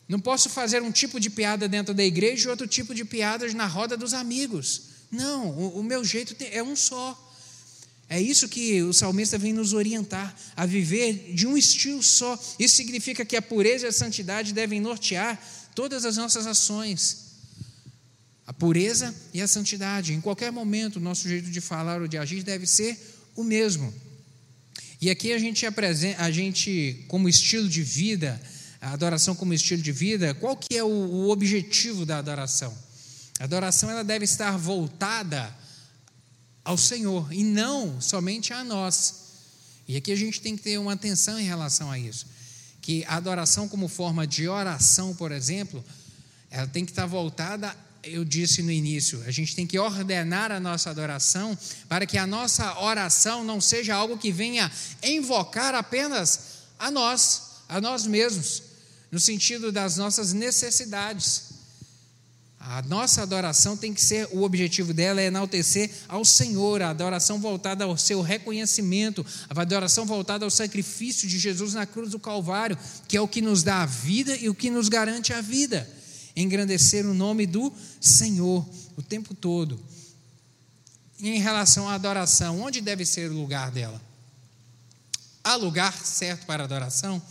Não 0.08 0.20
posso 0.20 0.48
fazer 0.48 0.80
um 0.80 0.92
tipo 0.92 1.18
de 1.18 1.28
piada 1.28 1.68
dentro 1.68 1.92
da 1.92 2.04
igreja 2.04 2.46
e 2.46 2.50
outro 2.50 2.68
tipo 2.68 2.94
de 2.94 3.04
piadas 3.04 3.52
na 3.52 3.66
roda 3.66 3.96
dos 3.96 4.14
amigos. 4.14 4.82
Não, 5.10 5.50
o, 5.50 5.80
o 5.80 5.82
meu 5.82 6.04
jeito 6.04 6.36
é 6.52 6.62
um 6.62 6.76
só. 6.76 7.20
É 8.08 8.20
isso 8.20 8.48
que 8.48 8.80
o 8.84 8.92
salmista 8.92 9.36
vem 9.36 9.52
nos 9.52 9.72
orientar, 9.72 10.32
a 10.54 10.64
viver 10.64 11.32
de 11.34 11.44
um 11.44 11.56
estilo 11.56 12.00
só. 12.00 12.38
Isso 12.56 12.76
significa 12.76 13.24
que 13.24 13.34
a 13.34 13.42
pureza 13.42 13.86
e 13.86 13.88
a 13.88 13.92
santidade 13.92 14.52
devem 14.52 14.80
nortear 14.80 15.42
todas 15.76 16.06
as 16.06 16.16
nossas 16.16 16.46
ações. 16.46 17.26
A 18.46 18.52
pureza 18.52 19.14
e 19.34 19.42
a 19.42 19.46
santidade. 19.46 20.14
Em 20.14 20.20
qualquer 20.20 20.50
momento, 20.50 20.96
o 20.96 21.00
nosso 21.00 21.28
jeito 21.28 21.50
de 21.50 21.60
falar 21.60 22.00
ou 22.00 22.08
de 22.08 22.16
agir 22.16 22.42
deve 22.42 22.66
ser 22.66 22.98
o 23.36 23.44
mesmo. 23.44 23.92
E 25.00 25.10
aqui 25.10 25.32
a 25.32 25.38
gente 25.38 25.66
apresenta, 25.66 26.22
a 26.22 26.30
gente, 26.30 27.04
como 27.06 27.28
estilo 27.28 27.68
de 27.68 27.82
vida, 27.82 28.40
a 28.80 28.92
adoração 28.92 29.34
como 29.34 29.52
estilo 29.52 29.82
de 29.82 29.92
vida, 29.92 30.32
qual 30.34 30.56
que 30.56 30.76
é 30.76 30.82
o, 30.82 30.88
o 30.88 31.30
objetivo 31.30 32.06
da 32.06 32.18
adoração? 32.18 32.76
A 33.38 33.44
adoração 33.44 33.90
ela 33.90 34.02
deve 34.02 34.24
estar 34.24 34.56
voltada 34.56 35.54
ao 36.64 36.78
Senhor 36.78 37.30
e 37.30 37.44
não 37.44 38.00
somente 38.00 38.54
a 38.54 38.64
nós. 38.64 39.26
E 39.86 39.96
aqui 39.96 40.10
a 40.10 40.16
gente 40.16 40.40
tem 40.40 40.56
que 40.56 40.62
ter 40.62 40.78
uma 40.78 40.94
atenção 40.94 41.38
em 41.38 41.44
relação 41.44 41.90
a 41.90 41.98
isso 41.98 42.35
que 42.86 43.04
a 43.08 43.16
adoração 43.16 43.68
como 43.68 43.88
forma 43.88 44.24
de 44.24 44.48
oração, 44.48 45.12
por 45.12 45.32
exemplo, 45.32 45.84
ela 46.48 46.68
tem 46.68 46.84
que 46.84 46.92
estar 46.92 47.04
voltada, 47.04 47.76
eu 48.04 48.24
disse 48.24 48.62
no 48.62 48.70
início, 48.70 49.20
a 49.26 49.32
gente 49.32 49.56
tem 49.56 49.66
que 49.66 49.76
ordenar 49.76 50.52
a 50.52 50.60
nossa 50.60 50.88
adoração 50.90 51.58
para 51.88 52.06
que 52.06 52.16
a 52.16 52.28
nossa 52.28 52.78
oração 52.78 53.42
não 53.42 53.60
seja 53.60 53.92
algo 53.92 54.16
que 54.16 54.30
venha 54.30 54.70
invocar 55.02 55.74
apenas 55.74 56.38
a 56.78 56.88
nós, 56.88 57.64
a 57.68 57.80
nós 57.80 58.06
mesmos, 58.06 58.62
no 59.10 59.18
sentido 59.18 59.72
das 59.72 59.96
nossas 59.96 60.32
necessidades. 60.32 61.55
A 62.68 62.82
nossa 62.82 63.22
adoração 63.22 63.76
tem 63.76 63.94
que 63.94 64.02
ser, 64.02 64.28
o 64.32 64.42
objetivo 64.42 64.92
dela 64.92 65.20
é 65.20 65.26
enaltecer 65.26 65.88
ao 66.08 66.24
Senhor, 66.24 66.82
a 66.82 66.90
adoração 66.90 67.38
voltada 67.38 67.84
ao 67.84 67.96
seu 67.96 68.20
reconhecimento, 68.20 69.24
a 69.48 69.60
adoração 69.60 70.04
voltada 70.04 70.44
ao 70.44 70.50
sacrifício 70.50 71.28
de 71.28 71.38
Jesus 71.38 71.74
na 71.74 71.86
cruz 71.86 72.10
do 72.10 72.18
Calvário, 72.18 72.76
que 73.06 73.16
é 73.16 73.20
o 73.20 73.28
que 73.28 73.40
nos 73.40 73.62
dá 73.62 73.82
a 73.82 73.86
vida 73.86 74.36
e 74.36 74.48
o 74.48 74.54
que 74.54 74.68
nos 74.68 74.88
garante 74.88 75.32
a 75.32 75.40
vida. 75.40 75.88
Engrandecer 76.34 77.06
o 77.06 77.14
nome 77.14 77.46
do 77.46 77.72
Senhor 78.00 78.68
o 78.96 79.02
tempo 79.02 79.32
todo. 79.32 79.80
E 81.20 81.28
em 81.28 81.38
relação 81.38 81.88
à 81.88 81.94
adoração, 81.94 82.60
onde 82.60 82.80
deve 82.80 83.06
ser 83.06 83.30
o 83.30 83.34
lugar 83.34 83.70
dela? 83.70 84.02
Há 85.44 85.54
lugar 85.54 85.92
certo 85.92 86.44
para 86.46 86.64
adoração? 86.64 87.22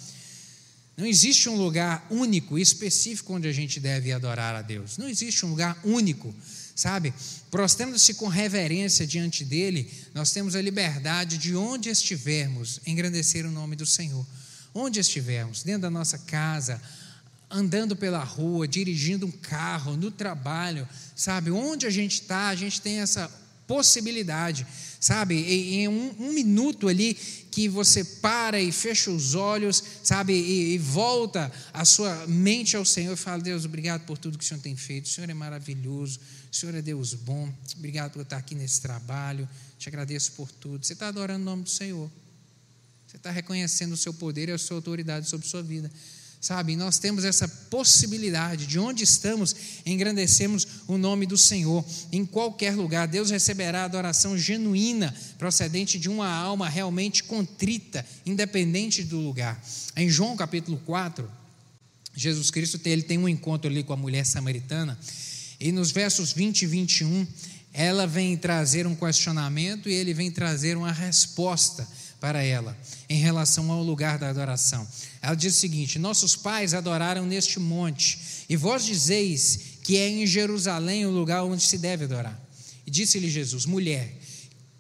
Não 0.98 1.06
existe 1.06 1.50
um 1.50 1.56
lugar 1.56 2.06
único, 2.10 2.58
específico, 2.58 3.34
onde 3.34 3.48
a 3.48 3.52
gente 3.52 3.80
deve 3.80 4.14
adorar 4.14 4.56
a 4.56 4.62
Deus. 4.62 4.98
Não 4.98 5.10
existe 5.10 5.46
um 5.46 5.50
lugar 5.50 5.78
único, 5.84 6.34
sabe? 6.74 7.14
Prostando-se 7.52 8.14
com 8.14 8.28
reverência 8.28 9.06
diante 9.06 9.44
dele, 9.44 9.92
nós 10.14 10.32
temos 10.32 10.56
a 10.56 10.62
liberdade 10.62 11.38
de 11.38 11.56
onde 11.56 11.90
estivermos, 11.90 12.80
engrandecer 12.86 13.46
o 13.46 13.52
nome 13.52 13.76
do 13.76 13.86
Senhor. 13.86 14.26
Onde 14.74 15.00
estivermos, 15.00 15.64
dentro 15.64 15.84
da 15.84 15.90
nossa 15.90 16.18
casa, 16.18 16.82
andando 17.50 17.96
pela 17.96 18.24
rua, 18.24 18.68
dirigindo 18.68 19.26
um 19.26 19.32
carro, 19.32 19.98
no 19.98 20.12
trabalho, 20.12 20.88
sabe? 21.16 21.52
Onde 21.52 21.86
a 21.86 21.90
gente 21.90 22.22
está, 22.22 22.48
a 22.50 22.56
gente 22.56 22.82
tem 22.82 23.00
essa 23.00 23.30
possibilidade, 23.68 24.66
sabe? 25.00 25.36
Em, 25.36 25.88
um, 25.88 26.16
um, 26.20 26.34
minuto 26.34 26.88
ali 26.88 27.18
que 27.56 27.70
você 27.70 28.04
para 28.04 28.60
e 28.60 28.70
fecha 28.70 29.10
os 29.10 29.34
olhos, 29.34 29.82
sabe? 30.04 30.34
E, 30.34 30.74
e, 30.74 30.78
volta 30.78 31.50
a 31.72 31.86
sua 31.86 32.28
mente 32.28 32.76
ao 32.76 32.84
Senhor 32.84 33.14
e 33.14 33.16
fala: 33.16 33.42
Deus, 33.42 33.64
obrigado 33.64 34.02
por 34.02 34.18
tudo 34.18 34.38
que 34.38 34.44
o 34.44 34.48
Senhor 34.48 34.60
tem 34.60 34.76
feito. 34.76 35.06
O 35.06 35.08
Senhor 35.08 35.30
é 35.30 35.34
maravilhoso. 35.34 36.20
O 36.52 36.56
Senhor 36.56 36.76
é 36.76 36.82
Deus 36.82 37.14
bom. 37.14 37.50
Obrigado 37.78 38.12
por 38.12 38.24
estar 38.24 38.36
aqui 38.36 38.56
nesse 38.56 38.82
trabalho. 38.82 39.48
Te 39.80 39.88
agradeço 39.88 40.34
por 40.34 40.52
tudo. 40.52 40.86
Você 40.86 40.92
está 40.92 41.08
adorando 41.08 41.44
o 41.44 41.46
nome 41.46 41.64
do 41.64 41.70
Senhor. 41.70 42.12
Você 43.08 43.16
está 43.16 43.32
reconhecendo 43.32 43.94
o 43.94 43.98
seu 43.98 44.14
poder 44.14 44.50
e 44.50 44.52
a 44.52 44.58
sua 44.58 44.76
autoridade 44.76 45.30
sobre 45.30 45.48
a 45.48 45.50
sua 45.50 45.64
vida. 45.64 45.90
Sabe, 46.46 46.76
nós 46.76 47.00
temos 47.00 47.26
essa 47.26 47.48
possibilidade 47.48 48.68
de 48.68 48.78
onde 48.78 49.04
estamos, 49.04 49.56
engrandecemos 49.84 50.68
o 50.88 50.96
nome 50.96 51.26
do 51.26 51.40
Senhor. 51.40 51.84
Em 52.12 52.24
qualquer 52.24 52.76
lugar, 52.76 53.08
Deus 53.08 53.32
receberá 53.32 53.84
adoração 53.84 54.38
genuína, 54.38 55.12
procedente 55.40 55.98
de 55.98 56.08
uma 56.08 56.30
alma 56.30 56.70
realmente 56.70 57.24
contrita, 57.24 58.06
independente 58.24 59.02
do 59.02 59.18
lugar. 59.18 59.60
Em 59.98 60.08
João 60.08 60.38
capítulo 60.38 60.80
4, 60.86 61.28
Jesus 62.16 62.52
Cristo 62.52 62.80
ele 62.86 63.02
tem 63.02 63.18
um 63.18 63.28
encontro 63.28 63.68
ali 63.68 63.84
com 63.84 63.94
a 63.94 63.98
mulher 63.98 64.24
samaritana, 64.24 65.00
e 65.60 65.72
nos 65.72 65.90
versos 65.90 66.32
20 66.32 66.62
e 66.62 66.66
21, 66.68 67.28
ela 67.74 68.06
vem 68.06 68.38
trazer 68.38 68.86
um 68.86 68.94
questionamento 68.94 69.90
e 69.90 69.94
ele 69.96 70.14
vem 70.14 70.30
trazer 70.30 70.78
uma 70.78 70.92
resposta 70.92 71.88
para 72.20 72.44
ela 72.44 72.78
em 73.10 73.20
relação 73.20 73.72
ao 73.72 73.84
lugar 73.84 74.18
da 74.18 74.30
adoração. 74.30 74.88
Ela 75.22 75.36
diz 75.36 75.56
o 75.56 75.60
seguinte: 75.60 76.00
Nossos 76.00 76.36
pais 76.36 76.74
adoraram 76.74 77.26
neste 77.26 77.60
monte, 77.60 78.20
e 78.50 78.56
vós 78.56 78.86
dizeis 78.86 79.60
que 79.84 79.98
é 79.98 80.10
em 80.10 80.26
Jerusalém 80.26 81.06
o 81.06 81.12
lugar 81.12 81.44
onde 81.44 81.64
se 81.64 81.78
deve 81.78 82.06
adorar. 82.06 82.40
E 82.86 82.92
disse-lhe 82.92 83.30
Jesus: 83.30 83.66
Mulher, 83.66 84.12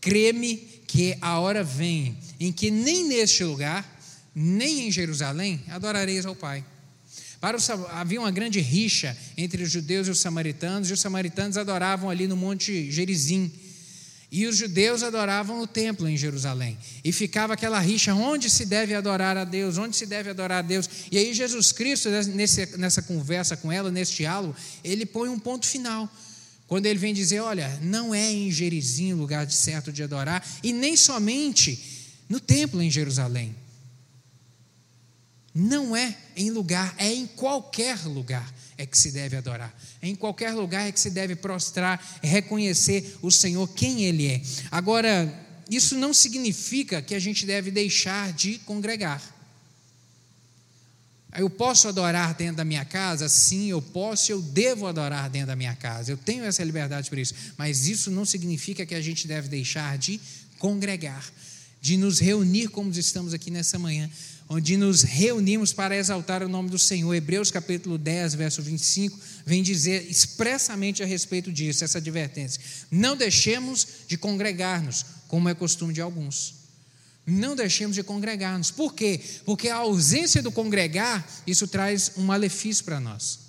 creme 0.01 0.57
que 0.87 1.17
a 1.21 1.39
hora 1.39 1.63
vem 1.63 2.17
em 2.39 2.51
que 2.51 2.71
nem 2.71 3.07
neste 3.07 3.43
lugar, 3.43 3.99
nem 4.33 4.87
em 4.87 4.91
Jerusalém 4.91 5.61
adorareis 5.69 6.25
ao 6.25 6.35
Pai. 6.35 6.63
Para 7.39 7.57
os, 7.57 7.69
havia 7.69 8.19
uma 8.19 8.31
grande 8.31 8.59
rixa 8.59 9.15
entre 9.37 9.61
os 9.61 9.69
judeus 9.69 10.07
e 10.07 10.11
os 10.11 10.19
samaritanos, 10.19 10.89
e 10.89 10.93
os 10.93 11.01
samaritanos 11.01 11.57
adoravam 11.57 12.09
ali 12.09 12.27
no 12.27 12.35
Monte 12.35 12.91
Gerizim 12.91 13.51
e 14.35 14.47
os 14.47 14.57
judeus 14.57 15.01
adoravam 15.01 15.61
o 15.61 15.67
templo 15.67 16.09
em 16.09 16.17
Jerusalém. 16.17 16.77
E 17.05 17.13
ficava 17.13 17.53
aquela 17.53 17.79
rixa: 17.79 18.13
onde 18.13 18.49
se 18.49 18.65
deve 18.65 18.93
adorar 18.93 19.37
a 19.37 19.45
Deus? 19.45 19.77
Onde 19.77 19.95
se 19.95 20.05
deve 20.05 20.29
adorar 20.29 20.57
a 20.57 20.61
Deus? 20.61 20.89
E 21.09 21.17
aí, 21.17 21.33
Jesus 21.33 21.71
Cristo, 21.71 22.09
nesse, 22.09 22.77
nessa 22.77 23.01
conversa 23.01 23.55
com 23.55 23.71
ela, 23.71 23.89
nesse 23.89 24.13
diálogo, 24.13 24.53
ele 24.83 25.05
põe 25.05 25.29
um 25.29 25.39
ponto 25.39 25.65
final. 25.65 26.13
Quando 26.67 26.85
ele 26.85 26.99
vem 26.99 27.13
dizer: 27.13 27.39
olha, 27.39 27.79
não 27.81 28.13
é 28.13 28.29
em 28.29 28.51
Gerizim 28.51 29.13
o 29.13 29.17
lugar 29.17 29.49
certo 29.49 29.89
de 29.89 30.03
adorar, 30.03 30.45
e 30.61 30.73
nem 30.73 30.97
somente 30.97 31.81
no 32.27 32.41
templo 32.41 32.81
em 32.81 32.91
Jerusalém. 32.91 33.55
Não 35.53 35.95
é 35.95 36.13
em 36.35 36.51
lugar, 36.51 36.93
é 36.97 37.09
em 37.09 37.25
qualquer 37.25 38.03
lugar 38.03 38.53
é 38.77 38.85
que 38.85 38.97
se 38.97 39.11
deve 39.11 39.37
adorar. 39.37 39.73
Em 40.01 40.15
qualquer 40.15 40.53
lugar 40.53 40.87
é 40.87 40.91
que 40.91 40.99
se 40.99 41.09
deve 41.09 41.35
prostrar 41.35 42.19
reconhecer 42.21 43.17
o 43.21 43.31
Senhor 43.31 43.67
quem 43.69 44.03
Ele 44.03 44.27
é. 44.27 44.41
Agora, 44.69 45.33
isso 45.69 45.95
não 45.95 46.13
significa 46.13 47.01
que 47.01 47.15
a 47.15 47.19
gente 47.19 47.45
deve 47.45 47.71
deixar 47.71 48.33
de 48.33 48.57
congregar. 48.59 49.21
Eu 51.37 51.49
posso 51.49 51.87
adorar 51.87 52.33
dentro 52.33 52.55
da 52.57 52.65
minha 52.65 52.85
casa? 52.85 53.27
Sim, 53.27 53.67
eu 53.67 53.81
posso, 53.81 54.31
eu 54.31 54.41
devo 54.41 54.87
adorar 54.87 55.29
dentro 55.29 55.47
da 55.47 55.55
minha 55.55 55.75
casa. 55.75 56.11
Eu 56.11 56.17
tenho 56.17 56.45
essa 56.45 56.63
liberdade 56.63 57.09
por 57.09 57.19
isso. 57.19 57.33
Mas 57.57 57.87
isso 57.87 58.09
não 58.09 58.25
significa 58.25 58.85
que 58.85 58.95
a 58.95 59.01
gente 59.01 59.27
deve 59.27 59.49
deixar 59.49 59.97
de 59.97 60.19
congregar, 60.59 61.25
de 61.81 61.97
nos 61.97 62.19
reunir 62.19 62.69
como 62.69 62.89
estamos 62.91 63.33
aqui 63.33 63.51
nessa 63.51 63.77
manhã 63.77 64.09
onde 64.47 64.77
nos 64.77 65.01
reunimos 65.01 65.73
para 65.73 65.95
exaltar 65.95 66.43
o 66.43 66.49
nome 66.49 66.69
do 66.69 66.77
Senhor. 66.77 67.13
Hebreus 67.13 67.49
capítulo 67.49 67.97
10, 67.97 68.35
verso 68.35 68.61
25, 68.61 69.19
vem 69.45 69.63
dizer 69.63 70.09
expressamente 70.09 71.01
a 71.01 71.05
respeito 71.05 71.51
disso, 71.51 71.83
essa 71.83 71.97
advertência. 71.97 72.61
Não 72.91 73.15
deixemos 73.15 73.87
de 74.07 74.17
congregar-nos, 74.17 75.05
como 75.27 75.49
é 75.49 75.53
costume 75.53 75.93
de 75.93 76.01
alguns. 76.01 76.65
Não 77.25 77.55
deixemos 77.55 77.95
de 77.95 78.03
congregar-nos. 78.03 78.69
Por 78.69 78.93
quê? 78.93 79.19
Porque 79.45 79.67
a 79.67 79.77
ausência 79.77 80.43
do 80.43 80.51
congregar, 80.51 81.27
isso 81.47 81.67
traz 81.67 82.11
um 82.15 82.23
malefício 82.23 82.85
para 82.85 82.99
nós. 82.99 83.39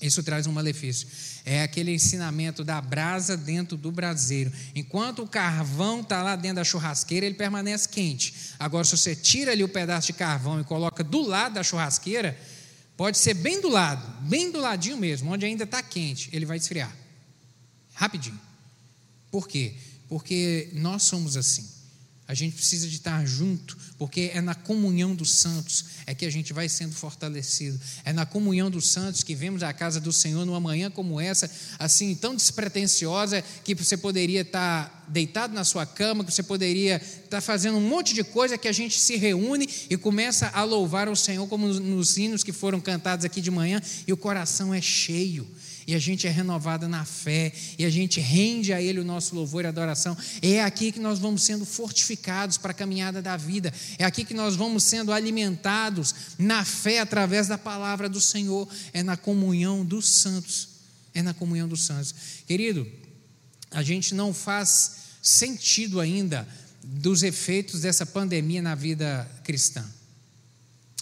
Isso 0.00 0.22
traz 0.22 0.46
um 0.46 0.52
malefício. 0.52 1.06
É 1.46 1.62
aquele 1.62 1.92
ensinamento 1.92 2.64
da 2.64 2.80
brasa 2.80 3.36
dentro 3.36 3.76
do 3.76 3.92
braseiro. 3.92 4.50
Enquanto 4.74 5.22
o 5.22 5.28
carvão 5.28 6.00
está 6.00 6.22
lá 6.22 6.36
dentro 6.36 6.56
da 6.56 6.64
churrasqueira, 6.64 7.26
ele 7.26 7.34
permanece 7.34 7.88
quente. 7.88 8.34
Agora, 8.58 8.84
se 8.84 8.96
você 8.96 9.14
tira 9.14 9.52
ali 9.52 9.62
o 9.62 9.68
pedaço 9.68 10.06
de 10.06 10.14
carvão 10.14 10.58
e 10.58 10.64
coloca 10.64 11.04
do 11.04 11.20
lado 11.20 11.54
da 11.54 11.62
churrasqueira, 11.62 12.38
pode 12.96 13.18
ser 13.18 13.34
bem 13.34 13.60
do 13.60 13.68
lado, 13.68 14.22
bem 14.22 14.50
do 14.50 14.58
ladinho 14.58 14.96
mesmo, 14.96 15.30
onde 15.30 15.44
ainda 15.44 15.64
está 15.64 15.82
quente, 15.82 16.30
ele 16.32 16.46
vai 16.46 16.56
esfriar. 16.56 16.94
Rapidinho. 17.92 18.40
Por 19.30 19.46
quê? 19.46 19.74
Porque 20.08 20.70
nós 20.72 21.02
somos 21.02 21.36
assim. 21.36 21.68
A 22.26 22.32
gente 22.32 22.54
precisa 22.54 22.88
de 22.88 22.96
estar 22.96 23.24
junto, 23.26 23.76
porque 23.98 24.30
é 24.32 24.40
na 24.40 24.54
comunhão 24.54 25.14
dos 25.14 25.34
santos 25.34 25.84
é 26.06 26.14
que 26.14 26.24
a 26.24 26.30
gente 26.30 26.54
vai 26.54 26.70
sendo 26.70 26.94
fortalecido. 26.94 27.78
É 28.02 28.14
na 28.14 28.24
comunhão 28.24 28.70
dos 28.70 28.88
santos 28.88 29.22
que 29.22 29.34
vemos 29.34 29.62
a 29.62 29.74
casa 29.74 30.00
do 30.00 30.10
Senhor 30.10 30.46
numa 30.46 30.60
manhã 30.60 30.90
como 30.90 31.20
essa, 31.20 31.50
assim 31.78 32.14
tão 32.14 32.34
despretensiosa 32.34 33.44
que 33.62 33.74
você 33.74 33.94
poderia 33.94 34.40
estar 34.40 35.04
deitado 35.08 35.52
na 35.52 35.64
sua 35.64 35.84
cama, 35.84 36.24
que 36.24 36.32
você 36.32 36.42
poderia 36.42 36.96
estar 36.96 37.42
fazendo 37.42 37.76
um 37.76 37.88
monte 37.88 38.14
de 38.14 38.24
coisa 38.24 38.56
que 38.56 38.68
a 38.68 38.72
gente 38.72 38.98
se 38.98 39.16
reúne 39.16 39.68
e 39.90 39.96
começa 39.98 40.48
a 40.48 40.64
louvar 40.64 41.10
o 41.10 41.16
Senhor 41.16 41.46
como 41.46 41.68
nos 41.68 42.16
hinos 42.16 42.42
que 42.42 42.52
foram 42.52 42.80
cantados 42.80 43.26
aqui 43.26 43.42
de 43.42 43.50
manhã 43.50 43.82
e 44.06 44.12
o 44.14 44.16
coração 44.16 44.72
é 44.72 44.80
cheio 44.80 45.46
e 45.86 45.94
a 45.94 45.98
gente 45.98 46.26
é 46.26 46.30
renovada 46.30 46.88
na 46.88 47.04
fé, 47.04 47.52
e 47.78 47.84
a 47.84 47.90
gente 47.90 48.20
rende 48.20 48.72
a 48.72 48.80
Ele 48.80 49.00
o 49.00 49.04
nosso 49.04 49.34
louvor 49.34 49.64
e 49.64 49.68
adoração. 49.68 50.16
É 50.40 50.62
aqui 50.62 50.92
que 50.92 51.00
nós 51.00 51.18
vamos 51.18 51.42
sendo 51.42 51.64
fortificados 51.64 52.56
para 52.58 52.70
a 52.70 52.74
caminhada 52.74 53.20
da 53.20 53.36
vida, 53.36 53.72
é 53.98 54.04
aqui 54.04 54.24
que 54.24 54.34
nós 54.34 54.56
vamos 54.56 54.82
sendo 54.84 55.12
alimentados 55.12 56.14
na 56.38 56.64
fé 56.64 57.00
através 57.00 57.48
da 57.48 57.58
palavra 57.58 58.08
do 58.08 58.20
Senhor, 58.20 58.68
é 58.92 59.02
na 59.02 59.16
comunhão 59.16 59.84
dos 59.84 60.08
santos. 60.08 60.74
É 61.14 61.22
na 61.22 61.32
comunhão 61.32 61.68
dos 61.68 61.84
santos. 61.84 62.12
Querido, 62.44 62.86
a 63.70 63.82
gente 63.82 64.14
não 64.14 64.34
faz 64.34 64.96
sentido 65.22 66.00
ainda 66.00 66.46
dos 66.82 67.22
efeitos 67.22 67.80
dessa 67.80 68.04
pandemia 68.04 68.60
na 68.60 68.74
vida 68.74 69.30
cristã. 69.44 69.84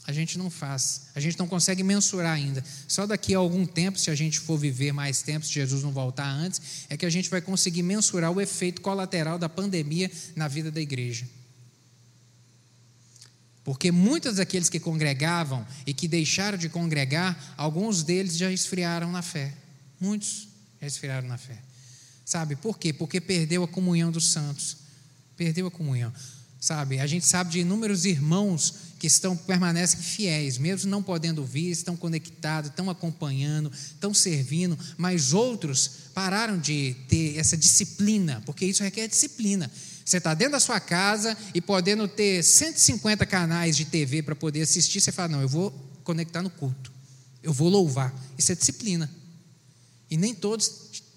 A 0.04 0.12
gente 0.12 0.36
não 0.36 0.50
faz, 0.50 1.02
a 1.14 1.20
gente 1.20 1.38
não 1.38 1.46
consegue 1.46 1.82
mensurar 1.82 2.34
ainda. 2.34 2.64
Só 2.88 3.06
daqui 3.06 3.34
a 3.34 3.38
algum 3.38 3.64
tempo, 3.64 3.98
se 3.98 4.10
a 4.10 4.14
gente 4.14 4.40
for 4.40 4.58
viver 4.58 4.92
mais 4.92 5.22
tempo, 5.22 5.46
se 5.46 5.52
Jesus 5.52 5.82
não 5.82 5.92
voltar 5.92 6.28
antes, 6.28 6.60
é 6.88 6.96
que 6.96 7.06
a 7.06 7.10
gente 7.10 7.30
vai 7.30 7.40
conseguir 7.40 7.82
mensurar 7.82 8.32
o 8.32 8.40
efeito 8.40 8.80
colateral 8.80 9.38
da 9.38 9.48
pandemia 9.48 10.10
na 10.34 10.48
vida 10.48 10.72
da 10.72 10.80
igreja. 10.80 11.24
Porque 13.64 13.92
muitos 13.92 14.36
daqueles 14.36 14.68
que 14.68 14.80
congregavam 14.80 15.64
e 15.86 15.94
que 15.94 16.08
deixaram 16.08 16.58
de 16.58 16.68
congregar, 16.68 17.54
alguns 17.56 18.02
deles 18.02 18.36
já 18.36 18.50
esfriaram 18.50 19.12
na 19.12 19.22
fé. 19.22 19.54
Muitos 20.00 20.48
já 20.80 20.86
esfriaram 20.88 21.28
na 21.28 21.38
fé. 21.38 21.56
Sabe 22.24 22.56
por 22.56 22.76
quê? 22.76 22.92
Porque 22.92 23.20
perdeu 23.20 23.62
a 23.62 23.68
comunhão 23.68 24.10
dos 24.10 24.32
santos. 24.32 24.78
Perdeu 25.36 25.68
a 25.68 25.70
comunhão. 25.70 26.12
Sabe, 26.62 27.00
a 27.00 27.08
gente 27.08 27.26
sabe 27.26 27.50
de 27.50 27.58
inúmeros 27.58 28.04
irmãos 28.04 28.74
que 29.00 29.08
estão 29.08 29.36
permanecem 29.36 29.98
fiéis, 29.98 30.58
mesmo 30.58 30.88
não 30.88 31.02
podendo 31.02 31.44
vir, 31.44 31.72
estão 31.72 31.96
conectados, 31.96 32.70
estão 32.70 32.88
acompanhando, 32.88 33.68
estão 33.74 34.14
servindo, 34.14 34.78
mas 34.96 35.32
outros 35.32 35.90
pararam 36.14 36.56
de 36.56 36.94
ter 37.08 37.36
essa 37.36 37.56
disciplina, 37.56 38.40
porque 38.46 38.64
isso 38.64 38.80
requer 38.84 39.08
disciplina. 39.08 39.68
Você 40.04 40.18
está 40.18 40.34
dentro 40.34 40.52
da 40.52 40.60
sua 40.60 40.78
casa 40.78 41.36
e 41.52 41.60
podendo 41.60 42.06
ter 42.06 42.44
150 42.44 43.26
canais 43.26 43.76
de 43.76 43.84
TV 43.84 44.22
para 44.22 44.36
poder 44.36 44.62
assistir, 44.62 45.00
você 45.00 45.10
fala: 45.10 45.30
não, 45.30 45.42
eu 45.42 45.48
vou 45.48 45.72
conectar 46.04 46.42
no 46.42 46.50
culto, 46.50 46.92
eu 47.42 47.52
vou 47.52 47.68
louvar. 47.68 48.14
Isso 48.38 48.52
é 48.52 48.54
disciplina. 48.54 49.10
E 50.08 50.16
nem 50.16 50.32
todos 50.32 50.70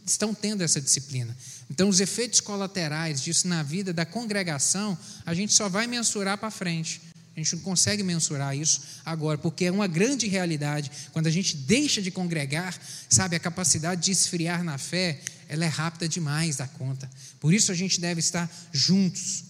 estão 0.08 0.34
tendo 0.34 0.64
essa 0.64 0.82
disciplina. 0.82 1.38
Então, 1.70 1.90
os 1.90 2.00
efeitos 2.00 2.40
colaterais 2.40 3.22
disso 3.22 3.48
na 3.48 3.64
vida 3.64 3.92
da 3.92 4.06
congregação, 4.06 4.98
a 5.26 5.34
gente 5.34 5.54
só 5.54 5.68
vai 5.68 5.88
mensurar 5.88 6.38
para 6.38 6.52
frente. 6.52 7.02
A 7.36 7.40
gente 7.40 7.56
não 7.58 7.64
consegue 7.64 8.02
mensurar 8.02 8.56
isso 8.56 8.82
agora, 9.04 9.38
porque 9.38 9.66
é 9.66 9.72
uma 9.72 9.88
grande 9.88 10.26
realidade. 10.26 10.90
Quando 11.12 11.28
a 11.28 11.32
gente 11.32 11.58
deixa 11.58 12.02
de 12.02 12.10
congregar, 12.10 12.80
sabe, 13.10 13.36
a 13.36 13.40
capacidade 13.40 14.06
de 14.06 14.12
esfriar 14.12 14.64
na 14.64 14.78
fé, 14.78 15.20
ela 15.50 15.66
é 15.66 15.68
rápida 15.68 16.08
demais 16.08 16.56
da 16.56 16.68
conta. 16.68 17.10
Por 17.40 17.54
isso 17.54 17.74
a 17.74 17.76
gente 17.76 18.00
deve 18.00 18.22
estar 18.22 18.50
juntos. 18.72 19.44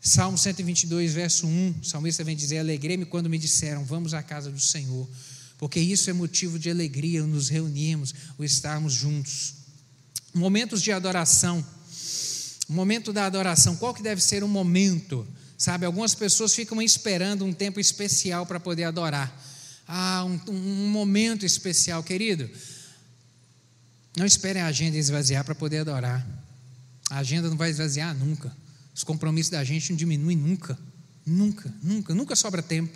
Salmo 0.00 0.38
122, 0.38 1.12
verso 1.12 1.46
1, 1.46 1.80
o 1.82 1.84
salmista 1.84 2.24
vem 2.24 2.36
dizer: 2.36 2.58
Alegrei-me 2.58 3.04
quando 3.04 3.28
me 3.28 3.38
disseram, 3.38 3.84
vamos 3.84 4.14
à 4.14 4.22
casa 4.22 4.50
do 4.50 4.60
Senhor, 4.60 5.06
porque 5.58 5.80
isso 5.80 6.08
é 6.08 6.12
motivo 6.12 6.58
de 6.58 6.70
alegria, 6.70 7.22
nos 7.24 7.48
reunirmos, 7.48 8.14
o 8.38 8.44
estarmos 8.44 8.94
juntos. 8.94 9.65
Momentos 10.36 10.82
de 10.82 10.92
adoração. 10.92 11.64
O 12.68 12.72
momento 12.74 13.10
da 13.10 13.24
adoração, 13.24 13.74
qual 13.74 13.94
que 13.94 14.02
deve 14.02 14.20
ser 14.20 14.44
o 14.44 14.48
momento? 14.48 15.26
Sabe, 15.56 15.86
algumas 15.86 16.14
pessoas 16.14 16.54
ficam 16.54 16.82
esperando 16.82 17.42
um 17.42 17.54
tempo 17.54 17.80
especial 17.80 18.44
para 18.44 18.60
poder 18.60 18.84
adorar. 18.84 19.34
Ah, 19.88 20.24
um, 20.24 20.38
um 20.50 20.90
momento 20.90 21.46
especial, 21.46 22.02
querido. 22.02 22.50
Não 24.14 24.26
esperem 24.26 24.60
a 24.60 24.66
agenda 24.66 24.98
esvaziar 24.98 25.42
para 25.42 25.54
poder 25.54 25.78
adorar. 25.78 26.26
A 27.08 27.18
agenda 27.18 27.48
não 27.48 27.56
vai 27.56 27.70
esvaziar 27.70 28.14
nunca. 28.14 28.54
Os 28.94 29.02
compromissos 29.02 29.50
da 29.50 29.64
gente 29.64 29.88
não 29.90 29.96
diminuem 29.96 30.36
nunca. 30.36 30.78
Nunca, 31.24 31.74
nunca, 31.82 32.14
nunca 32.14 32.36
sobra 32.36 32.62
tempo. 32.62 32.94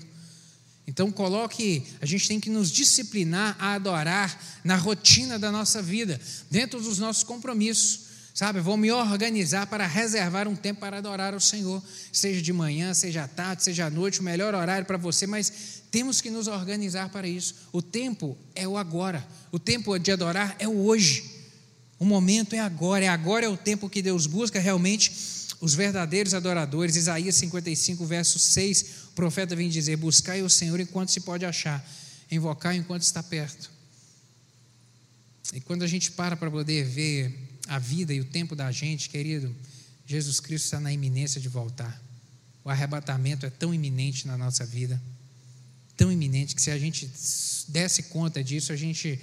Então 0.90 1.12
coloque, 1.12 1.84
a 2.00 2.04
gente 2.04 2.26
tem 2.26 2.40
que 2.40 2.50
nos 2.50 2.68
disciplinar 2.68 3.54
a 3.60 3.74
adorar 3.74 4.36
na 4.64 4.74
rotina 4.74 5.38
da 5.38 5.52
nossa 5.52 5.80
vida, 5.80 6.20
dentro 6.50 6.80
dos 6.80 6.98
nossos 6.98 7.22
compromissos. 7.22 8.10
Sabe, 8.34 8.58
vou 8.58 8.76
me 8.76 8.90
organizar 8.90 9.68
para 9.68 9.86
reservar 9.86 10.48
um 10.48 10.56
tempo 10.56 10.80
para 10.80 10.98
adorar 10.98 11.32
o 11.32 11.40
Senhor, 11.40 11.80
seja 12.12 12.42
de 12.42 12.52
manhã, 12.52 12.92
seja 12.92 13.22
à 13.22 13.28
tarde, 13.28 13.62
seja 13.62 13.86
à 13.86 13.90
noite, 13.90 14.18
o 14.18 14.24
melhor 14.24 14.52
horário 14.52 14.84
para 14.84 14.96
você, 14.96 15.28
mas 15.28 15.52
temos 15.92 16.20
que 16.20 16.28
nos 16.28 16.48
organizar 16.48 17.08
para 17.10 17.28
isso. 17.28 17.54
O 17.72 17.80
tempo 17.80 18.36
é 18.56 18.66
o 18.66 18.76
agora, 18.76 19.24
o 19.52 19.60
tempo 19.60 19.96
de 19.96 20.10
adorar 20.10 20.56
é 20.58 20.66
o 20.66 20.86
hoje, 20.86 21.24
o 22.00 22.04
momento 22.04 22.54
é 22.54 22.58
agora, 22.58 23.04
é 23.04 23.08
agora 23.08 23.46
é 23.46 23.48
o 23.48 23.56
tempo 23.56 23.88
que 23.88 24.02
Deus 24.02 24.26
busca 24.26 24.58
realmente 24.58 25.12
os 25.60 25.74
verdadeiros 25.74 26.34
adoradores. 26.34 26.96
Isaías 26.96 27.34
55, 27.36 28.04
verso 28.06 28.38
6, 28.38 28.86
o 29.10 29.14
profeta 29.14 29.56
vem 29.56 29.68
dizer: 29.68 29.96
Buscai 29.96 30.42
o 30.42 30.50
Senhor 30.50 30.80
enquanto 30.80 31.10
se 31.10 31.20
pode 31.20 31.44
achar, 31.44 31.84
invocar 32.30 32.74
enquanto 32.74 33.02
está 33.02 33.22
perto. 33.22 33.70
E 35.52 35.60
quando 35.60 35.82
a 35.82 35.86
gente 35.86 36.12
para 36.12 36.36
para 36.36 36.50
poder 36.50 36.84
ver 36.84 37.58
a 37.66 37.78
vida 37.78 38.12
e 38.14 38.20
o 38.20 38.24
tempo 38.24 38.54
da 38.54 38.70
gente, 38.70 39.08
querido, 39.08 39.54
Jesus 40.06 40.40
Cristo 40.40 40.64
está 40.64 40.80
na 40.80 40.92
iminência 40.92 41.40
de 41.40 41.48
voltar. 41.48 42.00
O 42.64 42.70
arrebatamento 42.70 43.46
é 43.46 43.50
tão 43.50 43.74
iminente 43.74 44.26
na 44.26 44.36
nossa 44.36 44.64
vida, 44.64 45.00
tão 45.96 46.10
iminente 46.12 46.54
que 46.54 46.62
se 46.62 46.70
a 46.70 46.78
gente 46.78 47.10
desse 47.68 48.04
conta 48.04 48.42
disso, 48.42 48.72
a 48.72 48.76
gente 48.76 49.20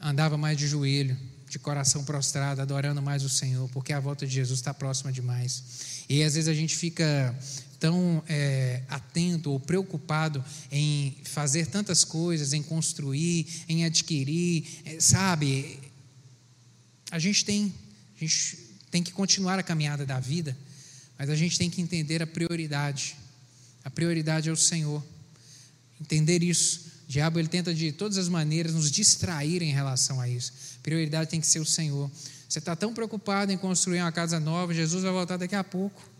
andava 0.00 0.36
mais 0.36 0.58
de 0.58 0.66
joelho, 0.66 1.16
de 1.48 1.58
coração 1.58 2.04
prostrado, 2.04 2.60
adorando 2.60 3.00
mais 3.00 3.22
o 3.22 3.28
Senhor, 3.28 3.68
porque 3.70 3.92
a 3.92 4.00
volta 4.00 4.26
de 4.26 4.34
Jesus 4.34 4.58
está 4.58 4.74
próxima 4.74 5.12
demais. 5.12 5.62
E 6.08 6.22
às 6.22 6.34
vezes 6.34 6.48
a 6.48 6.54
gente 6.54 6.76
fica 6.76 7.36
tão 7.78 8.22
é, 8.28 8.82
atento 8.88 9.50
ou 9.50 9.60
preocupado 9.60 10.44
em 10.70 11.16
fazer 11.24 11.66
tantas 11.66 12.04
coisas, 12.04 12.52
em 12.52 12.62
construir, 12.62 13.46
em 13.68 13.84
adquirir, 13.84 14.64
é, 14.84 15.00
sabe? 15.00 15.78
A 17.10 17.18
gente 17.18 17.44
tem, 17.44 17.72
a 18.16 18.20
gente 18.20 18.58
tem 18.90 19.02
que 19.02 19.12
continuar 19.12 19.58
a 19.58 19.62
caminhada 19.62 20.04
da 20.04 20.18
vida, 20.18 20.56
mas 21.18 21.30
a 21.30 21.36
gente 21.36 21.58
tem 21.58 21.70
que 21.70 21.80
entender 21.80 22.22
a 22.22 22.26
prioridade. 22.26 23.16
A 23.84 23.90
prioridade 23.90 24.48
é 24.48 24.52
o 24.52 24.56
Senhor. 24.56 25.02
Entender 26.00 26.42
isso. 26.42 26.86
O 27.08 27.12
diabo 27.12 27.38
ele 27.38 27.48
tenta 27.48 27.72
de 27.72 27.92
todas 27.92 28.18
as 28.18 28.28
maneiras 28.28 28.74
nos 28.74 28.90
distrair 28.90 29.62
em 29.62 29.72
relação 29.72 30.20
a 30.20 30.28
isso. 30.28 30.52
A 30.78 30.82
prioridade 30.82 31.30
tem 31.30 31.40
que 31.40 31.46
ser 31.46 31.60
o 31.60 31.64
Senhor. 31.64 32.10
Você 32.48 32.58
está 32.58 32.76
tão 32.76 32.92
preocupado 32.92 33.52
em 33.52 33.58
construir 33.58 34.00
uma 34.00 34.12
casa 34.12 34.38
nova, 34.38 34.74
Jesus 34.74 35.02
vai 35.02 35.12
voltar 35.12 35.36
daqui 35.36 35.54
a 35.54 35.64
pouco. 35.64 36.15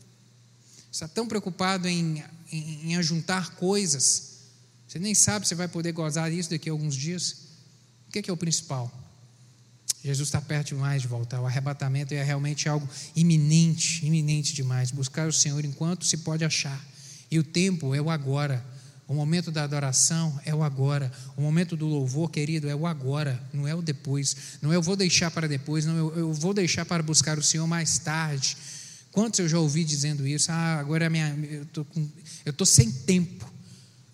Está 0.96 1.06
tão 1.06 1.28
preocupado 1.28 1.86
em, 1.86 2.24
em, 2.50 2.92
em 2.92 2.96
ajuntar 2.96 3.50
coisas, 3.56 4.38
você 4.88 4.98
nem 4.98 5.14
sabe 5.14 5.46
se 5.46 5.54
vai 5.54 5.68
poder 5.68 5.92
gozar 5.92 6.30
disso 6.30 6.48
daqui 6.48 6.70
a 6.70 6.72
alguns 6.72 6.96
dias. 6.96 7.36
O 8.08 8.12
que 8.12 8.20
é, 8.20 8.22
que 8.22 8.30
é 8.30 8.32
o 8.32 8.36
principal? 8.36 8.90
Jesus 10.02 10.28
está 10.28 10.40
perto 10.40 10.68
demais 10.68 11.02
de 11.02 11.08
voltar. 11.08 11.42
O 11.42 11.46
arrebatamento 11.46 12.14
é 12.14 12.22
realmente 12.22 12.66
algo 12.66 12.88
iminente, 13.14 14.06
iminente 14.06 14.54
demais. 14.54 14.90
Buscar 14.90 15.28
o 15.28 15.32
Senhor 15.34 15.62
enquanto 15.66 16.06
se 16.06 16.16
pode 16.16 16.46
achar. 16.46 16.82
E 17.30 17.38
o 17.38 17.44
tempo 17.44 17.94
é 17.94 18.00
o 18.00 18.08
agora. 18.08 18.64
O 19.06 19.12
momento 19.12 19.50
da 19.50 19.64
adoração 19.64 20.40
é 20.46 20.54
o 20.54 20.62
agora. 20.62 21.12
O 21.36 21.42
momento 21.42 21.76
do 21.76 21.86
louvor, 21.86 22.30
querido, 22.30 22.70
é 22.70 22.74
o 22.74 22.86
agora, 22.86 23.38
não 23.52 23.68
é 23.68 23.74
o 23.74 23.82
depois. 23.82 24.34
Não 24.62 24.72
é 24.72 24.76
eu 24.76 24.82
vou 24.82 24.96
deixar 24.96 25.30
para 25.30 25.46
depois, 25.46 25.84
não, 25.84 25.94
eu, 25.94 26.16
eu 26.16 26.32
vou 26.32 26.54
deixar 26.54 26.86
para 26.86 27.02
buscar 27.02 27.38
o 27.38 27.42
Senhor 27.42 27.66
mais 27.66 27.98
tarde. 27.98 28.56
Quantos 29.16 29.40
eu 29.40 29.48
já 29.48 29.58
ouvi 29.58 29.82
dizendo 29.82 30.26
isso? 30.26 30.52
Ah, 30.52 30.78
agora 30.78 31.06
é 31.06 31.08
minha, 31.08 31.34
eu 32.44 32.50
estou 32.50 32.66
sem 32.66 32.92
tempo. 32.92 33.50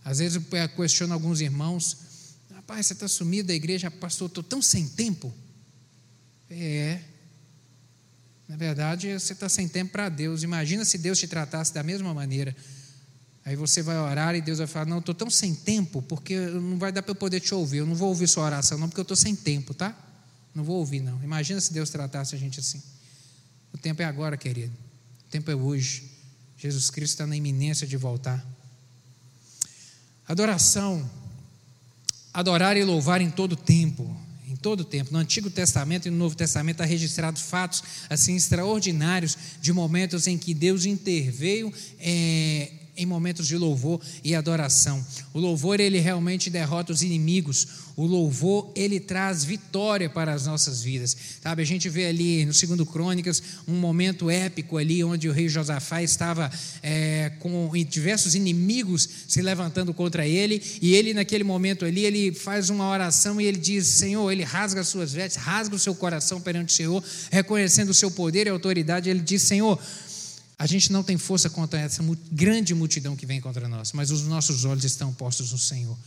Às 0.05 0.21
vezes 0.21 0.41
eu 0.41 0.69
questiono 0.69 1.13
alguns 1.13 1.41
irmãos. 1.41 1.97
Rapaz, 2.55 2.87
você 2.87 2.93
está 2.93 3.09
sumido 3.09 3.49
da 3.49 3.53
igreja, 3.53 3.91
pastor, 3.91 4.29
estou 4.29 4.45
tão 4.45 4.63
sem 4.63 4.87
tempo. 4.87 5.35
É. 6.49 7.01
Na 8.47 8.55
verdade, 8.55 9.13
você 9.19 9.33
está 9.33 9.49
sem 9.49 9.67
tempo 9.67 9.91
para 9.91 10.09
Deus. 10.09 10.45
Imagina 10.45 10.85
se 10.85 10.97
Deus 10.97 11.19
te 11.19 11.27
tratasse 11.27 11.75
da 11.75 11.83
mesma 11.83 12.15
maneira. 12.15 12.55
Aí 13.45 13.57
você 13.57 13.83
vai 13.83 13.99
orar 13.99 14.37
e 14.37 14.41
Deus 14.41 14.59
vai 14.59 14.69
falar: 14.69 14.87
Não, 14.87 15.01
estou 15.01 15.17
tão 15.17 15.29
sem 15.29 15.53
tempo, 15.53 16.01
porque 16.03 16.39
não 16.39 16.79
vai 16.79 16.93
dar 16.93 17.03
para 17.03 17.11
eu 17.11 17.17
poder 17.17 17.41
te 17.41 17.53
ouvir. 17.53 17.79
Eu 17.79 17.87
não 17.87 17.97
vou 17.97 18.11
ouvir 18.11 18.29
sua 18.29 18.45
oração, 18.45 18.79
não, 18.79 18.89
porque 18.89 19.01
eu 19.01 19.03
estou 19.03 19.17
sem 19.17 19.35
tempo, 19.35 19.75
tá? 19.75 19.99
Não 20.55 20.63
vou 20.63 20.77
ouvir, 20.77 21.01
não. 21.01 21.21
Imagina 21.25 21.61
se 21.61 21.73
Deus 21.73 21.91
tratasse 21.91 22.37
a 22.37 22.39
gente 22.39 22.61
assim. 22.61 22.81
O 23.73 23.79
tempo 23.79 24.01
é 24.01 24.05
agora, 24.05 24.37
querido. 24.37 24.92
Tempo 25.33 25.51
é 25.51 25.57
hoje. 25.57 26.05
Jesus 26.57 26.91
Cristo 26.91 27.15
está 27.15 27.27
na 27.27 27.37
iminência 27.37 27.87
de 27.87 27.97
voltar. 27.97 28.47
Adoração. 30.29 31.11
Adorar 32.33 32.77
e 32.77 32.85
louvar 32.85 33.21
em 33.21 33.31
todo 33.31 33.57
tempo 33.57 34.17
todo 34.63 34.83
o 34.83 34.85
tempo. 34.85 35.13
No 35.13 35.19
Antigo 35.19 35.51
Testamento 35.51 36.07
e 36.07 36.11
no 36.11 36.17
Novo 36.17 36.37
Testamento 36.37 36.77
está 36.77 36.85
registrado 36.85 37.39
fatos 37.39 37.83
assim 38.09 38.37
extraordinários 38.37 39.37
de 39.61 39.73
momentos 39.73 40.29
em 40.29 40.39
que 40.39 40.55
Deus 40.55 40.87
interveio 40.87 41.75
é, 41.99 42.71
em 42.97 43.07
momentos 43.07 43.47
de 43.47 43.57
louvor 43.57 44.01
e 44.23 44.35
adoração. 44.35 45.05
O 45.33 45.41
louvor 45.41 45.81
ele 45.81 45.99
realmente 45.99 46.51
derrota 46.51 46.93
os 46.93 47.03
inimigos. 47.03 47.67
O 47.97 48.07
louvor 48.07 48.71
ele 48.75 49.01
traz 49.01 49.45
vitória 49.45 50.09
para 50.09 50.33
as 50.33 50.47
nossas 50.47 50.83
vidas. 50.83 51.17
Sabe, 51.43 51.63
a 51.63 51.65
gente 51.65 51.89
vê 51.89 52.07
ali 52.07 52.45
no 52.45 52.53
segundo 52.53 52.85
Crônicas 52.85 53.43
um 53.67 53.75
momento 53.75 54.31
épico 54.31 54.77
ali 54.77 55.03
onde 55.03 55.29
o 55.29 55.33
rei 55.33 55.49
Josafá 55.49 56.03
estava 56.03 56.51
é, 56.83 57.33
com 57.39 57.71
diversos 57.89 58.35
inimigos 58.35 59.09
se 59.27 59.41
levantando 59.41 59.93
contra 59.95 60.27
ele 60.27 60.63
e 60.81 60.95
ele 60.95 61.15
naquele 61.15 61.45
momento 61.45 61.85
ali 61.85 62.05
ele 62.05 62.33
faz 62.33 62.71
uma 62.71 62.89
oração 62.89 63.41
e 63.41 63.47
ele 63.47 63.59
diz: 63.59 63.87
Senhor, 63.87 64.31
ele 64.31 64.43
rasga 64.43 64.83
as 64.83 64.89
suas 64.89 65.13
vestes, 65.13 65.43
rasga 65.43 65.75
o 65.75 65.79
seu 65.79 65.95
coração 65.95 66.41
perante 66.41 66.73
o 66.73 66.77
Senhor, 66.77 67.05
reconhecendo 67.31 67.91
o 67.91 67.95
seu 67.95 68.11
poder 68.11 68.47
e 68.47 68.51
autoridade. 68.51 69.09
Ele 69.09 69.21
diz: 69.21 69.43
Senhor 69.43 69.79
a 70.63 70.67
gente 70.67 70.93
não 70.93 71.03
tem 71.03 71.19
força 71.19 71.51
contra 71.51 71.81
essa 71.81 72.05
grande 72.31 72.73
multidão 72.73 73.17
que 73.17 73.27
vem 73.27 73.41
contra 73.41 73.67
nós, 73.67 73.91
mas 73.91 74.13
os 74.13 74.23
nossos 74.23 74.65
olhos 74.65 74.85
estão 74.85 75.13
postos 75.13 75.51
no 75.51 75.59
Senhor. 75.59 75.99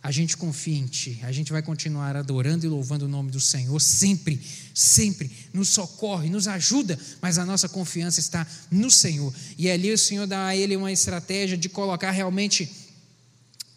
A 0.00 0.12
gente 0.12 0.36
confia 0.36 0.78
em 0.78 0.86
Ti, 0.86 1.18
a 1.24 1.32
gente 1.32 1.50
vai 1.50 1.60
continuar 1.60 2.14
adorando 2.14 2.64
e 2.64 2.68
louvando 2.68 3.06
o 3.06 3.08
nome 3.08 3.32
do 3.32 3.40
Senhor 3.40 3.80
sempre, 3.80 4.40
sempre. 4.72 5.28
Nos 5.52 5.70
socorre, 5.70 6.30
nos 6.30 6.46
ajuda, 6.46 6.96
mas 7.20 7.36
a 7.36 7.44
nossa 7.44 7.68
confiança 7.68 8.20
está 8.20 8.46
no 8.70 8.92
Senhor. 8.92 9.34
E 9.58 9.68
ali 9.68 9.92
o 9.92 9.98
Senhor 9.98 10.24
dá 10.24 10.46
a 10.46 10.56
ele 10.56 10.76
uma 10.76 10.92
estratégia 10.92 11.56
de 11.56 11.68
colocar 11.68 12.12
realmente 12.12 12.70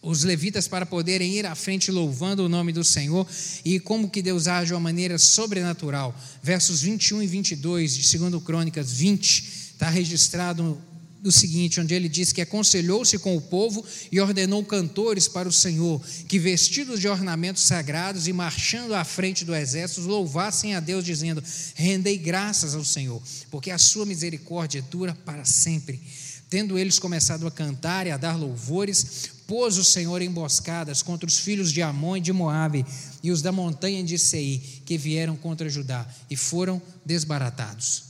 os 0.04 0.24
levitas 0.24 0.68
para 0.68 0.86
poderem 0.86 1.40
ir 1.40 1.46
à 1.48 1.56
frente 1.56 1.92
louvando 1.92 2.46
o 2.46 2.50
nome 2.50 2.72
do 2.72 2.84
Senhor 2.84 3.28
e 3.66 3.80
como 3.80 4.12
que 4.12 4.22
Deus 4.22 4.46
age 4.46 4.68
de 4.68 4.74
uma 4.74 4.80
maneira 4.80 5.18
sobrenatural. 5.18 6.16
Versos 6.44 6.84
21 6.84 7.24
e 7.24 7.26
22 7.26 7.96
de 7.96 8.18
2 8.20 8.44
Crônicas 8.44 8.92
20 8.92 9.59
está 9.80 9.90
registrado 9.90 10.78
o 11.24 11.32
seguinte, 11.32 11.80
onde 11.80 11.94
ele 11.94 12.10
diz 12.10 12.34
que 12.34 12.42
aconselhou-se 12.42 13.18
com 13.20 13.38
o 13.38 13.42
povo 13.42 13.86
e 14.12 14.20
ordenou 14.20 14.62
cantores 14.64 15.26
para 15.26 15.48
o 15.48 15.54
Senhor, 15.54 16.02
que 16.28 16.38
vestidos 16.38 17.00
de 17.00 17.08
ornamentos 17.08 17.64
sagrados 17.64 18.28
e 18.28 18.34
marchando 18.34 18.94
à 18.94 19.06
frente 19.06 19.46
do 19.46 19.56
exército, 19.56 20.02
louvassem 20.02 20.76
a 20.76 20.82
Deus, 20.82 21.06
dizendo: 21.06 21.42
Rendei 21.76 22.18
graças 22.18 22.76
ao 22.76 22.84
Senhor, 22.84 23.22
porque 23.50 23.72
a 23.72 23.78
sua 23.78 24.06
misericórdia 24.06 24.82
dura 24.82 25.16
para 25.26 25.46
sempre. 25.46 26.02
Tendo 26.50 26.78
eles 26.78 27.00
começado 27.00 27.48
a 27.48 27.52
cantar 27.52 28.06
e 28.06 28.12
a 28.12 28.18
dar 28.18 28.38
louvores, 28.38 29.30
pôs 29.48 29.78
o 29.78 29.84
Senhor 29.84 30.22
emboscadas 30.22 31.02
contra 31.02 31.28
os 31.28 31.38
filhos 31.38 31.72
de 31.72 31.82
Amon 31.82 32.18
e 32.18 32.22
de 32.22 32.34
Moabe 32.34 32.86
e 33.24 33.32
os 33.32 33.42
da 33.42 33.52
montanha 33.54 34.04
de 34.04 34.20
Sei, 34.20 34.62
que 34.86 34.98
vieram 34.98 35.38
contra 35.38 35.70
Judá, 35.70 36.06
e 36.30 36.36
foram 36.36 36.82
desbaratados. 37.06 38.09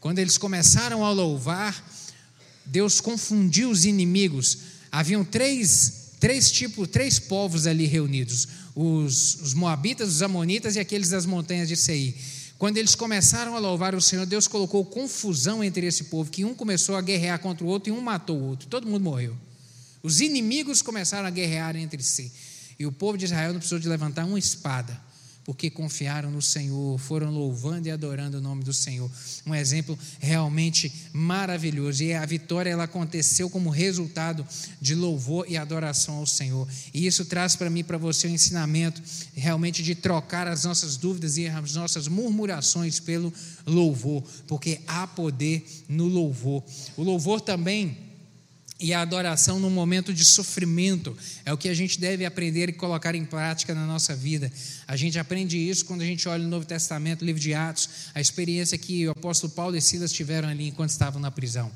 Quando 0.00 0.18
eles 0.18 0.38
começaram 0.38 1.04
a 1.04 1.10
louvar, 1.10 1.84
Deus 2.64 3.00
confundiu 3.00 3.70
os 3.70 3.84
inimigos. 3.84 4.58
Haviam 4.90 5.24
três, 5.24 6.12
três 6.20 6.50
tipos, 6.50 6.88
três 6.88 7.18
povos 7.18 7.66
ali 7.66 7.86
reunidos: 7.86 8.48
os, 8.74 9.40
os 9.42 9.54
moabitas, 9.54 10.08
os 10.08 10.22
amonitas 10.22 10.76
e 10.76 10.80
aqueles 10.80 11.10
das 11.10 11.26
montanhas 11.26 11.68
de 11.68 11.76
Seir. 11.76 12.14
Quando 12.58 12.78
eles 12.78 12.94
começaram 12.94 13.54
a 13.54 13.58
louvar 13.58 13.94
o 13.94 14.00
Senhor, 14.00 14.24
Deus 14.24 14.48
colocou 14.48 14.84
confusão 14.84 15.62
entre 15.62 15.86
esse 15.86 16.04
povo, 16.04 16.30
que 16.30 16.44
um 16.44 16.54
começou 16.54 16.96
a 16.96 17.02
guerrear 17.02 17.38
contra 17.38 17.64
o 17.64 17.68
outro 17.68 17.92
e 17.92 17.96
um 17.96 18.00
matou 18.00 18.38
o 18.38 18.44
outro. 18.44 18.66
Todo 18.68 18.86
mundo 18.86 19.02
morreu. 19.02 19.36
Os 20.02 20.20
inimigos 20.20 20.80
começaram 20.80 21.26
a 21.26 21.30
guerrear 21.30 21.76
entre 21.76 22.02
si. 22.02 22.32
E 22.78 22.86
o 22.86 22.92
povo 22.92 23.18
de 23.18 23.26
Israel 23.26 23.52
não 23.52 23.58
precisou 23.58 23.78
de 23.78 23.88
levantar 23.88 24.24
uma 24.24 24.38
espada 24.38 25.05
porque 25.46 25.70
confiaram 25.70 26.28
no 26.28 26.42
Senhor, 26.42 26.98
foram 26.98 27.30
louvando 27.30 27.86
e 27.86 27.90
adorando 27.92 28.38
o 28.38 28.40
nome 28.40 28.64
do 28.64 28.72
Senhor. 28.72 29.08
Um 29.46 29.54
exemplo 29.54 29.96
realmente 30.18 30.92
maravilhoso. 31.12 32.02
E 32.02 32.12
a 32.12 32.26
vitória 32.26 32.68
ela 32.68 32.82
aconteceu 32.82 33.48
como 33.48 33.70
resultado 33.70 34.44
de 34.80 34.96
louvor 34.96 35.46
e 35.48 35.56
adoração 35.56 36.16
ao 36.16 36.26
Senhor. 36.26 36.66
E 36.92 37.06
isso 37.06 37.24
traz 37.24 37.54
para 37.54 37.70
mim, 37.70 37.84
para 37.84 37.96
você, 37.96 38.26
o 38.26 38.30
um 38.30 38.34
ensinamento 38.34 39.00
realmente 39.36 39.84
de 39.84 39.94
trocar 39.94 40.48
as 40.48 40.64
nossas 40.64 40.96
dúvidas 40.96 41.36
e 41.36 41.46
as 41.46 41.74
nossas 41.74 42.08
murmurações 42.08 42.98
pelo 42.98 43.32
louvor, 43.64 44.24
porque 44.48 44.80
há 44.84 45.06
poder 45.06 45.64
no 45.88 46.06
louvor. 46.08 46.64
O 46.96 47.04
louvor 47.04 47.40
também 47.40 48.05
e 48.78 48.92
a 48.92 49.00
adoração 49.00 49.58
num 49.58 49.70
momento 49.70 50.12
de 50.12 50.24
sofrimento 50.24 51.16
é 51.44 51.52
o 51.52 51.56
que 51.56 51.68
a 51.68 51.74
gente 51.74 51.98
deve 51.98 52.26
aprender 52.26 52.68
e 52.68 52.72
colocar 52.72 53.14
em 53.14 53.24
prática 53.24 53.74
na 53.74 53.86
nossa 53.86 54.14
vida. 54.14 54.52
A 54.86 54.96
gente 54.96 55.18
aprende 55.18 55.56
isso 55.56 55.86
quando 55.86 56.02
a 56.02 56.04
gente 56.04 56.28
olha 56.28 56.42
no 56.42 56.50
Novo 56.50 56.66
Testamento, 56.66 57.24
livro 57.24 57.40
de 57.40 57.54
Atos, 57.54 57.88
a 58.14 58.20
experiência 58.20 58.76
que 58.76 59.08
o 59.08 59.12
apóstolo 59.12 59.52
Paulo 59.52 59.76
e 59.76 59.80
Silas 59.80 60.12
tiveram 60.12 60.48
ali 60.48 60.68
enquanto 60.68 60.90
estavam 60.90 61.20
na 61.20 61.30
prisão. 61.30 61.72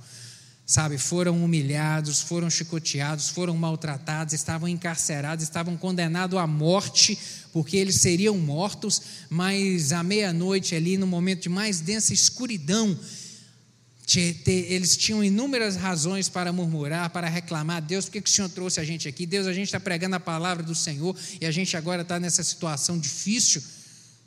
Sabe, 0.66 0.98
foram 0.98 1.42
humilhados, 1.42 2.20
foram 2.20 2.48
chicoteados, 2.48 3.28
foram 3.30 3.57
maltratados, 3.57 4.34
estavam 4.34 4.68
encarcerados, 4.68 5.42
estavam 5.42 5.76
condenados 5.76 6.38
à 6.38 6.46
morte, 6.46 7.18
porque 7.53 7.76
eles 7.76 7.96
seriam 7.96 8.38
mortos, 8.38 9.03
mas 9.28 9.90
à 9.90 10.03
meia-noite, 10.05 10.76
ali 10.76 10.96
no 10.96 11.09
momento 11.09 11.42
de 11.42 11.48
mais 11.48 11.80
densa 11.80 12.14
escuridão, 12.14 12.96
eles 14.18 14.96
tinham 14.96 15.22
inúmeras 15.22 15.76
razões 15.76 16.28
para 16.28 16.52
murmurar, 16.52 17.11
para 17.11 17.28
reclamar. 17.28 17.82
Deus, 17.82 18.06
por 18.06 18.12
que, 18.12 18.20
que 18.22 18.30
o 18.30 18.32
Senhor 18.32 18.48
trouxe 18.48 18.80
a 18.80 18.84
gente 18.84 19.06
aqui? 19.06 19.26
Deus, 19.26 19.46
a 19.46 19.52
gente 19.52 19.66
está 19.66 19.78
pregando 19.78 20.16
a 20.16 20.20
palavra 20.20 20.62
do 20.62 20.74
Senhor 20.74 21.14
e 21.40 21.46
a 21.46 21.50
gente 21.50 21.76
agora 21.76 22.02
está 22.02 22.18
nessa 22.18 22.42
situação 22.42 22.98
difícil. 22.98 23.62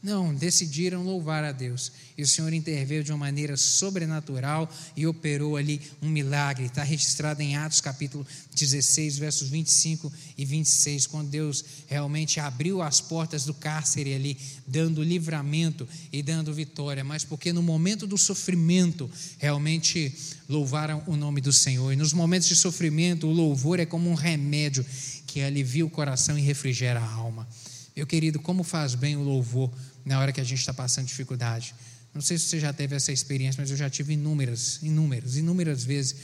Não, 0.03 0.35
decidiram 0.35 1.01
louvar 1.01 1.45
a 1.45 1.53
Deus. 1.53 1.89
E 2.17 2.23
o 2.23 2.27
Senhor 2.27 2.51
interveio 2.51 3.05
de 3.05 3.11
uma 3.13 3.19
maneira 3.19 3.55
sobrenatural 3.55 4.69
e 4.97 5.07
operou 5.07 5.55
ali 5.55 5.79
um 6.01 6.09
milagre. 6.09 6.65
Está 6.65 6.83
registrado 6.83 7.41
em 7.41 7.55
Atos 7.55 7.79
capítulo 7.79 8.27
16, 8.53 9.17
versos 9.17 9.47
25 9.47 10.11
e 10.37 10.43
26, 10.43 11.07
quando 11.07 11.29
Deus 11.29 11.63
realmente 11.87 12.37
abriu 12.41 12.81
as 12.81 12.99
portas 12.99 13.45
do 13.45 13.53
cárcere 13.53 14.13
ali, 14.13 14.37
dando 14.67 15.01
livramento 15.01 15.87
e 16.11 16.21
dando 16.21 16.53
vitória. 16.53 17.01
Mas 17.01 17.23
porque 17.23 17.53
no 17.53 17.63
momento 17.63 18.05
do 18.05 18.17
sofrimento, 18.17 19.09
realmente 19.37 20.13
louvaram 20.49 21.01
o 21.07 21.15
nome 21.15 21.39
do 21.39 21.53
Senhor. 21.53 21.93
E 21.93 21.95
nos 21.95 22.11
momentos 22.11 22.49
de 22.49 22.57
sofrimento, 22.57 23.25
o 23.25 23.31
louvor 23.31 23.79
é 23.79 23.85
como 23.85 24.09
um 24.09 24.15
remédio 24.15 24.85
que 25.25 25.41
alivia 25.41 25.85
o 25.85 25.89
coração 25.89 26.37
e 26.37 26.41
refrigera 26.41 26.99
a 26.99 27.09
alma. 27.09 27.47
Meu 27.95 28.07
querido, 28.07 28.39
como 28.39 28.63
faz 28.63 28.95
bem 28.95 29.15
o 29.15 29.21
louvor 29.21 29.71
na 30.05 30.19
hora 30.19 30.31
que 30.31 30.41
a 30.41 30.43
gente 30.43 30.59
está 30.59 30.73
passando 30.73 31.07
dificuldade. 31.07 31.73
Não 32.13 32.21
sei 32.21 32.37
se 32.37 32.45
você 32.45 32.59
já 32.59 32.71
teve 32.71 32.95
essa 32.95 33.11
experiência, 33.11 33.59
mas 33.61 33.71
eu 33.71 33.77
já 33.77 33.89
tive 33.89 34.13
inúmeras, 34.13 34.79
inúmeras, 34.83 35.35
inúmeras 35.35 35.83
vezes, 35.83 36.15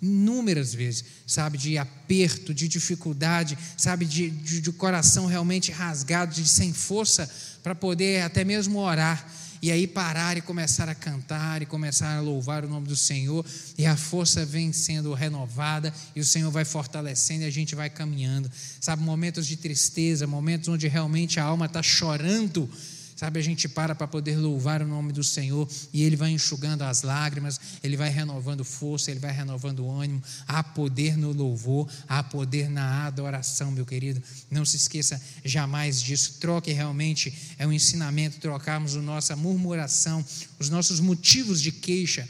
inúmeras 0.00 0.74
vezes, 0.74 1.04
sabe, 1.26 1.56
de 1.56 1.78
aperto, 1.78 2.52
de 2.52 2.68
dificuldade, 2.68 3.58
sabe, 3.76 4.04
de, 4.04 4.30
de, 4.30 4.60
de 4.60 4.72
coração 4.72 5.26
realmente 5.26 5.72
rasgado, 5.72 6.34
de 6.34 6.46
sem 6.46 6.72
força 6.72 7.28
para 7.62 7.74
poder 7.74 8.22
até 8.22 8.44
mesmo 8.44 8.78
orar. 8.78 9.26
E 9.60 9.72
aí 9.72 9.88
parar 9.88 10.36
e 10.36 10.40
começar 10.40 10.88
a 10.88 10.94
cantar 10.94 11.62
e 11.62 11.66
começar 11.66 12.16
a 12.16 12.20
louvar 12.20 12.64
o 12.64 12.68
nome 12.68 12.86
do 12.86 12.94
Senhor, 12.94 13.44
e 13.76 13.86
a 13.86 13.96
força 13.96 14.46
vem 14.46 14.72
sendo 14.72 15.12
renovada, 15.14 15.92
e 16.14 16.20
o 16.20 16.24
Senhor 16.24 16.50
vai 16.50 16.64
fortalecendo 16.64 17.42
e 17.42 17.46
a 17.46 17.50
gente 17.50 17.74
vai 17.74 17.90
caminhando. 17.90 18.48
Sabe, 18.80 19.02
momentos 19.02 19.46
de 19.48 19.56
tristeza, 19.56 20.28
momentos 20.28 20.68
onde 20.68 20.86
realmente 20.86 21.40
a 21.40 21.44
alma 21.44 21.66
está 21.66 21.82
chorando, 21.82 22.70
Sabe, 23.18 23.40
a 23.40 23.42
gente 23.42 23.68
para 23.68 23.96
para 23.96 24.06
poder 24.06 24.36
louvar 24.36 24.80
o 24.80 24.86
nome 24.86 25.12
do 25.12 25.24
Senhor 25.24 25.68
e 25.92 26.04
Ele 26.04 26.14
vai 26.14 26.30
enxugando 26.30 26.82
as 26.82 27.02
lágrimas, 27.02 27.60
Ele 27.82 27.96
vai 27.96 28.08
renovando 28.08 28.64
força, 28.64 29.10
Ele 29.10 29.18
vai 29.18 29.32
renovando 29.32 29.90
ânimo. 29.90 30.22
Há 30.46 30.62
poder 30.62 31.16
no 31.16 31.32
louvor, 31.32 31.90
há 32.06 32.22
poder 32.22 32.70
na 32.70 33.06
adoração, 33.06 33.72
meu 33.72 33.84
querido. 33.84 34.22
Não 34.48 34.64
se 34.64 34.76
esqueça 34.76 35.20
jamais 35.44 36.00
disso. 36.00 36.36
Troque 36.38 36.70
realmente, 36.70 37.36
é 37.58 37.66
um 37.66 37.72
ensinamento 37.72 38.38
trocarmos 38.38 38.96
a 38.96 39.02
nossa 39.02 39.34
murmuração, 39.34 40.24
os 40.56 40.70
nossos 40.70 41.00
motivos 41.00 41.60
de 41.60 41.72
queixa 41.72 42.24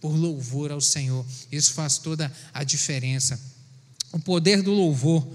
por 0.00 0.14
louvor 0.14 0.70
ao 0.70 0.80
Senhor. 0.80 1.26
Isso 1.50 1.72
faz 1.72 1.98
toda 1.98 2.32
a 2.54 2.62
diferença. 2.62 3.40
O 4.12 4.20
poder 4.20 4.62
do 4.62 4.70
louvor 4.70 5.26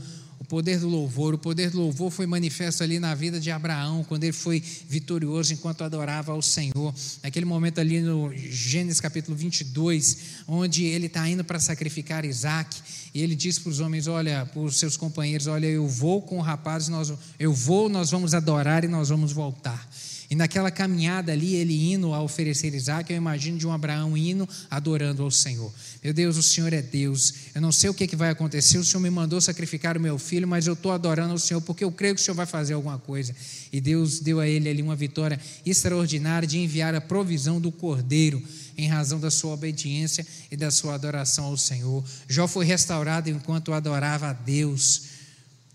o 0.43 0.45
poder 0.45 0.77
do 0.77 0.89
louvor. 0.89 1.33
O 1.33 1.37
poder 1.37 1.69
do 1.69 1.79
louvor 1.79 2.11
foi 2.11 2.27
manifesto 2.27 2.83
ali 2.83 2.99
na 2.99 3.15
vida 3.15 3.39
de 3.39 3.49
Abraão, 3.49 4.03
quando 4.03 4.25
ele 4.25 4.33
foi 4.33 4.59
vitorioso 4.59 5.53
enquanto 5.53 5.85
adorava 5.85 6.33
ao 6.33 6.41
Senhor. 6.41 6.93
Naquele 7.23 7.45
momento 7.45 7.79
ali 7.79 8.01
no 8.01 8.29
Gênesis 8.35 8.99
capítulo 8.99 9.37
22, 9.37 10.17
onde 10.45 10.83
ele 10.83 11.05
está 11.05 11.27
indo 11.29 11.45
para 11.45 11.61
sacrificar 11.61 12.25
Isaac, 12.25 12.75
e 13.13 13.21
ele 13.21 13.35
diz 13.35 13.57
para 13.57 13.69
os 13.69 13.79
homens: 13.79 14.05
Olha, 14.05 14.45
para 14.45 14.59
os 14.59 14.77
seus 14.77 14.97
companheiros: 14.97 15.47
Olha, 15.47 15.67
eu 15.67 15.87
vou 15.87 16.21
com 16.21 16.37
o 16.37 16.41
rapaz, 16.41 16.89
nós, 16.89 17.13
eu 17.39 17.53
vou, 17.53 17.87
nós 17.87 18.11
vamos 18.11 18.33
adorar 18.33 18.83
e 18.83 18.89
nós 18.89 19.07
vamos 19.07 19.31
voltar. 19.31 19.89
E 20.29 20.35
naquela 20.35 20.71
caminhada 20.71 21.31
ali, 21.31 21.55
ele 21.55 21.93
indo 21.93 22.13
a 22.13 22.21
oferecer 22.21 22.73
Isaac, 22.73 23.11
eu 23.11 23.17
imagino 23.17 23.57
de 23.57 23.67
um 23.67 23.71
Abraão 23.71 24.17
indo 24.17 24.47
adorando 24.69 25.23
ao 25.23 25.31
Senhor. 25.31 25.71
Meu 26.03 26.13
Deus, 26.13 26.37
o 26.37 26.43
Senhor 26.43 26.73
é 26.73 26.81
Deus. 26.81 27.33
Eu 27.53 27.61
não 27.61 27.71
sei 27.71 27.89
o 27.89 27.93
que, 27.93 28.07
que 28.07 28.15
vai 28.15 28.29
acontecer. 28.29 28.77
O 28.77 28.83
Senhor 28.83 29.01
me 29.01 29.09
mandou 29.09 29.39
sacrificar 29.39 29.97
o 29.97 29.99
meu 29.99 30.17
filho, 30.17 30.47
mas 30.47 30.67
eu 30.67 30.73
estou 30.73 30.91
adorando 30.91 31.31
ao 31.31 31.37
Senhor 31.37 31.61
porque 31.61 31.83
eu 31.83 31.91
creio 31.91 32.15
que 32.15 32.21
o 32.21 32.23
Senhor 32.23 32.35
vai 32.35 32.45
fazer 32.45 32.73
alguma 32.73 32.97
coisa. 32.97 33.35
E 33.71 33.79
Deus 33.79 34.19
deu 34.19 34.39
a 34.39 34.47
ele 34.47 34.69
ali 34.69 34.81
uma 34.81 34.95
vitória 34.95 35.39
extraordinária 35.65 36.47
de 36.47 36.57
enviar 36.57 36.95
a 36.95 37.01
provisão 37.01 37.61
do 37.61 37.71
cordeiro 37.71 38.41
em 38.77 38.87
razão 38.87 39.19
da 39.19 39.29
sua 39.29 39.53
obediência 39.53 40.25
e 40.51 40.57
da 40.57 40.71
sua 40.71 40.95
adoração 40.95 41.45
ao 41.45 41.57
Senhor. 41.57 42.03
Jó 42.27 42.47
foi 42.47 42.65
restaurado 42.65 43.29
enquanto 43.29 43.73
adorava 43.73 44.29
a 44.29 44.33
Deus 44.33 45.12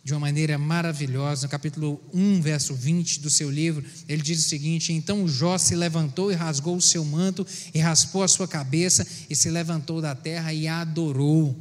de 0.09 0.15
uma 0.15 0.21
maneira 0.21 0.57
maravilhosa. 0.57 1.43
No 1.43 1.51
capítulo 1.51 2.01
1, 2.15 2.41
verso 2.41 2.75
20 2.75 3.21
do 3.21 3.29
seu 3.29 3.51
livro, 3.51 3.85
ele 4.09 4.23
diz 4.23 4.39
o 4.39 4.49
seguinte: 4.49 4.91
Então 4.91 5.29
Jó 5.29 5.59
se 5.59 5.77
levantou 5.77 6.33
e 6.33 6.35
rasgou 6.35 6.77
o 6.77 6.83
seu 6.83 7.05
manto, 7.05 7.47
e 7.75 7.79
raspou 7.79 8.23
a 8.23 8.29
sua 8.29 8.49
cabeça, 8.49 9.07
e 9.29 9.37
se 9.37 9.51
levantou 9.51 10.01
da 10.01 10.15
terra 10.15 10.51
e 10.55 10.67
adorou. 10.67 11.55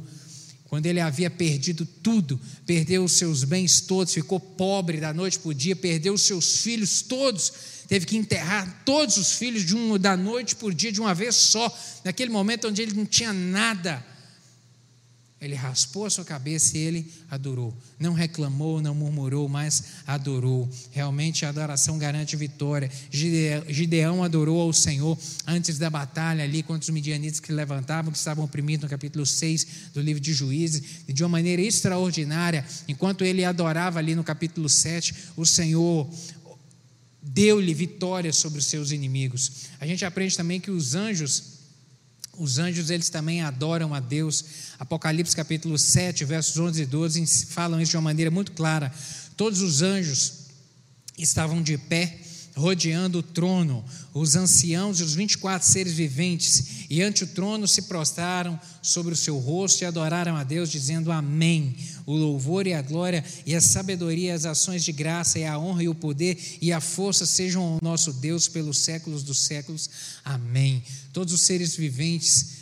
Quando 0.64 0.86
ele 0.86 0.98
havia 0.98 1.28
perdido 1.28 1.84
tudo, 2.02 2.40
perdeu 2.64 3.04
os 3.04 3.12
seus 3.12 3.44
bens 3.44 3.82
todos, 3.82 4.14
ficou 4.14 4.40
pobre 4.40 4.98
da 4.98 5.12
noite 5.12 5.38
para 5.38 5.50
o 5.50 5.54
dia, 5.54 5.76
perdeu 5.76 6.14
os 6.14 6.22
seus 6.22 6.62
filhos 6.62 7.02
todos, 7.02 7.52
teve 7.86 8.06
que 8.06 8.16
enterrar 8.16 8.82
todos 8.84 9.18
os 9.18 9.32
filhos 9.32 9.70
um, 9.72 9.98
da 9.98 10.16
noite 10.16 10.56
por 10.56 10.72
dia, 10.72 10.90
de 10.90 11.00
uma 11.02 11.14
vez 11.14 11.34
só, 11.34 11.70
naquele 12.02 12.30
momento 12.30 12.66
onde 12.68 12.80
ele 12.80 12.94
não 12.94 13.04
tinha 13.04 13.32
nada 13.32 14.02
ele 15.40 15.54
raspou 15.54 16.04
a 16.04 16.10
sua 16.10 16.24
cabeça 16.24 16.76
e 16.76 16.80
ele 16.80 17.12
adorou. 17.30 17.72
Não 17.98 18.12
reclamou, 18.12 18.82
não 18.82 18.92
murmurou, 18.92 19.48
mas 19.48 19.84
adorou. 20.04 20.68
Realmente 20.90 21.46
a 21.46 21.50
adoração 21.50 21.96
garante 21.96 22.34
vitória. 22.34 22.90
Gideão 23.10 24.24
adorou 24.24 24.60
ao 24.60 24.72
Senhor 24.72 25.16
antes 25.46 25.78
da 25.78 25.88
batalha 25.88 26.42
ali 26.42 26.60
contra 26.60 26.82
os 26.82 26.90
midianitas 26.90 27.38
que 27.38 27.52
levantavam, 27.52 28.10
que 28.10 28.18
estavam 28.18 28.44
oprimidos 28.44 28.82
no 28.82 28.90
capítulo 28.90 29.24
6 29.24 29.66
do 29.94 30.00
livro 30.00 30.20
de 30.20 30.32
Juízes, 30.32 30.82
e 31.06 31.12
de 31.12 31.22
uma 31.22 31.28
maneira 31.28 31.62
extraordinária. 31.62 32.66
Enquanto 32.88 33.24
ele 33.24 33.44
adorava 33.44 34.00
ali 34.00 34.16
no 34.16 34.24
capítulo 34.24 34.68
7, 34.68 35.14
o 35.36 35.46
Senhor 35.46 36.10
deu-lhe 37.22 37.74
vitória 37.74 38.32
sobre 38.32 38.58
os 38.58 38.66
seus 38.66 38.90
inimigos. 38.90 39.68
A 39.78 39.86
gente 39.86 40.04
aprende 40.04 40.36
também 40.36 40.58
que 40.58 40.70
os 40.70 40.96
anjos 40.96 41.57
os 42.38 42.58
anjos, 42.58 42.90
eles 42.90 43.08
também 43.08 43.42
adoram 43.42 43.92
a 43.92 44.00
Deus. 44.00 44.44
Apocalipse 44.78 45.34
capítulo 45.34 45.78
7, 45.78 46.24
versos 46.24 46.56
11 46.56 46.82
e 46.82 46.86
12 46.86 47.46
falam 47.46 47.80
isso 47.80 47.90
de 47.90 47.96
uma 47.96 48.02
maneira 48.02 48.30
muito 48.30 48.52
clara. 48.52 48.92
Todos 49.36 49.60
os 49.60 49.82
anjos 49.82 50.46
estavam 51.18 51.60
de 51.62 51.76
pé 51.76 52.18
rodeando 52.58 53.20
o 53.20 53.22
trono, 53.22 53.84
os 54.12 54.34
anciãos 54.34 54.98
e 54.98 55.04
os 55.04 55.14
24 55.14 55.66
seres 55.66 55.92
viventes, 55.92 56.86
e 56.90 57.00
ante 57.00 57.22
o 57.22 57.26
trono 57.26 57.68
se 57.68 57.82
prostraram 57.82 58.58
sobre 58.82 59.14
o 59.14 59.16
seu 59.16 59.38
rosto 59.38 59.82
e 59.82 59.86
adoraram 59.86 60.36
a 60.36 60.42
Deus, 60.42 60.68
dizendo 60.68 61.12
Amém. 61.12 61.76
O 62.04 62.14
louvor 62.14 62.66
e 62.66 62.74
a 62.74 62.82
glória 62.82 63.24
e 63.46 63.54
a 63.54 63.60
sabedoria, 63.60 64.34
as 64.34 64.44
ações 64.44 64.82
de 64.82 64.92
graça 64.92 65.38
e 65.38 65.44
a 65.44 65.58
honra 65.58 65.84
e 65.84 65.88
o 65.88 65.94
poder 65.94 66.38
e 66.60 66.72
a 66.72 66.80
força 66.80 67.24
sejam 67.26 67.62
ao 67.62 67.78
nosso 67.82 68.12
Deus 68.14 68.48
pelos 68.48 68.78
séculos 68.78 69.22
dos 69.22 69.40
séculos. 69.40 69.88
Amém. 70.24 70.82
Todos 71.12 71.32
os 71.32 71.42
seres 71.42 71.76
viventes 71.76 72.57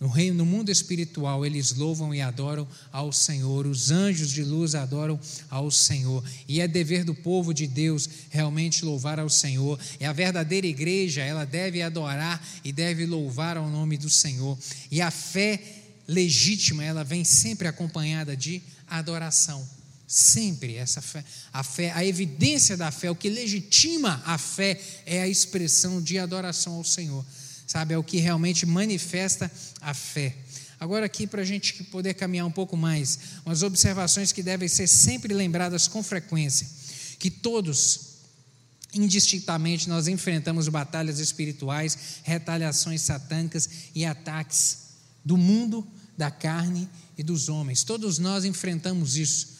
no 0.00 0.06
reino, 0.06 0.38
no 0.38 0.46
mundo 0.46 0.70
espiritual, 0.70 1.44
eles 1.44 1.74
louvam 1.74 2.14
e 2.14 2.20
adoram 2.20 2.68
ao 2.92 3.12
Senhor. 3.12 3.66
Os 3.66 3.90
anjos 3.90 4.30
de 4.30 4.44
luz 4.44 4.76
adoram 4.76 5.18
ao 5.50 5.72
Senhor. 5.72 6.22
E 6.46 6.60
é 6.60 6.68
dever 6.68 7.02
do 7.02 7.14
povo 7.14 7.52
de 7.52 7.66
Deus 7.66 8.08
realmente 8.30 8.84
louvar 8.84 9.18
ao 9.18 9.28
Senhor. 9.28 9.78
E 9.98 10.04
a 10.04 10.12
verdadeira 10.12 10.68
igreja, 10.68 11.22
ela 11.22 11.44
deve 11.44 11.82
adorar 11.82 12.40
e 12.62 12.72
deve 12.72 13.06
louvar 13.06 13.56
ao 13.56 13.68
nome 13.68 13.98
do 13.98 14.08
Senhor. 14.08 14.56
E 14.88 15.00
a 15.00 15.10
fé 15.10 15.60
legítima, 16.06 16.84
ela 16.84 17.02
vem 17.02 17.24
sempre 17.24 17.66
acompanhada 17.66 18.36
de 18.36 18.62
adoração. 18.86 19.66
Sempre 20.06 20.76
essa 20.76 21.02
fé, 21.02 21.22
a 21.52 21.62
fé, 21.62 21.92
a 21.94 22.02
evidência 22.02 22.78
da 22.78 22.90
fé, 22.90 23.10
o 23.10 23.14
que 23.14 23.28
legitima 23.28 24.22
a 24.24 24.38
fé 24.38 24.80
é 25.04 25.20
a 25.20 25.28
expressão 25.28 26.00
de 26.00 26.18
adoração 26.18 26.76
ao 26.76 26.84
Senhor, 26.84 27.22
sabe? 27.68 27.94
É 27.94 27.98
o 27.98 28.02
que 28.02 28.16
realmente 28.16 28.66
manifesta 28.66 29.48
a 29.80 29.94
fé. 29.94 30.34
Agora, 30.80 31.06
aqui, 31.06 31.26
para 31.26 31.42
a 31.42 31.44
gente 31.44 31.84
poder 31.84 32.14
caminhar 32.14 32.46
um 32.46 32.50
pouco 32.50 32.76
mais, 32.76 33.18
umas 33.44 33.62
observações 33.62 34.32
que 34.32 34.42
devem 34.42 34.68
ser 34.68 34.86
sempre 34.86 35.34
lembradas 35.34 35.86
com 35.86 36.02
frequência: 36.02 36.66
que 37.18 37.30
todos, 37.30 38.00
indistintamente, 38.94 39.88
nós 39.88 40.08
enfrentamos 40.08 40.66
batalhas 40.68 41.18
espirituais, 41.18 41.98
retaliações 42.22 43.02
satânicas 43.02 43.68
e 43.94 44.04
ataques 44.04 44.78
do 45.24 45.36
mundo, 45.36 45.86
da 46.16 46.30
carne 46.30 46.88
e 47.18 47.22
dos 47.22 47.48
homens. 47.48 47.82
Todos 47.82 48.18
nós 48.18 48.44
enfrentamos 48.44 49.16
isso. 49.16 49.58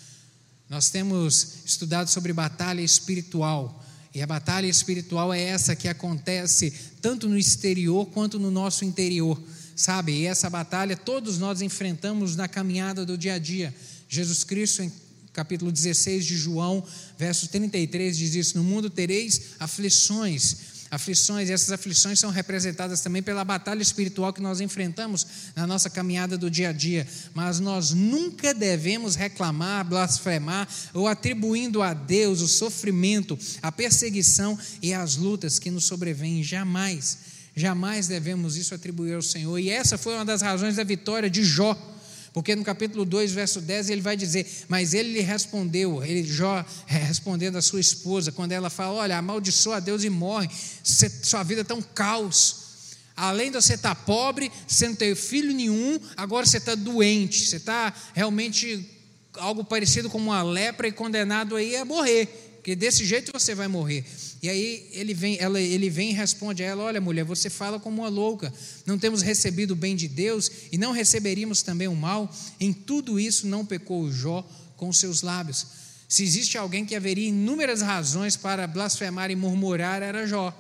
Nós 0.69 0.89
temos 0.91 1.65
estudado 1.65 2.09
sobre 2.09 2.33
batalha 2.33 2.81
espiritual. 2.81 3.85
E 4.15 4.23
a 4.23 4.27
batalha 4.27 4.67
espiritual 4.67 5.33
é 5.33 5.43
essa 5.43 5.77
que 5.77 5.89
acontece 5.89 6.73
tanto 7.01 7.29
no 7.29 7.39
exterior 7.39 8.07
quanto 8.07 8.39
no 8.39 8.51
nosso 8.51 8.85
interior. 8.85 9.41
Sabe? 9.77 10.13
E 10.13 10.27
essa 10.27 10.51
batalha 10.51 10.97
todos 10.97 11.39
nós 11.39 11.63
enfrentamos 11.63 12.35
na 12.35 12.49
caminhada 12.49 13.07
do 13.07 13.17
dia 13.17 13.35
a 13.35 13.39
dia. 13.39 13.75
Jesus 14.09 14.43
Cristo, 14.43 14.83
em 14.83 14.93
capítulo 15.33 15.71
16 15.71 16.25
de 16.25 16.37
João, 16.37 16.83
verso 17.17 17.47
33, 17.49 18.17
diz 18.17 18.35
isso: 18.35 18.59
No 18.59 18.65
mundo 18.65 18.91
tereis 18.91 19.41
aflições 19.61 20.78
aflições, 20.91 21.49
e 21.49 21.53
essas 21.53 21.71
aflições 21.71 22.19
são 22.19 22.31
representadas 22.31 23.01
também 23.01 23.23
pela 23.23 23.45
batalha 23.45 23.83
espiritual 23.83 24.33
que 24.33 24.41
nós 24.41 24.61
enfrentamos 24.61 25.27
na 25.55 25.67
nossa 25.67 25.91
caminhada 25.91 26.39
do 26.39 26.51
dia 26.51 26.71
a 26.71 26.73
dia. 26.73 27.07
Mas 27.35 27.61
nós 27.61 27.93
nunca 27.93 28.55
devemos 28.55 29.15
reclamar, 29.15 29.85
blasfemar 29.85 30.69
ou 30.95 31.07
atribuindo 31.07 31.83
a 31.83 31.93
Deus 31.93 32.41
o 32.41 32.49
sofrimento, 32.49 33.39
a 33.63 33.71
perseguição 33.71 34.59
e 34.83 34.95
as 34.95 35.17
lutas 35.17 35.59
que 35.59 35.71
nos 35.71 35.85
sobrevêm. 35.85 36.43
Jamais, 36.43 37.19
jamais 37.55 38.09
devemos 38.09 38.57
isso 38.57 38.75
atribuir 38.75 39.15
ao 39.15 39.23
Senhor. 39.23 39.59
E 39.59 39.71
essa 39.71 39.99
foi 39.99 40.15
uma 40.15 40.25
das 40.25 40.43
razões 40.43 40.77
da 40.77 40.85
vitória 40.85 41.29
de 41.29 41.45
Jó 41.45 41.77
porque 42.39 42.55
no 42.55 42.63
capítulo 42.63 43.05
2, 43.05 43.33
verso 43.33 43.61
10, 43.61 43.91
ele 43.91 44.01
vai 44.01 44.17
dizer: 44.17 44.47
Mas 44.69 44.95
ele 44.95 45.15
lhe 45.15 45.21
respondeu, 45.21 46.05
ele 46.05 46.23
Jó 46.23 46.65
respondendo 46.87 47.57
à 47.57 47.63
sua 47.63 47.81
esposa, 47.81 48.31
quando 48.31 48.53
ela 48.53 48.71
fala: 48.71 48.95
Olha, 48.95 49.19
amaldiçoa 49.19 49.79
a 49.79 49.81
Deus 49.81 50.05
e 50.05 50.09
morre, 50.09 50.49
sua 50.85 51.43
vida 51.43 51.63
está 51.63 51.75
um 51.75 51.83
caos. 51.83 52.69
Além 53.17 53.51
de 53.51 53.61
você 53.61 53.75
estar 53.75 53.93
tá 53.93 54.03
pobre, 54.03 54.53
você 54.69 54.87
não 54.87 54.95
tem 54.95 55.17
filho 55.17 55.53
nenhum, 55.53 55.99
agora 56.17 56.47
você 56.47 56.59
está 56.59 56.77
doente, 56.77 57.45
você 57.45 57.57
está 57.57 57.93
realmente 58.15 58.89
algo 59.35 59.65
parecido 59.65 60.09
com 60.09 60.19
uma 60.19 60.41
lepra 60.41 60.87
e 60.87 60.93
condenado 60.93 61.57
aí 61.57 61.75
a 61.75 61.85
morrer 61.85 62.49
porque 62.69 62.77
desse 62.77 63.03
jeito 63.07 63.33
você 63.33 63.55
vai 63.55 63.67
morrer. 63.67 64.05
E 64.43 64.49
aí 64.49 64.89
ele 64.93 65.15
vem, 65.15 65.37
ela, 65.41 65.61
ele 65.61 65.91
vem 65.91 66.11
e 66.11 66.13
responde 66.13 66.63
a 66.63 66.67
ela: 66.67 66.85
Olha, 66.85 67.01
mulher, 67.01 67.25
você 67.25 67.51
fala 67.51 67.81
como 67.81 68.03
uma 68.03 68.09
louca. 68.09 68.53
Não 68.87 68.99
temos 68.99 69.21
recebido 69.23 69.73
o 69.73 69.77
bem 69.77 69.97
de 69.97 70.07
Deus 70.07 70.51
e 70.71 70.79
não 70.79 70.93
receberíamos 70.93 71.63
também 71.63 71.89
o 71.89 71.97
mal. 71.97 72.33
Em 72.61 72.73
tudo 72.73 73.19
isso 73.19 73.47
não 73.47 73.67
pecou 73.67 74.11
Jó 74.11 74.49
com 74.77 74.93
seus 74.93 75.23
lábios. 75.23 75.67
Se 76.09 76.23
existe 76.23 76.57
alguém 76.57 76.87
que 76.87 76.95
haveria 76.95 77.29
inúmeras 77.29 77.83
razões 77.83 78.37
para 78.37 78.67
blasfemar 78.67 79.31
e 79.31 79.37
murmurar, 79.37 80.03
era 80.03 80.27
Jó. 80.27 80.57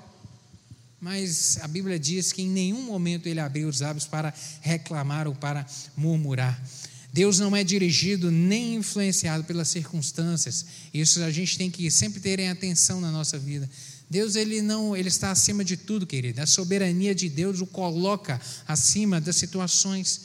Mas 1.00 1.58
a 1.62 1.68
Bíblia 1.68 1.98
diz 1.98 2.32
que 2.32 2.42
em 2.42 2.48
nenhum 2.48 2.82
momento 2.82 3.28
ele 3.28 3.38
abriu 3.38 3.68
os 3.68 3.80
lábios 3.80 4.04
para 4.04 4.34
reclamar 4.60 5.28
ou 5.28 5.34
para 5.34 5.64
murmurar. 5.96 6.60
Deus 7.12 7.38
não 7.38 7.56
é 7.56 7.64
dirigido 7.64 8.30
nem 8.30 8.76
influenciado 8.76 9.44
pelas 9.44 9.68
circunstâncias. 9.68 10.64
Isso 10.92 11.22
a 11.22 11.30
gente 11.30 11.56
tem 11.56 11.70
que 11.70 11.90
sempre 11.90 12.20
ter 12.20 12.38
em 12.38 12.48
atenção 12.48 13.00
na 13.00 13.10
nossa 13.10 13.38
vida. 13.38 13.68
Deus 14.10 14.36
ele 14.36 14.62
não, 14.62 14.96
ele 14.96 15.08
está 15.08 15.30
acima 15.30 15.64
de 15.64 15.76
tudo, 15.76 16.06
querido. 16.06 16.40
A 16.40 16.46
soberania 16.46 17.14
de 17.14 17.28
Deus 17.28 17.60
o 17.60 17.66
coloca 17.66 18.40
acima 18.66 19.20
das 19.20 19.36
situações, 19.36 20.22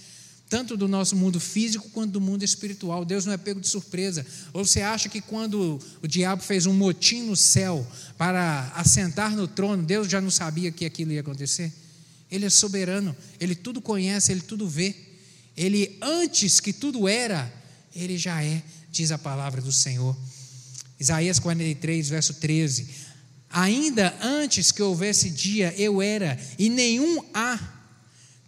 tanto 0.50 0.78
do 0.78 0.88
nosso 0.88 1.16
mundo 1.16 1.40
físico 1.40 1.90
quanto 1.90 2.12
do 2.12 2.22
mundo 2.22 2.44
espiritual. 2.44 3.04
Deus 3.04 3.26
não 3.26 3.34
é 3.34 3.38
pego 3.38 3.60
de 3.60 3.68
surpresa. 3.68 4.26
Ou 4.54 4.66
você 4.66 4.82
acha 4.82 5.10
que 5.10 5.20
quando 5.20 5.80
o 6.02 6.08
diabo 6.08 6.42
fez 6.44 6.66
um 6.66 6.74
motim 6.74 7.24
no 7.24 7.36
céu 7.36 7.86
para 8.18 8.72
assentar 8.76 9.36
no 9.36 9.48
trono, 9.48 9.84
Deus 9.84 10.08
já 10.08 10.22
não 10.22 10.32
sabia 10.32 10.72
que 10.72 10.86
aquilo 10.86 11.12
ia 11.12 11.22
acontecer? 11.22 11.74
Ele 12.32 12.46
é 12.46 12.50
soberano, 12.50 13.16
ele 13.40 13.56
tudo 13.56 13.82
conhece, 13.82 14.32
ele 14.32 14.42
tudo 14.42 14.68
vê. 14.68 15.13
Ele, 15.56 15.98
antes 16.02 16.60
que 16.60 16.74
tudo 16.74 17.08
era, 17.08 17.52
ele 17.96 18.18
já 18.18 18.44
é, 18.44 18.62
diz 18.92 19.12
a 19.12 19.18
palavra 19.18 19.62
do 19.62 19.72
Senhor. 19.72 20.16
Isaías 21.00 21.40
43, 21.40 22.10
verso 22.10 22.34
13. 22.36 22.88
Ainda 23.50 24.18
antes 24.22 24.72
que 24.72 24.82
houvesse 24.82 25.30
dia, 25.30 25.74
eu 25.78 26.02
era, 26.02 26.40
e 26.58 26.70
nenhum 26.70 27.24
há 27.34 27.60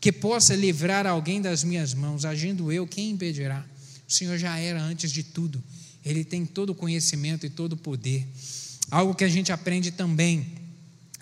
que 0.01 0.11
possa 0.11 0.55
livrar 0.55 1.05
alguém 1.05 1.41
das 1.41 1.63
minhas 1.63 1.93
mãos. 1.93 2.25
Agindo 2.25 2.71
eu, 2.71 2.87
quem 2.87 3.11
impedirá? 3.11 3.65
O 4.07 4.11
Senhor 4.11 4.37
já 4.37 4.57
era 4.57 4.81
antes 4.81 5.11
de 5.11 5.23
tudo. 5.23 5.63
Ele 6.03 6.23
tem 6.23 6.45
todo 6.45 6.71
o 6.71 6.75
conhecimento 6.75 7.45
e 7.45 7.49
todo 7.49 7.73
o 7.73 7.77
poder. 7.77 8.27
Algo 8.91 9.15
que 9.15 9.23
a 9.23 9.29
gente 9.29 9.51
aprende 9.51 9.91
também 9.91 10.54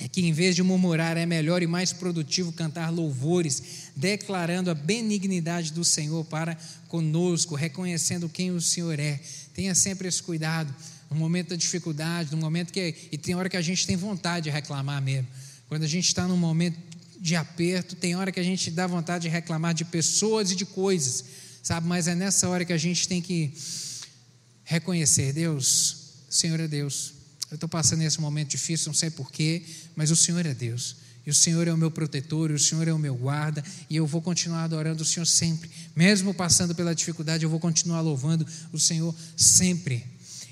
é 0.03 0.07
que 0.09 0.19
em 0.19 0.33
vez 0.33 0.53
de 0.53 0.61
murmurar, 0.61 1.15
é 1.15 1.25
melhor 1.25 1.63
e 1.63 1.67
mais 1.67 1.93
produtivo 1.93 2.51
cantar 2.51 2.89
louvores, 2.89 3.63
declarando 3.95 4.69
a 4.69 4.75
benignidade 4.75 5.71
do 5.71 5.85
Senhor 5.85 6.25
para 6.25 6.57
conosco, 6.89 7.55
reconhecendo 7.55 8.27
quem 8.27 8.51
o 8.51 8.59
Senhor 8.59 8.99
é. 8.99 9.21
Tenha 9.53 9.73
sempre 9.73 10.09
esse 10.09 10.21
cuidado, 10.21 10.75
no 11.09 11.15
momento 11.15 11.51
da 11.51 11.55
dificuldade, 11.55 12.31
no 12.31 12.37
momento 12.37 12.73
que. 12.73 12.93
E 13.13 13.17
tem 13.17 13.33
hora 13.33 13.47
que 13.47 13.55
a 13.55 13.61
gente 13.61 13.87
tem 13.87 13.95
vontade 13.95 14.43
de 14.43 14.49
reclamar 14.49 15.01
mesmo. 15.01 15.27
Quando 15.69 15.83
a 15.83 15.87
gente 15.87 16.07
está 16.07 16.27
num 16.27 16.35
momento 16.35 16.77
de 17.17 17.37
aperto, 17.37 17.95
tem 17.95 18.13
hora 18.17 18.29
que 18.29 18.41
a 18.41 18.43
gente 18.43 18.69
dá 18.71 18.85
vontade 18.85 19.21
de 19.21 19.29
reclamar 19.29 19.73
de 19.73 19.85
pessoas 19.85 20.51
e 20.51 20.55
de 20.55 20.65
coisas, 20.65 21.23
sabe? 21.63 21.87
Mas 21.87 22.09
é 22.09 22.13
nessa 22.15 22.49
hora 22.49 22.65
que 22.65 22.73
a 22.73 22.77
gente 22.77 23.07
tem 23.07 23.21
que 23.21 23.53
reconhecer: 24.65 25.31
Deus, 25.31 26.25
Senhor 26.29 26.59
é 26.59 26.67
Deus. 26.67 27.22
Eu 27.53 27.55
estou 27.55 27.69
passando 27.69 28.01
esse 28.01 28.19
momento 28.19 28.49
difícil, 28.49 28.87
não 28.87 28.95
sei 28.95 29.11
porquê, 29.11 29.61
mas 29.95 30.09
o 30.09 30.15
Senhor 30.15 30.43
é 30.43 30.55
Deus. 30.55 30.95
E 31.23 31.29
o 31.29 31.33
Senhor 31.35 31.67
é 31.67 31.71
o 31.71 31.77
meu 31.77 31.91
protetor, 31.91 32.49
e 32.49 32.55
o 32.55 32.59
Senhor 32.59 32.87
é 32.87 32.91
o 32.91 32.97
meu 32.97 33.13
guarda, 33.13 33.63
e 33.87 33.95
eu 33.95 34.07
vou 34.07 34.23
continuar 34.23 34.63
adorando 34.63 35.03
o 35.03 35.05
Senhor 35.05 35.27
sempre. 35.27 35.69
Mesmo 35.95 36.33
passando 36.33 36.73
pela 36.73 36.95
dificuldade, 36.95 37.43
eu 37.43 37.51
vou 37.51 37.59
continuar 37.59 38.01
louvando 38.01 38.43
o 38.71 38.79
Senhor 38.79 39.13
sempre. 39.37 40.03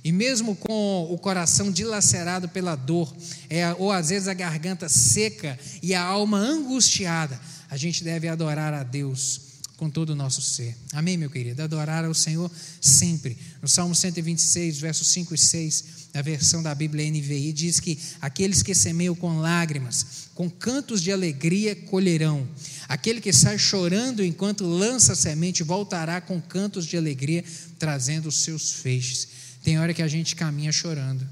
E 0.04 0.12
mesmo 0.12 0.56
com 0.56 1.12
o 1.12 1.18
coração 1.18 1.72
dilacerado 1.72 2.48
pela 2.48 2.76
dor, 2.76 3.12
é, 3.50 3.74
ou 3.80 3.92
às 3.92 4.10
vezes 4.10 4.28
a 4.28 4.36
garganta 4.36 4.88
seca 4.88 5.58
e 5.82 5.96
a 5.96 6.04
alma 6.04 6.38
angustiada, 6.38 7.42
a 7.68 7.78
gente 7.78 8.04
deve 8.04 8.28
adorar 8.28 8.76
a 8.76 8.84
Deus 8.84 9.51
com 9.82 9.90
todo 9.90 10.12
o 10.12 10.16
nosso 10.16 10.44
ser. 10.44 10.78
Amém, 10.94 11.18
meu 11.18 11.28
querido? 11.28 11.64
Adorar 11.64 12.06
ao 12.06 12.14
Senhor 12.14 12.52
sempre. 12.80 13.36
No 13.64 13.68
Salmo 13.68 13.96
126, 13.96 14.80
versos 14.80 15.08
5 15.08 15.34
e 15.34 15.38
6, 15.40 15.86
na 16.14 16.22
versão 16.22 16.62
da 16.62 16.76
Bíblia 16.76 17.10
NVI, 17.10 17.52
diz 17.52 17.80
que 17.80 17.98
aqueles 18.22 18.62
que 18.62 18.76
semeiam 18.76 19.16
com 19.16 19.40
lágrimas, 19.40 20.30
com 20.36 20.48
cantos 20.48 21.02
de 21.02 21.12
alegria 21.12 21.76
colherão. 21.76 22.48
Aquele 22.88 23.20
que 23.20 23.34
sai 23.34 23.58
chorando 23.58 24.24
enquanto 24.24 24.68
lança 24.68 25.14
a 25.14 25.16
semente, 25.16 25.64
voltará 25.64 26.22
com 26.22 26.40
cantos 26.40 26.86
de 26.86 26.96
alegria, 26.96 27.44
trazendo 27.80 28.30
os 28.30 28.44
seus 28.44 28.74
feixes. 28.74 29.30
Tem 29.64 29.80
hora 29.80 29.96
que 29.96 30.04
a 30.04 30.08
gente 30.08 30.36
caminha 30.36 30.72
chorando. 30.72 31.28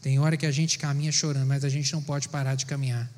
Tem 0.00 0.20
hora 0.20 0.36
que 0.36 0.46
a 0.46 0.52
gente 0.52 0.78
caminha 0.78 1.10
chorando, 1.10 1.48
mas 1.48 1.64
a 1.64 1.68
gente 1.68 1.92
não 1.92 2.00
pode 2.00 2.28
parar 2.28 2.54
de 2.54 2.66
caminhar. 2.66 3.10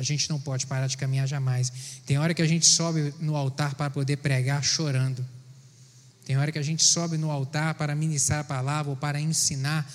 A 0.00 0.02
gente 0.02 0.30
não 0.30 0.40
pode 0.40 0.66
parar 0.66 0.86
de 0.86 0.96
caminhar 0.96 1.28
jamais. 1.28 1.70
Tem 2.06 2.16
hora 2.16 2.32
que 2.32 2.40
a 2.40 2.46
gente 2.46 2.64
sobe 2.64 3.12
no 3.20 3.36
altar 3.36 3.74
para 3.74 3.90
poder 3.90 4.16
pregar 4.16 4.64
chorando. 4.64 5.22
Tem 6.24 6.38
hora 6.38 6.50
que 6.50 6.58
a 6.58 6.62
gente 6.62 6.82
sobe 6.82 7.18
no 7.18 7.30
altar 7.30 7.74
para 7.74 7.94
ministrar 7.94 8.40
a 8.40 8.44
palavra 8.44 8.88
ou 8.88 8.96
para 8.96 9.20
ensinar 9.20 9.86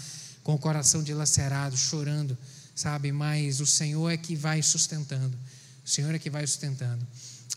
com 0.44 0.54
o 0.54 0.60
coração 0.60 1.02
dilacerado, 1.02 1.76
chorando, 1.76 2.38
sabe? 2.76 3.12
Mas 3.12 3.60
o 3.60 3.66
Senhor 3.66 4.12
é 4.12 4.16
que 4.16 4.36
vai 4.36 4.62
sustentando. 4.62 5.36
O 5.84 5.90
Senhor 5.90 6.14
é 6.14 6.20
que 6.20 6.30
vai 6.30 6.46
sustentando. 6.46 7.04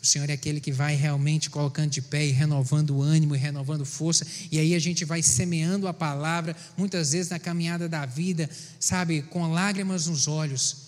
O 0.02 0.06
Senhor 0.06 0.30
é 0.30 0.32
aquele 0.32 0.58
que 0.58 0.72
vai 0.72 0.94
realmente 0.94 1.50
colocando 1.50 1.90
de 1.90 2.00
pé 2.00 2.24
e 2.24 2.30
renovando 2.30 2.96
o 2.96 3.02
ânimo 3.02 3.36
e 3.36 3.38
renovando 3.38 3.84
força. 3.84 4.26
E 4.50 4.58
aí 4.58 4.74
a 4.74 4.78
gente 4.78 5.04
vai 5.04 5.20
semeando 5.20 5.86
a 5.86 5.92
palavra, 5.92 6.56
muitas 6.78 7.12
vezes 7.12 7.28
na 7.30 7.38
caminhada 7.38 7.90
da 7.90 8.06
vida, 8.06 8.48
sabe, 8.80 9.20
com 9.20 9.52
lágrimas 9.52 10.06
nos 10.06 10.26
olhos 10.26 10.87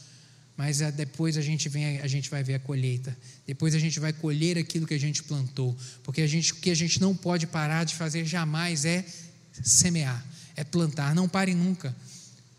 mas 0.61 0.83
é, 0.83 0.93
depois 0.93 1.39
a 1.39 1.41
gente, 1.41 1.71
vem, 1.71 2.01
a 2.01 2.07
gente 2.07 2.29
vai 2.29 2.43
ver 2.43 2.57
a 2.57 2.59
colheita. 2.59 3.17
Depois 3.47 3.75
a 3.75 3.79
gente 3.79 3.99
vai 3.99 4.13
colher 4.13 4.59
aquilo 4.59 4.87
que 4.87 4.93
a 4.93 5.01
gente 5.01 5.23
plantou. 5.23 5.75
Porque 6.03 6.21
a 6.21 6.27
gente, 6.27 6.53
o 6.53 6.57
que 6.57 6.71
a 6.71 6.77
gente 6.77 7.01
não 7.01 7.17
pode 7.17 7.47
parar 7.47 7.85
de 7.85 7.95
fazer 7.95 8.27
jamais 8.27 8.85
é 8.85 9.03
semear, 9.63 10.23
é 10.55 10.63
plantar. 10.63 11.15
Não 11.15 11.27
pare 11.27 11.55
nunca. 11.55 11.97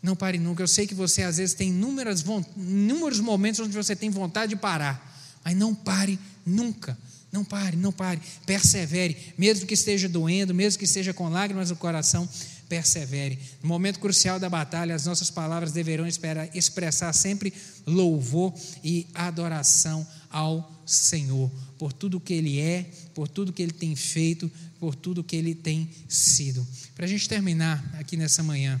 Não 0.02 0.16
pare 0.16 0.36
nunca. 0.36 0.64
Eu 0.64 0.66
sei 0.66 0.84
que 0.84 0.96
você 0.96 1.22
às 1.22 1.36
vezes 1.36 1.54
tem 1.54 1.68
inúmeras, 1.68 2.24
inúmeros 2.56 3.20
momentos 3.20 3.60
onde 3.60 3.72
você 3.72 3.94
tem 3.94 4.10
vontade 4.10 4.50
de 4.50 4.56
parar, 4.56 5.40
mas 5.44 5.54
não 5.54 5.72
pare 5.72 6.18
nunca. 6.44 6.98
Não 7.30 7.44
pare, 7.44 7.76
não 7.76 7.92
pare, 7.92 8.20
persevere, 8.44 9.16
mesmo 9.38 9.64
que 9.64 9.74
esteja 9.74 10.08
doendo, 10.08 10.52
mesmo 10.52 10.76
que 10.76 10.86
esteja 10.86 11.14
com 11.14 11.28
lágrimas 11.28 11.70
no 11.70 11.76
coração, 11.76 12.28
persevere. 12.72 13.38
No 13.62 13.68
momento 13.68 14.00
crucial 14.00 14.40
da 14.40 14.48
batalha, 14.48 14.94
as 14.94 15.04
nossas 15.04 15.30
palavras 15.30 15.72
deverão 15.72 16.06
expressar 16.54 17.12
sempre 17.12 17.52
louvor 17.86 18.54
e 18.82 19.06
adoração 19.12 20.06
ao 20.30 20.82
Senhor, 20.86 21.52
por 21.78 21.92
tudo 21.92 22.18
que 22.18 22.32
Ele 22.32 22.58
é, 22.58 22.90
por 23.14 23.28
tudo 23.28 23.52
que 23.52 23.62
Ele 23.62 23.72
tem 23.72 23.94
feito, 23.94 24.50
por 24.80 24.94
tudo 24.94 25.22
que 25.22 25.36
Ele 25.36 25.54
tem 25.54 25.86
sido. 26.08 26.66
Para 26.94 27.04
a 27.04 27.08
gente 27.08 27.28
terminar 27.28 27.84
aqui 27.98 28.16
nessa 28.16 28.42
manhã, 28.42 28.80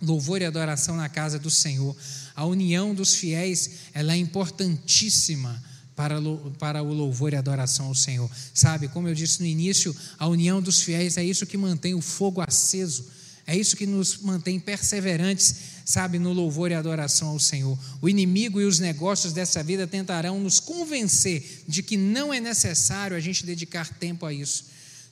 louvor 0.00 0.40
e 0.40 0.44
adoração 0.44 0.94
na 0.94 1.08
casa 1.08 1.40
do 1.40 1.50
Senhor. 1.50 1.96
A 2.36 2.44
união 2.44 2.94
dos 2.94 3.16
fiéis 3.16 3.70
ela 3.92 4.12
é 4.12 4.16
importantíssima 4.16 5.60
para, 5.98 6.14
para 6.60 6.80
o 6.80 6.92
louvor 6.94 7.32
e 7.32 7.36
adoração 7.36 7.86
ao 7.86 7.94
Senhor. 7.94 8.30
Sabe, 8.54 8.86
como 8.86 9.08
eu 9.08 9.14
disse 9.16 9.40
no 9.40 9.46
início, 9.46 9.94
a 10.16 10.28
união 10.28 10.62
dos 10.62 10.80
fiéis 10.80 11.16
é 11.16 11.24
isso 11.24 11.44
que 11.44 11.56
mantém 11.56 11.92
o 11.92 12.00
fogo 12.00 12.40
aceso, 12.40 13.04
é 13.44 13.56
isso 13.56 13.76
que 13.76 13.84
nos 13.84 14.18
mantém 14.18 14.60
perseverantes, 14.60 15.56
sabe, 15.84 16.20
no 16.20 16.32
louvor 16.32 16.70
e 16.70 16.74
adoração 16.74 17.30
ao 17.30 17.40
Senhor. 17.40 17.76
O 18.00 18.08
inimigo 18.08 18.60
e 18.60 18.64
os 18.64 18.78
negócios 18.78 19.32
dessa 19.32 19.60
vida 19.60 19.88
tentarão 19.88 20.38
nos 20.38 20.60
convencer 20.60 21.64
de 21.66 21.82
que 21.82 21.96
não 21.96 22.32
é 22.32 22.38
necessário 22.38 23.16
a 23.16 23.20
gente 23.20 23.44
dedicar 23.44 23.92
tempo 23.98 24.24
a 24.24 24.32
isso. 24.32 24.66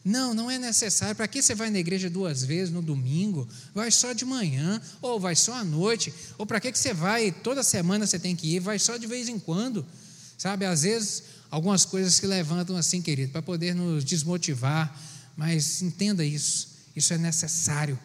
Não, 0.05 0.34
não 0.34 0.49
é 0.49 0.57
necessário. 0.57 1.16
Para 1.16 1.26
que 1.26 1.43
você 1.43 1.53
vai 1.53 1.68
na 1.68 1.80
igreja 1.80 2.09
duas 2.09 2.45
vezes 2.45 2.72
no 2.72 2.80
domingo? 2.80 3.49
Vai 3.74 3.91
só 3.91 4.12
de 4.12 4.24
manhã, 4.24 4.80
ou 5.03 5.18
vai 5.18 5.34
só 5.34 5.55
à 5.55 5.64
noite? 5.64 6.14
Ou 6.39 6.47
para 6.47 6.61
que 6.61 6.72
você 6.72 6.95
vai 6.95 7.32
toda 7.32 7.64
semana 7.64 8.07
você 8.07 8.20
tem 8.20 8.37
que 8.37 8.55
ir? 8.55 8.61
Vai 8.61 8.78
só 8.78 8.97
de 8.97 9.09
vez 9.09 9.28
em 9.28 9.37
quando? 9.37 9.84
Sabe, 10.39 10.66
às 10.66 10.82
vezes, 10.82 11.22
algumas 11.51 11.84
coisas 11.84 12.14
se 12.14 12.26
levantam 12.26 12.76
assim, 12.76 13.01
querido, 13.01 13.32
para 13.32 13.43
poder 13.43 13.74
nos 13.74 14.05
desmotivar, 14.05 14.95
mas 15.37 15.82
entenda 15.82 16.24
isso, 16.24 16.68
isso 16.95 17.12
é 17.14 17.18
necessário. 17.18 17.99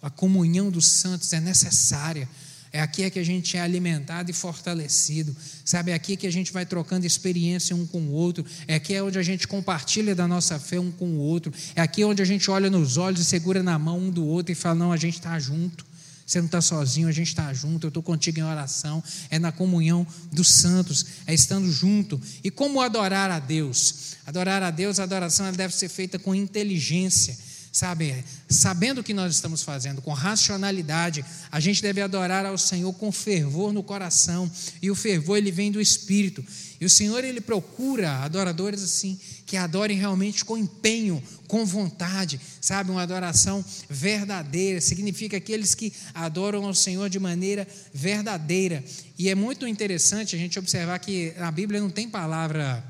A 0.00 0.10
comunhão 0.10 0.70
dos 0.70 0.86
santos 0.86 1.32
é 1.32 1.40
necessária. 1.40 2.28
É 2.72 2.80
aqui 2.80 3.02
é 3.02 3.10
que 3.10 3.18
a 3.18 3.24
gente 3.24 3.56
é 3.56 3.60
alimentado 3.60 4.30
e 4.30 4.34
fortalecido. 4.34 5.36
Sabe, 5.64 5.90
é 5.90 5.94
aqui 5.94 6.16
que 6.16 6.26
a 6.26 6.32
gente 6.32 6.52
vai 6.52 6.64
trocando 6.64 7.06
experiência 7.06 7.76
um 7.76 7.86
com 7.86 8.00
o 8.00 8.10
outro. 8.12 8.44
É 8.66 8.74
aqui 8.74 8.94
é 8.94 9.02
onde 9.02 9.18
a 9.18 9.22
gente 9.22 9.46
compartilha 9.46 10.14
da 10.14 10.26
nossa 10.26 10.58
fé 10.58 10.80
um 10.80 10.90
com 10.90 11.06
o 11.06 11.18
outro. 11.18 11.52
É 11.76 11.82
aqui 11.82 12.02
onde 12.02 12.22
a 12.22 12.24
gente 12.24 12.50
olha 12.50 12.70
nos 12.70 12.96
olhos 12.96 13.20
e 13.20 13.24
segura 13.24 13.62
na 13.62 13.78
mão 13.78 13.98
um 13.98 14.10
do 14.10 14.24
outro 14.24 14.50
e 14.52 14.54
fala: 14.54 14.74
não, 14.74 14.92
a 14.92 14.96
gente 14.96 15.18
está 15.18 15.38
junto. 15.38 15.84
Você 16.32 16.38
não 16.38 16.46
está 16.46 16.62
sozinho, 16.62 17.08
a 17.08 17.12
gente 17.12 17.28
está 17.28 17.52
junto, 17.52 17.84
eu 17.84 17.88
estou 17.88 18.02
contigo 18.02 18.38
em 18.38 18.42
oração. 18.42 19.04
É 19.28 19.38
na 19.38 19.52
comunhão 19.52 20.06
dos 20.32 20.50
santos, 20.50 21.04
é 21.26 21.34
estando 21.34 21.70
junto. 21.70 22.18
E 22.42 22.50
como 22.50 22.80
adorar 22.80 23.30
a 23.30 23.38
Deus? 23.38 24.14
Adorar 24.24 24.62
a 24.62 24.70
Deus, 24.70 24.98
a 24.98 25.02
adoração 25.02 25.52
deve 25.52 25.74
ser 25.76 25.90
feita 25.90 26.18
com 26.18 26.34
inteligência, 26.34 27.36
sabe? 27.72 28.22
Sabendo 28.48 29.00
o 29.00 29.04
que 29.04 29.14
nós 29.14 29.34
estamos 29.34 29.62
fazendo, 29.62 30.02
com 30.02 30.12
racionalidade. 30.12 31.24
A 31.50 31.58
gente 31.58 31.80
deve 31.80 32.02
adorar 32.02 32.44
ao 32.44 32.58
Senhor 32.58 32.92
com 32.92 33.10
fervor 33.10 33.72
no 33.72 33.82
coração. 33.82 34.50
E 34.82 34.90
o 34.90 34.94
fervor 34.94 35.38
ele 35.38 35.50
vem 35.50 35.72
do 35.72 35.80
Espírito. 35.80 36.44
E 36.78 36.84
o 36.84 36.90
Senhor 36.90 37.24
ele 37.24 37.40
procura 37.40 38.18
adoradores 38.18 38.82
assim, 38.82 39.18
que 39.46 39.56
adorem 39.56 39.96
realmente 39.96 40.44
com 40.44 40.58
empenho, 40.58 41.22
com 41.48 41.64
vontade, 41.64 42.38
sabe? 42.60 42.90
Uma 42.90 43.02
adoração 43.02 43.64
verdadeira. 43.88 44.80
Significa 44.80 45.38
aqueles 45.38 45.74
que 45.74 45.92
adoram 46.12 46.66
ao 46.66 46.74
Senhor 46.74 47.08
de 47.08 47.18
maneira 47.18 47.66
verdadeira. 47.94 48.84
E 49.18 49.30
é 49.30 49.34
muito 49.34 49.66
interessante 49.66 50.36
a 50.36 50.38
gente 50.38 50.58
observar 50.58 50.98
que 50.98 51.32
a 51.38 51.50
Bíblia 51.50 51.80
não 51.80 51.90
tem 51.90 52.08
palavra 52.08 52.84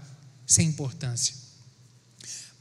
sem 0.45 0.67
importância. 0.67 1.42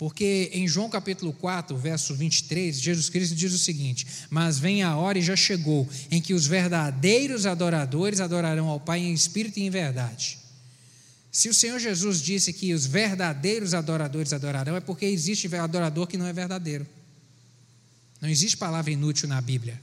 Porque 0.01 0.49
em 0.51 0.67
João 0.67 0.89
capítulo 0.89 1.31
4, 1.31 1.77
verso 1.77 2.15
23, 2.15 2.81
Jesus 2.81 3.07
Cristo 3.07 3.35
diz 3.35 3.53
o 3.53 3.57
seguinte: 3.59 4.07
Mas 4.31 4.57
vem 4.57 4.81
a 4.81 4.97
hora 4.97 5.19
e 5.19 5.21
já 5.21 5.35
chegou, 5.35 5.87
em 6.09 6.19
que 6.19 6.33
os 6.33 6.47
verdadeiros 6.47 7.45
adoradores 7.45 8.19
adorarão 8.19 8.67
ao 8.67 8.79
Pai 8.79 8.97
em 8.97 9.13
espírito 9.13 9.59
e 9.59 9.61
em 9.61 9.69
verdade. 9.69 10.39
Se 11.31 11.49
o 11.49 11.53
Senhor 11.53 11.77
Jesus 11.77 12.19
disse 12.19 12.51
que 12.51 12.73
os 12.73 12.87
verdadeiros 12.87 13.75
adoradores 13.75 14.33
adorarão, 14.33 14.75
é 14.75 14.79
porque 14.79 15.05
existe 15.05 15.55
adorador 15.55 16.07
que 16.07 16.17
não 16.17 16.25
é 16.25 16.33
verdadeiro. 16.33 16.87
Não 18.19 18.27
existe 18.27 18.57
palavra 18.57 18.89
inútil 18.89 19.29
na 19.29 19.39
Bíblia. 19.39 19.79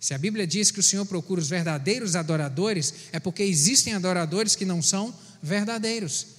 Se 0.00 0.14
a 0.14 0.18
Bíblia 0.18 0.46
diz 0.46 0.70
que 0.70 0.80
o 0.80 0.82
Senhor 0.82 1.04
procura 1.04 1.42
os 1.42 1.50
verdadeiros 1.50 2.16
adoradores, 2.16 2.94
é 3.12 3.20
porque 3.20 3.42
existem 3.42 3.92
adoradores 3.92 4.56
que 4.56 4.64
não 4.64 4.80
são 4.80 5.14
verdadeiros. 5.42 6.37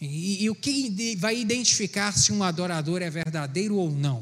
E, 0.00 0.44
e 0.44 0.50
o 0.50 0.54
que 0.54 1.16
vai 1.16 1.38
identificar 1.38 2.12
se 2.12 2.32
um 2.32 2.42
adorador 2.42 3.02
é 3.02 3.10
verdadeiro 3.10 3.76
ou 3.76 3.90
não? 3.90 4.18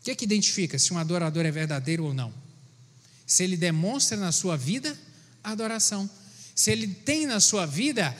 O 0.00 0.04
que, 0.04 0.10
é 0.12 0.14
que 0.14 0.24
identifica 0.24 0.78
se 0.78 0.92
um 0.92 0.98
adorador 0.98 1.44
é 1.44 1.50
verdadeiro 1.50 2.04
ou 2.04 2.14
não? 2.14 2.32
Se 3.26 3.42
ele 3.42 3.56
demonstra 3.56 4.16
na 4.16 4.30
sua 4.30 4.56
vida 4.56 4.96
adoração. 5.42 6.08
Se 6.54 6.70
ele 6.70 6.88
tem 6.88 7.26
na 7.26 7.40
sua 7.40 7.66
vida 7.66 8.16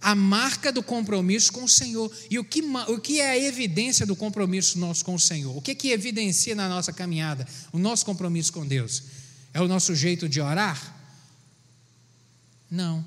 a 0.00 0.14
marca 0.14 0.70
do 0.70 0.82
compromisso 0.82 1.52
com 1.52 1.64
o 1.64 1.68
Senhor. 1.68 2.12
E 2.30 2.38
o 2.38 2.44
que, 2.44 2.62
o 2.62 2.98
que 2.98 3.20
é 3.20 3.30
a 3.30 3.38
evidência 3.38 4.06
do 4.06 4.14
compromisso 4.14 4.78
nosso 4.78 5.04
com 5.04 5.14
o 5.14 5.20
Senhor? 5.20 5.56
O 5.56 5.62
que, 5.62 5.74
que 5.74 5.90
evidencia 5.90 6.54
na 6.54 6.68
nossa 6.68 6.92
caminhada 6.92 7.46
o 7.72 7.78
nosso 7.78 8.04
compromisso 8.04 8.52
com 8.52 8.66
Deus? 8.66 9.02
É 9.52 9.60
o 9.60 9.68
nosso 9.68 9.94
jeito 9.94 10.28
de 10.28 10.40
orar? 10.40 10.96
Não. 12.70 13.04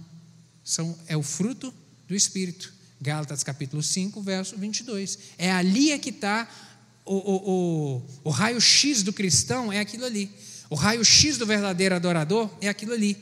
São, 0.64 0.98
é 1.08 1.18
o 1.18 1.24
fruto 1.24 1.74
do 2.08 2.16
Espírito. 2.16 2.74
Gálatas 3.02 3.44
capítulo 3.44 3.82
5, 3.82 4.22
verso 4.22 4.56
22. 4.58 5.18
É 5.38 5.52
ali 5.52 5.92
é 5.92 5.98
que 5.98 6.12
está 6.12 6.48
o, 7.06 7.16
o, 7.16 7.52
o, 7.96 8.06
o 8.26 8.30
raio-x 8.30 9.02
do 9.02 9.12
cristão, 9.12 9.74
é 9.74 9.80
aquilo 9.80 10.06
ali. 10.06 10.30
O 10.70 10.76
raio-x 10.76 11.38
do 11.38 11.46
verdadeiro 11.46 11.96
adorador 11.96 12.50
é 12.62 12.70
aquilo 12.70 12.94
ali. 12.94 13.18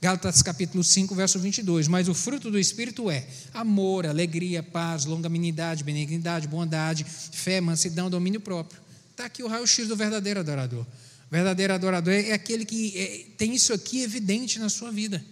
Gálatas 0.00 0.42
capítulo 0.42 0.84
5, 0.84 1.14
verso 1.14 1.38
22. 1.38 1.88
Mas 1.88 2.08
o 2.08 2.14
fruto 2.14 2.50
do 2.50 2.58
Espírito 2.58 3.10
é 3.10 3.26
amor, 3.52 4.06
alegria, 4.06 4.62
paz, 4.62 5.04
longanimidade, 5.04 5.82
benignidade, 5.82 6.46
bondade, 6.46 7.04
fé, 7.04 7.60
mansidão, 7.60 8.08
domínio 8.08 8.40
próprio. 8.40 8.80
Está 9.10 9.24
aqui 9.24 9.42
o 9.42 9.48
raio-x 9.48 9.88
do 9.88 9.96
verdadeiro 9.96 10.40
adorador. 10.40 10.82
O 10.82 11.30
verdadeiro 11.30 11.74
adorador 11.74 12.14
é 12.14 12.32
aquele 12.32 12.64
que 12.64 12.96
é, 12.96 13.26
tem 13.36 13.54
isso 13.54 13.72
aqui 13.72 14.02
evidente 14.02 14.58
na 14.58 14.68
sua 14.68 14.92
vida. 14.92 15.24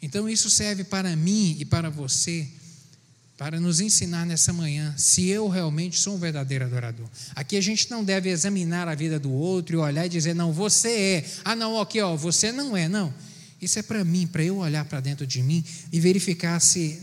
Então 0.00 0.28
isso 0.28 0.48
serve 0.48 0.84
para 0.84 1.14
mim 1.16 1.56
e 1.58 1.64
para 1.64 1.90
você, 1.90 2.46
para 3.36 3.60
nos 3.60 3.80
ensinar 3.80 4.24
nessa 4.24 4.52
manhã 4.52 4.94
se 4.96 5.26
eu 5.26 5.48
realmente 5.48 5.98
sou 5.98 6.14
um 6.14 6.18
verdadeiro 6.18 6.64
adorador. 6.64 7.08
Aqui 7.34 7.56
a 7.56 7.60
gente 7.60 7.90
não 7.90 8.04
deve 8.04 8.30
examinar 8.30 8.88
a 8.88 8.94
vida 8.94 9.18
do 9.18 9.30
outro 9.30 9.76
e 9.76 9.78
olhar 9.78 10.06
e 10.06 10.08
dizer, 10.08 10.34
não, 10.34 10.52
você 10.52 10.90
é. 10.90 11.24
Ah, 11.44 11.56
não, 11.56 11.80
aqui, 11.80 12.00
ó, 12.00 12.16
você 12.16 12.52
não 12.52 12.76
é. 12.76 12.88
Não. 12.88 13.12
Isso 13.60 13.78
é 13.78 13.82
para 13.82 14.04
mim, 14.04 14.26
para 14.26 14.44
eu 14.44 14.58
olhar 14.58 14.84
para 14.84 15.00
dentro 15.00 15.26
de 15.26 15.42
mim 15.42 15.64
e 15.92 15.98
verificar 15.98 16.60
se 16.60 17.00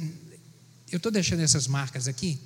eu 0.91 0.97
estou 0.97 1.11
deixando 1.11 1.41
essas 1.41 1.67
marcas 1.67 2.07
aqui. 2.07 2.39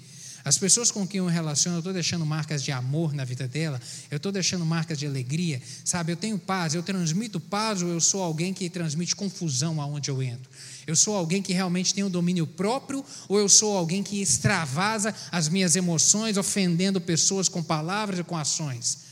As 0.50 0.58
pessoas 0.58 0.89
com 0.89 1.06
quem 1.06 1.20
eu 1.20 1.28
relaciono, 1.28 1.78
eu 1.78 1.80
estou 1.80 1.93
deixando 1.93 2.26
marcas 2.26 2.64
de 2.64 2.72
amor 2.72 3.14
na 3.14 3.24
vida 3.24 3.47
dela, 3.47 3.80
eu 4.10 4.18
estou 4.18 4.32
deixando 4.32 4.66
marcas 4.66 4.97
de 4.97 5.06
alegria, 5.06 5.62
sabe? 5.86 6.12
Eu 6.12 6.16
tenho 6.16 6.39
paz, 6.39 6.74
eu 6.74 6.82
transmito 6.82 7.39
paz 7.39 7.84
ou 7.84 7.89
eu 7.89 8.02
sou 8.02 8.24
alguém 8.24 8.52
que 8.52 8.68
transmite 8.68 9.16
confusão 9.16 9.80
aonde 9.80 10.10
eu 10.10 10.24
entro? 10.24 10.50
Eu 10.88 10.95
sou 10.95 11.16
alguém 11.16 11.39
que 11.39 11.54
realmente 11.54 11.93
tem 11.93 12.04
o 12.04 12.10
domínio 12.10 12.47
próprio 12.47 13.06
ou 13.28 13.38
eu 13.38 13.47
sou 13.47 13.78
alguém 13.78 14.02
que 14.02 14.20
extravasa 14.20 15.14
as 15.32 15.47
minhas 15.47 15.76
emoções, 15.76 16.36
ofendendo 16.36 17.00
pessoas 17.00 17.47
com 17.47 17.62
palavras 17.62 18.18
e 18.18 18.24
com 18.24 18.36
ações? 18.36 19.08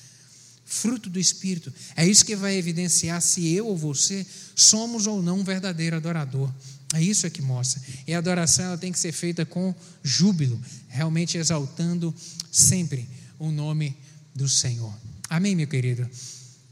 fruto 0.65 1.09
do 1.09 1.17
Espírito. 1.17 1.73
É 1.95 2.05
isso 2.05 2.25
que 2.25 2.35
vai 2.35 2.55
evidenciar 2.55 3.21
se 3.21 3.53
eu 3.53 3.67
ou 3.67 3.77
você 3.77 4.25
somos 4.53 5.07
ou 5.07 5.23
não 5.23 5.39
um 5.39 5.43
verdadeiro 5.43 5.95
adorador. 5.95 6.51
É 6.93 7.01
isso 7.01 7.29
que 7.29 7.41
mostra. 7.41 7.81
E 8.05 8.13
a 8.13 8.17
adoração 8.17 8.65
ela 8.65 8.77
tem 8.77 8.91
que 8.91 8.99
ser 8.99 9.11
feita 9.11 9.45
com 9.45 9.75
júbilo, 10.03 10.59
realmente 10.87 11.37
exaltando 11.37 12.13
sempre 12.51 13.07
o 13.37 13.51
nome 13.51 13.95
do 14.33 14.47
Senhor. 14.47 14.93
Amém, 15.29 15.55
meu 15.55 15.67
querido? 15.67 16.09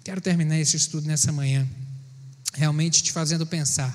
Quero 0.03 0.22
terminar 0.22 0.59
esse 0.59 0.78
estudo 0.78 1.07
nessa 1.07 1.32
manhã, 1.32 1.68
realmente 2.53 3.03
te 3.03 3.11
fazendo 3.11 3.45
pensar 3.45 3.93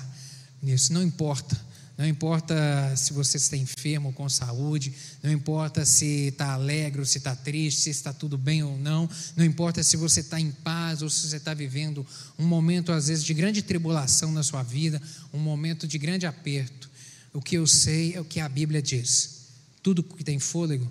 nisso. 0.61 0.93
Não 0.93 1.01
importa 1.01 1.59
não 2.01 2.07
importa 2.07 2.55
se 2.97 3.13
você 3.13 3.37
está 3.37 3.55
enfermo 3.55 4.11
com 4.11 4.27
saúde, 4.27 4.91
não 5.21 5.31
importa 5.31 5.85
se 5.85 6.29
está 6.29 6.53
alegre 6.53 6.99
ou 6.99 7.05
se 7.05 7.19
está 7.19 7.35
triste, 7.35 7.81
se 7.81 7.89
está 7.91 8.11
tudo 8.11 8.39
bem 8.39 8.63
ou 8.63 8.75
não, 8.75 9.07
não 9.35 9.45
importa 9.45 9.83
se 9.83 9.95
você 9.95 10.21
está 10.21 10.39
em 10.39 10.49
paz 10.49 11.03
ou 11.03 11.11
se 11.11 11.27
você 11.27 11.37
está 11.37 11.53
vivendo 11.53 12.03
um 12.39 12.45
momento, 12.47 12.91
às 12.91 13.07
vezes, 13.07 13.23
de 13.23 13.35
grande 13.35 13.61
tribulação 13.61 14.31
na 14.31 14.41
sua 14.41 14.63
vida, 14.63 14.99
um 15.31 15.37
momento 15.37 15.87
de 15.87 15.99
grande 15.99 16.25
aperto. 16.25 16.89
O 17.31 17.39
que 17.39 17.55
eu 17.55 17.67
sei 17.67 18.15
é 18.15 18.19
o 18.19 18.25
que 18.25 18.39
a 18.39 18.49
Bíblia 18.49 18.81
diz: 18.81 19.49
tudo 19.83 20.01
que 20.01 20.23
tem 20.23 20.39
fôlego, 20.39 20.89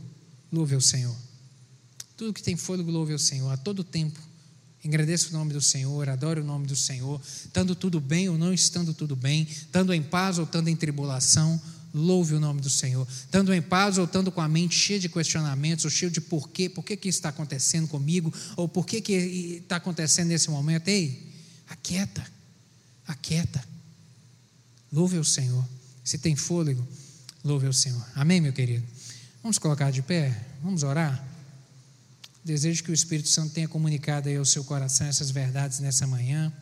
louve 0.52 0.76
ao 0.76 0.80
Senhor. 0.80 1.16
Tudo 2.16 2.32
que 2.32 2.42
tem 2.42 2.54
fôlego, 2.54 2.88
louve 2.88 3.12
ao 3.12 3.18
Senhor, 3.18 3.50
a 3.50 3.56
todo 3.56 3.82
tempo, 3.82 4.20
Engrandeça 4.82 5.28
o 5.28 5.32
nome 5.32 5.52
do 5.52 5.60
Senhor, 5.60 6.08
adore 6.08 6.40
o 6.40 6.44
nome 6.44 6.66
do 6.66 6.74
Senhor, 6.74 7.20
estando 7.44 7.74
tudo 7.74 8.00
bem 8.00 8.30
ou 8.30 8.38
não 8.38 8.52
estando 8.52 8.94
tudo 8.94 9.14
bem, 9.14 9.42
estando 9.42 9.92
em 9.92 10.02
paz 10.02 10.38
ou 10.38 10.44
estando 10.44 10.68
em 10.68 10.76
tribulação, 10.76 11.60
louve 11.92 12.34
o 12.34 12.40
nome 12.40 12.62
do 12.62 12.70
Senhor. 12.70 13.06
Estando 13.08 13.52
em 13.52 13.60
paz 13.60 13.98
ou 13.98 14.04
estando 14.04 14.32
com 14.32 14.40
a 14.40 14.48
mente 14.48 14.74
cheia 14.74 14.98
de 14.98 15.08
questionamentos, 15.08 15.84
ou 15.84 15.90
cheio 15.90 16.10
de 16.10 16.20
porquê, 16.20 16.68
por 16.68 16.82
que, 16.82 16.96
que 16.96 17.08
isso 17.08 17.18
está 17.18 17.28
acontecendo 17.28 17.88
comigo, 17.88 18.32
ou 18.56 18.66
por 18.68 18.86
que, 18.86 19.02
que 19.02 19.12
está 19.62 19.76
acontecendo 19.76 20.28
nesse 20.28 20.50
momento, 20.50 20.88
ei, 20.88 21.30
aquieta, 21.68 22.24
aquieta, 23.06 23.62
louve 24.90 25.18
o 25.18 25.24
Senhor. 25.24 25.64
Se 26.02 26.16
tem 26.16 26.34
fôlego, 26.34 26.86
louve 27.44 27.66
o 27.66 27.72
Senhor. 27.72 28.02
Amém, 28.14 28.40
meu 28.40 28.52
querido? 28.52 28.84
Vamos 29.42 29.58
colocar 29.58 29.90
de 29.90 30.00
pé, 30.00 30.36
vamos 30.62 30.82
orar. 30.82 31.29
Desejo 32.44 32.82
que 32.82 32.90
o 32.90 32.94
Espírito 32.94 33.28
Santo 33.28 33.52
tenha 33.52 33.68
comunicado 33.68 34.28
aí 34.28 34.36
ao 34.36 34.44
seu 34.44 34.64
coração 34.64 35.06
essas 35.06 35.30
verdades 35.30 35.78
nessa 35.80 36.06
manhã 36.06 36.52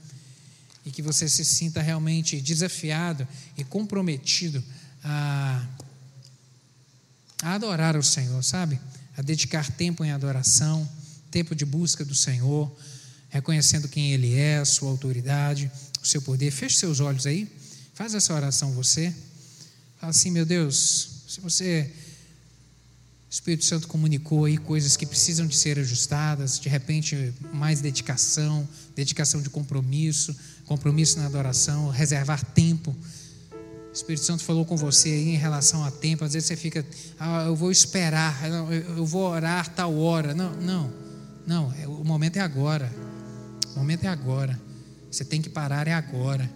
e 0.85 0.91
que 0.91 1.03
você 1.03 1.29
se 1.29 1.45
sinta 1.45 1.81
realmente 1.81 2.41
desafiado 2.41 3.27
e 3.57 3.63
comprometido 3.63 4.63
a, 5.05 5.67
a 7.43 7.55
adorar 7.55 7.97
o 7.97 8.03
Senhor, 8.03 8.43
sabe? 8.43 8.81
A 9.17 9.23
dedicar 9.23 9.71
tempo 9.71 10.05
em 10.05 10.11
adoração, 10.11 10.89
tempo 11.31 11.55
de 11.55 11.65
busca 11.65 12.05
do 12.05 12.15
Senhor, 12.15 12.75
reconhecendo 13.29 13.89
quem 13.89 14.13
Ele 14.13 14.35
é, 14.35 14.65
sua 14.65 14.91
autoridade, 14.91 15.71
o 16.03 16.07
seu 16.07 16.23
poder. 16.23 16.51
Feche 16.51 16.77
seus 16.77 17.01
olhos 17.01 17.27
aí, 17.27 17.49
faz 17.95 18.15
essa 18.15 18.35
oração 18.35 18.73
você. 18.73 19.15
Fala 20.01 20.11
assim, 20.11 20.31
meu 20.31 20.47
Deus, 20.47 21.09
se 21.29 21.41
você 21.41 21.93
o 23.29 23.31
Espírito 23.31 23.67
Santo 23.67 23.87
comunicou 23.89 24.47
aí 24.47 24.57
coisas 24.57 24.97
que 24.97 25.05
precisam 25.05 25.47
de 25.47 25.55
ser 25.55 25.79
ajustadas, 25.79 26.59
de 26.59 26.67
repente 26.67 27.35
mais 27.53 27.79
dedicação, 27.79 28.67
dedicação 28.97 29.43
de 29.43 29.51
compromisso, 29.51 30.35
compromisso 30.65 31.19
na 31.19 31.27
adoração, 31.27 31.91
reservar 31.91 32.43
tempo. 32.43 32.97
O 33.91 33.93
Espírito 33.93 34.25
Santo 34.25 34.43
falou 34.43 34.65
com 34.65 34.79
você 34.79 35.11
aí 35.11 35.29
em 35.35 35.37
relação 35.37 35.85
a 35.85 35.91
tempo, 35.91 36.25
às 36.25 36.33
vezes 36.33 36.49
você 36.49 36.57
fica, 36.57 36.85
ah, 37.19 37.45
eu 37.45 37.55
vou 37.55 37.71
esperar, 37.71 38.35
eu 38.97 39.05
vou 39.05 39.29
orar 39.31 39.69
tal 39.75 39.95
hora. 39.99 40.35
Não, 40.35 40.55
não, 40.57 40.91
não, 41.47 41.75
é, 41.75 41.87
o 41.87 42.03
momento 42.05 42.39
é 42.39 42.41
agora. 42.41 42.91
O 43.75 43.79
momento 43.79 44.05
é 44.05 44.09
agora. 44.09 44.59
Você 45.11 45.23
tem 45.23 45.43
que 45.43 45.51
parar, 45.51 45.87
é 45.87 45.93
agora. 45.93 46.51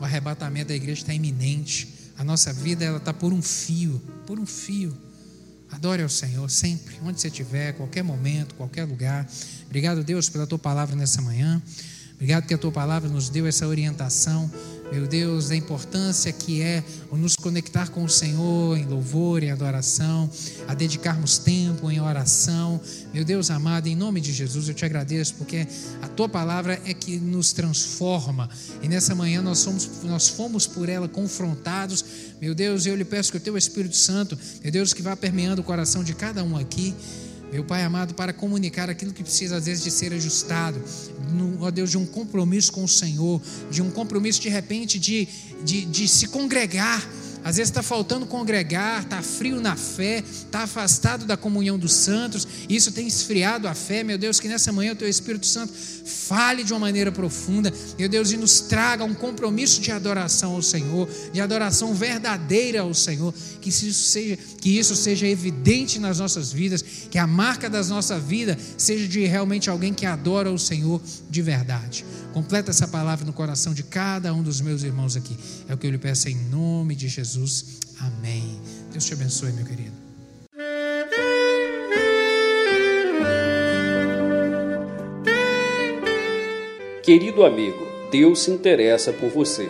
O 0.00 0.04
arrebatamento 0.04 0.68
da 0.68 0.74
igreja 0.74 1.02
está 1.02 1.12
iminente. 1.12 2.12
A 2.16 2.24
nossa 2.24 2.54
vida 2.54 2.86
ela 2.86 2.96
está 2.96 3.12
por 3.12 3.34
um 3.34 3.42
fio, 3.42 4.00
por 4.26 4.38
um 4.38 4.46
fio. 4.46 4.96
Adore 5.70 6.02
ao 6.02 6.08
Senhor 6.08 6.50
sempre, 6.50 6.96
onde 7.04 7.20
você 7.20 7.28
estiver, 7.28 7.72
qualquer 7.74 8.02
momento, 8.02 8.54
qualquer 8.54 8.84
lugar. 8.84 9.28
Obrigado, 9.66 10.02
Deus, 10.02 10.28
pela 10.28 10.46
tua 10.46 10.58
palavra 10.58 10.96
nessa 10.96 11.22
manhã. 11.22 11.62
Obrigado 12.14 12.46
que 12.46 12.52
a 12.52 12.58
tua 12.58 12.72
palavra 12.72 13.08
nos 13.08 13.28
deu 13.28 13.46
essa 13.46 13.66
orientação 13.66 14.50
meu 14.92 15.06
Deus, 15.06 15.48
da 15.48 15.56
importância 15.56 16.32
que 16.32 16.60
é 16.60 16.82
nos 17.12 17.36
conectar 17.36 17.90
com 17.90 18.04
o 18.04 18.08
Senhor 18.08 18.76
em 18.76 18.84
louvor, 18.84 19.42
em 19.42 19.50
adoração, 19.50 20.28
a 20.66 20.74
dedicarmos 20.74 21.38
tempo 21.38 21.90
em 21.90 22.00
oração. 22.00 22.80
Meu 23.14 23.24
Deus 23.24 23.50
amado, 23.50 23.86
em 23.86 23.94
nome 23.94 24.20
de 24.20 24.32
Jesus, 24.32 24.68
eu 24.68 24.74
te 24.74 24.84
agradeço 24.84 25.34
porque 25.34 25.66
a 26.02 26.08
tua 26.08 26.28
palavra 26.28 26.80
é 26.84 26.92
que 26.92 27.18
nos 27.18 27.52
transforma 27.52 28.48
e 28.82 28.88
nessa 28.88 29.14
manhã 29.14 29.42
nós, 29.42 29.58
somos, 29.58 29.88
nós 30.02 30.28
fomos 30.28 30.66
por 30.66 30.88
ela 30.88 31.08
confrontados. 31.08 32.04
Meu 32.40 32.54
Deus, 32.54 32.86
eu 32.86 32.96
lhe 32.96 33.04
peço 33.04 33.30
que 33.30 33.36
o 33.36 33.40
teu 33.40 33.56
Espírito 33.56 33.96
Santo, 33.96 34.36
meu 34.62 34.72
Deus, 34.72 34.92
que 34.92 35.02
vá 35.02 35.16
permeando 35.16 35.60
o 35.60 35.64
coração 35.64 36.02
de 36.02 36.14
cada 36.14 36.42
um 36.42 36.56
aqui 36.56 36.94
meu 37.52 37.64
Pai 37.64 37.82
amado, 37.82 38.14
para 38.14 38.32
comunicar 38.32 38.88
aquilo 38.88 39.12
que 39.12 39.22
precisa 39.22 39.56
às 39.56 39.66
vezes 39.66 39.82
de 39.82 39.90
ser 39.90 40.12
ajustado, 40.12 40.82
no, 41.32 41.62
ó 41.62 41.70
Deus, 41.70 41.90
de 41.90 41.98
um 41.98 42.06
compromisso 42.06 42.72
com 42.72 42.84
o 42.84 42.88
Senhor, 42.88 43.40
de 43.70 43.82
um 43.82 43.90
compromisso 43.90 44.40
de 44.40 44.48
repente 44.48 44.98
de, 44.98 45.26
de, 45.64 45.84
de 45.84 46.08
se 46.08 46.28
congregar 46.28 47.06
às 47.42 47.56
vezes 47.56 47.70
está 47.70 47.82
faltando 47.82 48.26
congregar, 48.26 49.02
está 49.02 49.22
frio 49.22 49.60
na 49.60 49.76
fé, 49.76 50.22
está 50.26 50.62
afastado 50.62 51.24
da 51.24 51.36
comunhão 51.36 51.78
dos 51.78 51.92
santos, 51.92 52.46
isso 52.68 52.92
tem 52.92 53.06
esfriado 53.06 53.66
a 53.66 53.74
fé. 53.74 54.04
Meu 54.04 54.18
Deus, 54.18 54.38
que 54.38 54.48
nessa 54.48 54.72
manhã 54.72 54.92
o 54.92 54.96
Teu 54.96 55.08
Espírito 55.08 55.46
Santo 55.46 55.72
fale 55.72 56.62
de 56.64 56.72
uma 56.72 56.80
maneira 56.80 57.10
profunda, 57.10 57.72
meu 57.98 58.08
Deus, 58.08 58.32
e 58.32 58.36
nos 58.36 58.60
traga 58.60 59.04
um 59.04 59.14
compromisso 59.14 59.80
de 59.80 59.90
adoração 59.90 60.54
ao 60.54 60.62
Senhor, 60.62 61.08
de 61.32 61.40
adoração 61.40 61.94
verdadeira 61.94 62.80
ao 62.80 62.92
Senhor, 62.94 63.32
que 63.60 63.68
isso 63.68 63.92
seja, 63.92 64.38
que 64.60 64.78
isso 64.78 64.94
seja 64.94 65.26
evidente 65.26 65.98
nas 65.98 66.18
nossas 66.18 66.52
vidas, 66.52 66.82
que 67.10 67.18
a 67.18 67.26
marca 67.26 67.68
das 67.70 67.88
nossas 67.88 68.22
vidas 68.22 68.56
seja 68.76 69.06
de 69.06 69.24
realmente 69.24 69.70
alguém 69.70 69.94
que 69.94 70.06
adora 70.06 70.50
o 70.50 70.58
Senhor 70.58 71.00
de 71.28 71.42
verdade. 71.42 72.04
Completa 72.32 72.70
essa 72.70 72.86
palavra 72.86 73.26
no 73.26 73.32
coração 73.32 73.74
de 73.74 73.82
cada 73.82 74.32
um 74.32 74.42
dos 74.42 74.60
meus 74.60 74.82
irmãos 74.82 75.16
aqui. 75.16 75.36
É 75.68 75.74
o 75.74 75.78
que 75.78 75.86
eu 75.86 75.90
lhe 75.90 75.98
peço 75.98 76.28
em 76.28 76.36
nome 76.36 76.94
de 76.94 77.08
Jesus. 77.30 77.78
Amém. 78.00 78.60
Deus 78.90 79.04
te 79.04 79.12
abençoe, 79.12 79.52
meu 79.52 79.64
querido. 79.64 79.92
Querido 87.04 87.44
amigo, 87.44 87.86
Deus 88.10 88.40
se 88.40 88.50
interessa 88.50 89.12
por 89.12 89.30
você. 89.30 89.68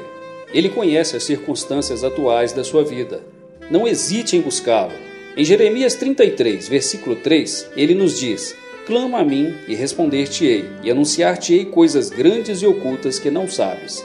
Ele 0.53 0.71
conhece 0.71 1.17
as 1.17 1.23
circunstâncias 1.23 2.03
atuais 2.03 2.53
da 2.53 2.65
sua 2.65 2.83
vida. 2.83 3.23
Não 3.71 3.87
hesite 3.87 4.37
em 4.37 4.41
buscá-lo. 4.41 4.93
Em 5.37 5.45
Jeremias 5.45 5.95
33, 5.95 6.67
versículo 6.67 7.17
3, 7.17 7.69
ele 7.77 7.95
nos 7.95 8.19
diz: 8.19 8.55
Clama 8.87 9.21
a 9.21 9.25
mim 9.25 9.55
e 9.69 9.75
responder-te-ei, 9.75 10.65
e 10.83 10.91
anunciar-te-ei 10.91 11.67
coisas 11.67 12.09
grandes 12.09 12.63
e 12.63 12.67
ocultas 12.67 13.19
que 13.19 13.31
não 13.31 13.49
sabes. 13.49 14.05